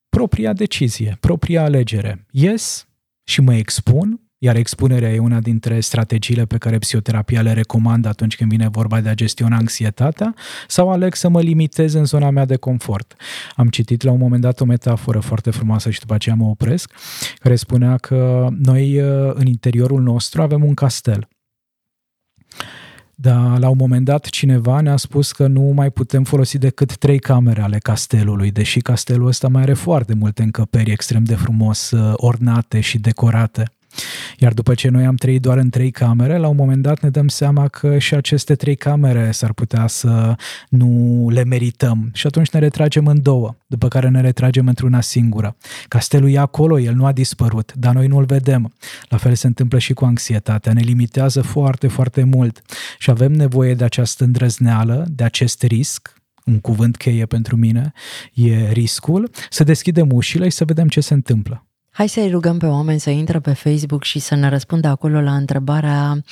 Propria 0.10 0.54
decizie, 0.54 1.18
propria 1.20 1.64
alegere. 1.64 2.26
Ies 2.32 2.88
și 3.24 3.42
mă 3.42 3.54
expun, 3.54 4.22
iar 4.38 4.56
expunerea 4.56 5.14
e 5.14 5.20
una 5.20 5.40
dintre 5.40 5.80
strategiile 5.80 6.46
pe 6.46 6.58
care 6.58 6.78
psihoterapia 6.78 7.42
le 7.42 7.54
recomandă 7.54 8.08
atunci 8.08 8.36
când 8.36 8.50
vine 8.50 8.68
vorba 8.68 9.02
de 9.02 9.10
a 9.10 9.14
gestiona 9.14 9.56
anxietatea, 9.56 10.36
sau 10.68 10.92
aleg 10.92 11.16
să 11.16 11.30
mă 11.30 11.42
limitez 11.42 11.94
în 11.94 12.06
zona 12.06 12.30
mea 12.30 12.46
de 12.46 12.56
confort. 12.56 13.16
Am 13.56 13.68
citit 13.68 14.04
la 14.04 14.12
un 14.12 14.20
moment 14.20 14.42
dat 14.42 14.60
o 14.60 14.66
metaforă 14.66 15.20
foarte 15.20 15.52
frumoasă 15.52 15.90
și 15.90 16.00
după 16.00 16.14
aceea 16.14 16.36
mă 16.36 16.46
opresc, 16.46 16.92
care 17.36 17.56
spunea 17.56 17.98
că 17.98 18.48
noi 18.58 19.02
uh, 19.02 19.32
în 19.34 19.46
interiorul 19.46 20.02
nostru 20.02 20.42
avem 20.42 20.64
un 20.64 20.74
castel 20.74 21.28
dar 23.16 23.60
la 23.60 23.70
un 23.70 23.78
moment 23.78 24.06
dat 24.06 24.26
cineva 24.26 24.82
ne-a 24.82 24.98
spus 24.98 25.32
că 25.32 25.48
nu 25.48 25.62
mai 25.62 25.90
putem 25.90 26.24
folosi 26.24 26.58
decât 26.58 26.98
trei 26.98 27.20
camere 27.20 27.62
ale 27.62 27.78
castelului, 27.78 28.52
deși 28.52 28.80
castelul 28.80 29.28
ăsta 29.28 29.48
mai 29.48 29.62
are 29.62 29.74
foarte 29.74 30.14
multe 30.14 30.44
încăperi 30.44 30.92
extrem 30.92 31.24
de 31.24 31.36
frumos 31.36 31.92
uh, 31.92 32.14
ornate 32.16 32.80
și 32.80 33.00
decorate. 33.00 33.72
Iar 34.38 34.54
după 34.54 34.74
ce 34.74 34.90
noi 34.90 35.06
am 35.06 35.16
trăit 35.16 35.42
doar 35.42 35.58
în 35.58 35.70
trei 35.70 35.92
camere, 35.92 36.38
la 36.38 36.48
un 36.48 36.56
moment 36.56 36.82
dat 36.82 37.02
ne 37.02 37.10
dăm 37.10 37.28
seama 37.28 37.68
că 37.68 37.98
și 37.98 38.16
aceste 38.16 38.56
trei 38.56 38.76
camere 38.76 39.32
s-ar 39.32 39.54
putea 39.54 39.88
să 39.88 40.36
nu 40.70 41.28
le 41.30 41.44
merităm 41.44 42.10
și 42.14 42.28
atunci 42.28 42.50
ne 42.50 42.60
retragem 42.60 43.08
în 43.08 43.22
două, 43.22 43.56
după 43.68 43.88
care 43.88 44.10
ne 44.10 44.22
retragem 44.22 44.68
într-una 44.68 45.02
singură. 45.02 45.56
Castelul 45.88 46.32
e 46.32 46.38
acolo, 46.38 46.80
el 46.80 46.94
nu 46.94 47.06
a 47.06 47.12
dispărut, 47.12 47.74
dar 47.76 47.94
noi 47.94 48.08
nu-l 48.08 48.26
vedem. 48.26 48.74
La 49.10 49.18
fel 49.18 49.36
se 49.36 49.48
întâmplă 49.48 49.80
și 49.80 49.94
cu 49.94 50.06
anxietatea, 50.06 50.74
ne 50.74 50.82
limitează 50.82 51.42
foarte, 51.42 51.88
foarte 51.88 52.24
mult 52.24 52.62
și 53.00 53.10
avem 53.10 53.32
nevoie 53.32 53.74
de 53.74 53.84
această 53.84 54.24
îndrăzneală, 54.24 55.06
de 55.10 55.24
acest 55.24 55.64
risc, 55.64 56.22
un 56.46 56.60
cuvânt 56.60 56.98
cheie 56.98 57.26
pentru 57.26 57.56
mine, 57.56 57.92
e 58.34 58.72
riscul, 58.72 59.30
să 59.50 59.64
deschidem 59.64 60.12
ușile 60.12 60.50
și 60.50 60.56
să 60.56 60.66
vedem 60.66 60.88
ce 60.88 61.02
se 61.02 61.14
întâmplă. 61.14 61.66
Hai 61.96 62.08
să-i 62.08 62.30
rugăm 62.30 62.58
pe 62.58 62.66
oameni 62.66 63.00
să 63.00 63.10
intre 63.10 63.40
pe 63.40 63.54
Facebook 63.54 64.04
și 64.04 64.20
să 64.20 64.36
ne 64.36 64.50
răspundă 64.50 64.88
acolo 64.88 65.22
la 65.22 65.36
întrebarea 65.36 66.24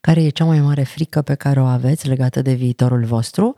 care 0.00 0.22
e 0.22 0.28
cea 0.28 0.44
mai 0.44 0.60
mare 0.60 0.82
frică 0.82 1.22
pe 1.22 1.34
care 1.34 1.60
o 1.60 1.64
aveți 1.64 2.08
legată 2.08 2.42
de 2.42 2.52
viitorul 2.52 3.04
vostru. 3.04 3.54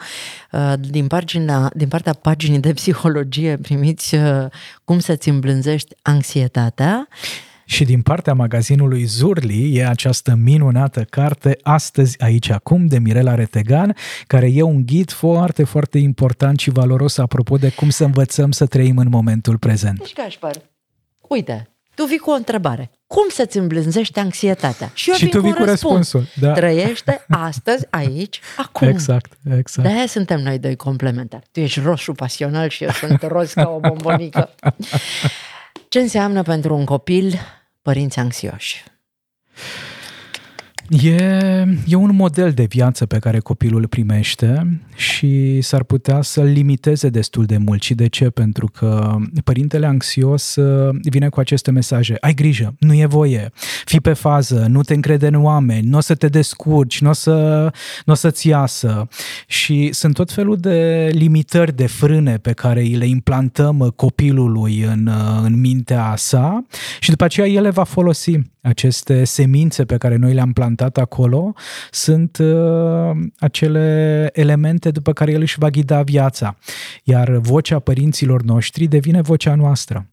Uh, 0.52 0.72
din, 0.78 1.06
pagina, 1.06 1.70
din 1.74 1.88
partea 1.88 2.12
paginii 2.12 2.60
de 2.60 2.72
psihologie 2.72 3.56
primiți 3.56 4.14
uh, 4.14 4.46
cum 4.84 4.98
să-ți 4.98 5.28
îmblânzești 5.28 5.94
anxietatea. 6.02 7.08
Și 7.64 7.84
din 7.84 8.02
partea 8.02 8.34
magazinului 8.34 9.04
Zurli 9.04 9.76
e 9.76 9.86
această 9.86 10.34
minunată 10.34 11.00
carte 11.10 11.58
Astăzi, 11.62 12.22
aici, 12.22 12.50
acum, 12.50 12.86
de 12.86 12.98
Mirela 12.98 13.34
Retegan, 13.34 13.96
care 14.26 14.50
e 14.54 14.62
un 14.62 14.86
ghid 14.86 15.10
foarte, 15.10 15.64
foarte 15.64 15.98
important 15.98 16.58
și 16.58 16.70
valoros 16.70 17.18
apropo 17.18 17.56
de 17.56 17.70
cum 17.70 17.90
să 17.90 18.04
învățăm 18.04 18.50
să 18.50 18.66
trăim 18.66 18.98
în 18.98 19.08
momentul 19.08 19.58
prezent. 19.58 19.98
Deci, 19.98 20.12
Gașpar, 20.12 20.54
uite, 21.32 21.68
tu 21.94 22.04
vii 22.04 22.18
cu 22.18 22.30
o 22.30 22.34
întrebare. 22.34 22.90
Cum 23.06 23.28
să-ți 23.28 23.58
îmblânzești 23.58 24.18
anxietatea? 24.18 24.90
Și 24.94 25.10
eu 25.10 25.16
și 25.16 25.28
tu 25.28 25.40
vii 25.40 25.52
cu 25.52 25.64
răspunsul. 25.64 26.26
Da. 26.40 26.52
Trăiește 26.52 27.24
astăzi, 27.28 27.86
aici, 27.90 28.40
acum. 28.56 28.88
Exact, 28.88 29.32
exact. 29.58 29.88
De-aia 29.88 30.06
suntem 30.06 30.40
noi 30.40 30.58
doi 30.58 30.76
complementari. 30.76 31.46
Tu 31.52 31.60
ești 31.60 31.80
roșu 31.80 32.12
pasional 32.12 32.68
și 32.68 32.84
eu 32.84 32.90
sunt 32.90 33.22
roz 33.22 33.52
ca 33.52 33.68
o 33.68 33.78
bombonică. 33.80 34.50
Ce 35.88 35.98
înseamnă 35.98 36.42
pentru 36.42 36.76
un 36.76 36.84
copil 36.84 37.38
părinți 37.82 38.18
anxioși? 38.18 38.84
E, 41.00 41.14
e 41.86 41.94
un 41.94 42.14
model 42.14 42.52
de 42.52 42.64
viață 42.64 43.06
pe 43.06 43.18
care 43.18 43.38
copilul 43.38 43.80
îl 43.80 43.86
primește 43.86 44.80
și 44.94 45.60
s-ar 45.60 45.82
putea 45.82 46.22
să-l 46.22 46.44
limiteze 46.44 47.08
destul 47.08 47.44
de 47.44 47.56
mult. 47.56 47.82
Și 47.82 47.94
de 47.94 48.06
ce? 48.06 48.30
Pentru 48.30 48.66
că 48.66 49.16
părintele 49.44 49.86
anxios 49.86 50.56
uh, 50.56 50.96
vine 51.02 51.28
cu 51.28 51.40
aceste 51.40 51.70
mesaje. 51.70 52.16
Ai 52.20 52.34
grijă, 52.34 52.74
nu 52.78 52.94
e 52.94 53.06
voie, 53.06 53.50
fi 53.84 54.00
pe 54.00 54.12
fază, 54.12 54.66
nu 54.68 54.82
te 54.82 54.94
încrede 54.94 55.26
în 55.26 55.44
oameni, 55.44 55.88
nu 55.88 55.96
o 55.96 56.00
să 56.00 56.14
te 56.14 56.28
descurci, 56.28 57.00
nu 57.00 57.08
o, 57.08 57.12
să, 57.12 57.70
nu 58.04 58.12
o 58.12 58.16
să-ți 58.16 58.48
iasă. 58.48 59.08
Și 59.46 59.88
sunt 59.92 60.14
tot 60.14 60.32
felul 60.32 60.56
de 60.56 61.10
limitări, 61.12 61.76
de 61.76 61.86
frâne 61.86 62.36
pe 62.36 62.52
care 62.52 62.80
îi 62.80 62.94
le 62.94 63.06
implantăm 63.06 63.92
copilului 63.96 64.80
în, 64.80 65.06
uh, 65.06 65.40
în 65.42 65.60
mintea 65.60 66.14
sa 66.16 66.64
și 67.00 67.10
după 67.10 67.24
aceea 67.24 67.46
el 67.46 67.62
le 67.62 67.70
va 67.70 67.84
folosi 67.84 68.38
aceste 68.62 69.24
semințe 69.24 69.84
pe 69.84 69.96
care 69.96 70.16
noi 70.16 70.34
le-am 70.34 70.52
plantat 70.52 70.81
acolo 70.90 71.52
sunt 71.90 72.38
uh, 72.38 73.10
acele 73.38 74.30
elemente 74.32 74.90
după 74.90 75.12
care 75.12 75.32
el 75.32 75.40
își 75.40 75.58
va 75.58 75.70
ghida 75.70 76.02
viața. 76.02 76.56
Iar 77.04 77.30
vocea 77.30 77.78
părinților 77.78 78.42
noștri 78.42 78.86
devine 78.86 79.20
vocea 79.20 79.54
noastră. 79.54 80.11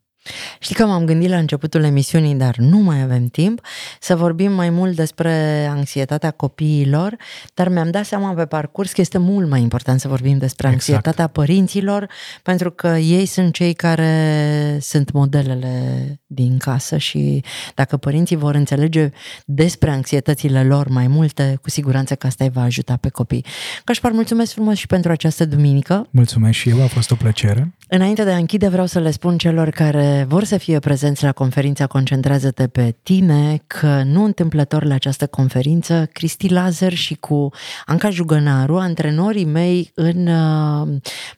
Știi 0.60 0.76
că 0.76 0.86
m-am 0.86 1.06
gândit 1.06 1.30
la 1.30 1.38
începutul 1.38 1.84
emisiunii, 1.84 2.36
dar 2.36 2.56
nu 2.58 2.78
mai 2.78 3.02
avem 3.02 3.28
timp, 3.28 3.62
să 4.00 4.16
vorbim 4.16 4.52
mai 4.52 4.70
mult 4.70 4.96
despre 4.96 5.66
anxietatea 5.66 6.32
copiilor, 6.32 7.16
dar 7.54 7.70
mi-am 7.70 7.92
dat 7.92 8.06
seama 8.06 8.34
pe 8.34 8.46
parcurs 8.46 8.92
că 8.92 9.02
este 9.02 9.18
mult 9.18 9.50
mai 9.50 9.62
important 9.62 10.00
să 10.00 10.08
vorbim 10.08 10.38
despre 10.38 10.68
exact. 10.68 10.90
anxietatea 10.90 11.28
părinților, 11.28 12.10
pentru 12.44 12.72
că 12.72 12.88
ei 12.88 13.26
sunt 13.26 13.54
cei 13.54 13.74
care 13.74 14.78
sunt 14.82 15.12
modelele 15.12 16.20
din 16.28 16.58
casă 16.58 16.98
și 16.98 17.44
dacă 17.76 17.98
părinții 17.98 18.36
vor 18.36 18.56
înțelege 18.56 19.10
despre 19.46 19.90
anxietățile 19.90 20.64
lor 20.64 20.88
mai 20.88 21.08
multe, 21.08 21.58
cu 21.62 21.70
siguranță 21.70 22.16
că 22.16 22.28
asta 22.28 22.44
îi 22.44 22.50
va 22.50 22.62
ajuta 22.62 22.98
pe 23.02 23.10
copii. 23.10 23.46
Cașpar, 23.84 24.12
mulțumesc 24.12 24.52
frumos 24.52 24.78
și 24.78 24.88
pentru 24.88 25.12
această 25.12 25.46
duminică. 25.46 26.08
Mulțumesc 26.12 26.58
și 26.58 26.70
eu, 26.70 26.84
a 26.84 26.88
fost 26.88 27.12
o 27.12 27.16
plăcere. 27.16 27.74
Înainte 27.88 28.24
de 28.24 28.32
a 28.32 28.38
închide, 28.38 28.68
vreau 28.68 28.86
să 28.86 29.00
le 29.00 29.12
spun 29.12 29.38
celor 29.38 29.70
care 29.70 30.09
vor 30.28 30.44
să 30.44 30.58
fie 30.58 30.80
prezenți 30.80 31.24
la 31.24 31.32
conferința 31.32 31.88
Concentrează-te 31.88 32.68
pe 32.68 32.96
tine 33.04 33.62
că 33.68 34.02
nu 34.06 34.24
întâmplător 34.24 34.84
la 34.84 34.94
această 34.94 35.28
conferință, 35.28 36.10
Cristi 36.12 36.50
Lazar 36.50 36.94
și 36.94 37.16
cu 37.16 37.50
Anca 37.86 38.10
Jugănaru, 38.10 38.78
antrenorii 38.78 39.46
mei 39.46 39.92
în 39.96 40.28
uh, 40.28 40.88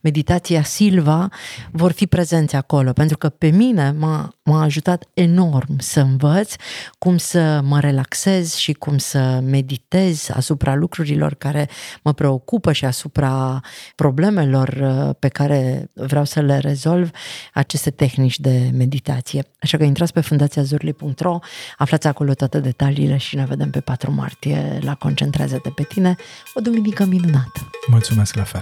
meditația 0.01 0.63
Silva, 0.63 1.29
vor 1.71 1.91
fi 1.91 2.07
prezenți 2.07 2.55
acolo, 2.55 2.91
pentru 2.91 3.17
că 3.17 3.29
pe 3.29 3.47
mine 3.47 3.95
m-a, 3.97 4.35
m-a 4.43 4.61
ajutat 4.61 5.03
enorm 5.13 5.79
să 5.79 5.99
învăț 5.99 6.53
cum 6.97 7.17
să 7.17 7.61
mă 7.63 7.79
relaxez 7.79 8.55
și 8.55 8.73
cum 8.73 8.97
să 8.97 9.39
meditez 9.43 10.29
asupra 10.33 10.75
lucrurilor 10.75 11.33
care 11.33 11.69
mă 12.01 12.13
preocupă 12.13 12.71
și 12.71 12.85
asupra 12.85 13.59
problemelor 13.95 14.67
uh, 14.67 15.15
pe 15.19 15.27
care 15.27 15.89
vreau 15.93 16.23
să 16.23 16.41
le 16.41 16.57
rezolv, 16.57 17.09
aceste 17.53 17.91
tehnici 17.91 18.39
de 18.39 18.69
meditație. 18.73 19.43
Așa 19.61 19.77
că 19.77 19.83
intrați 19.83 20.13
pe 20.13 20.21
fundațiazurli.ro, 20.21 21.39
aflați 21.77 22.07
acolo 22.07 22.33
toate 22.33 22.59
detaliile 22.59 23.17
și 23.17 23.35
ne 23.35 23.45
vedem 23.45 23.69
pe 23.69 23.79
4 23.79 24.11
martie 24.11 24.79
la 24.81 24.95
Concentrează-te 24.95 25.69
pe 25.69 25.83
tine. 25.83 26.15
O 26.53 26.61
duminică 26.61 27.05
minunată! 27.05 27.69
Mulțumesc 27.87 28.35
la 28.35 28.43
fel! 28.43 28.61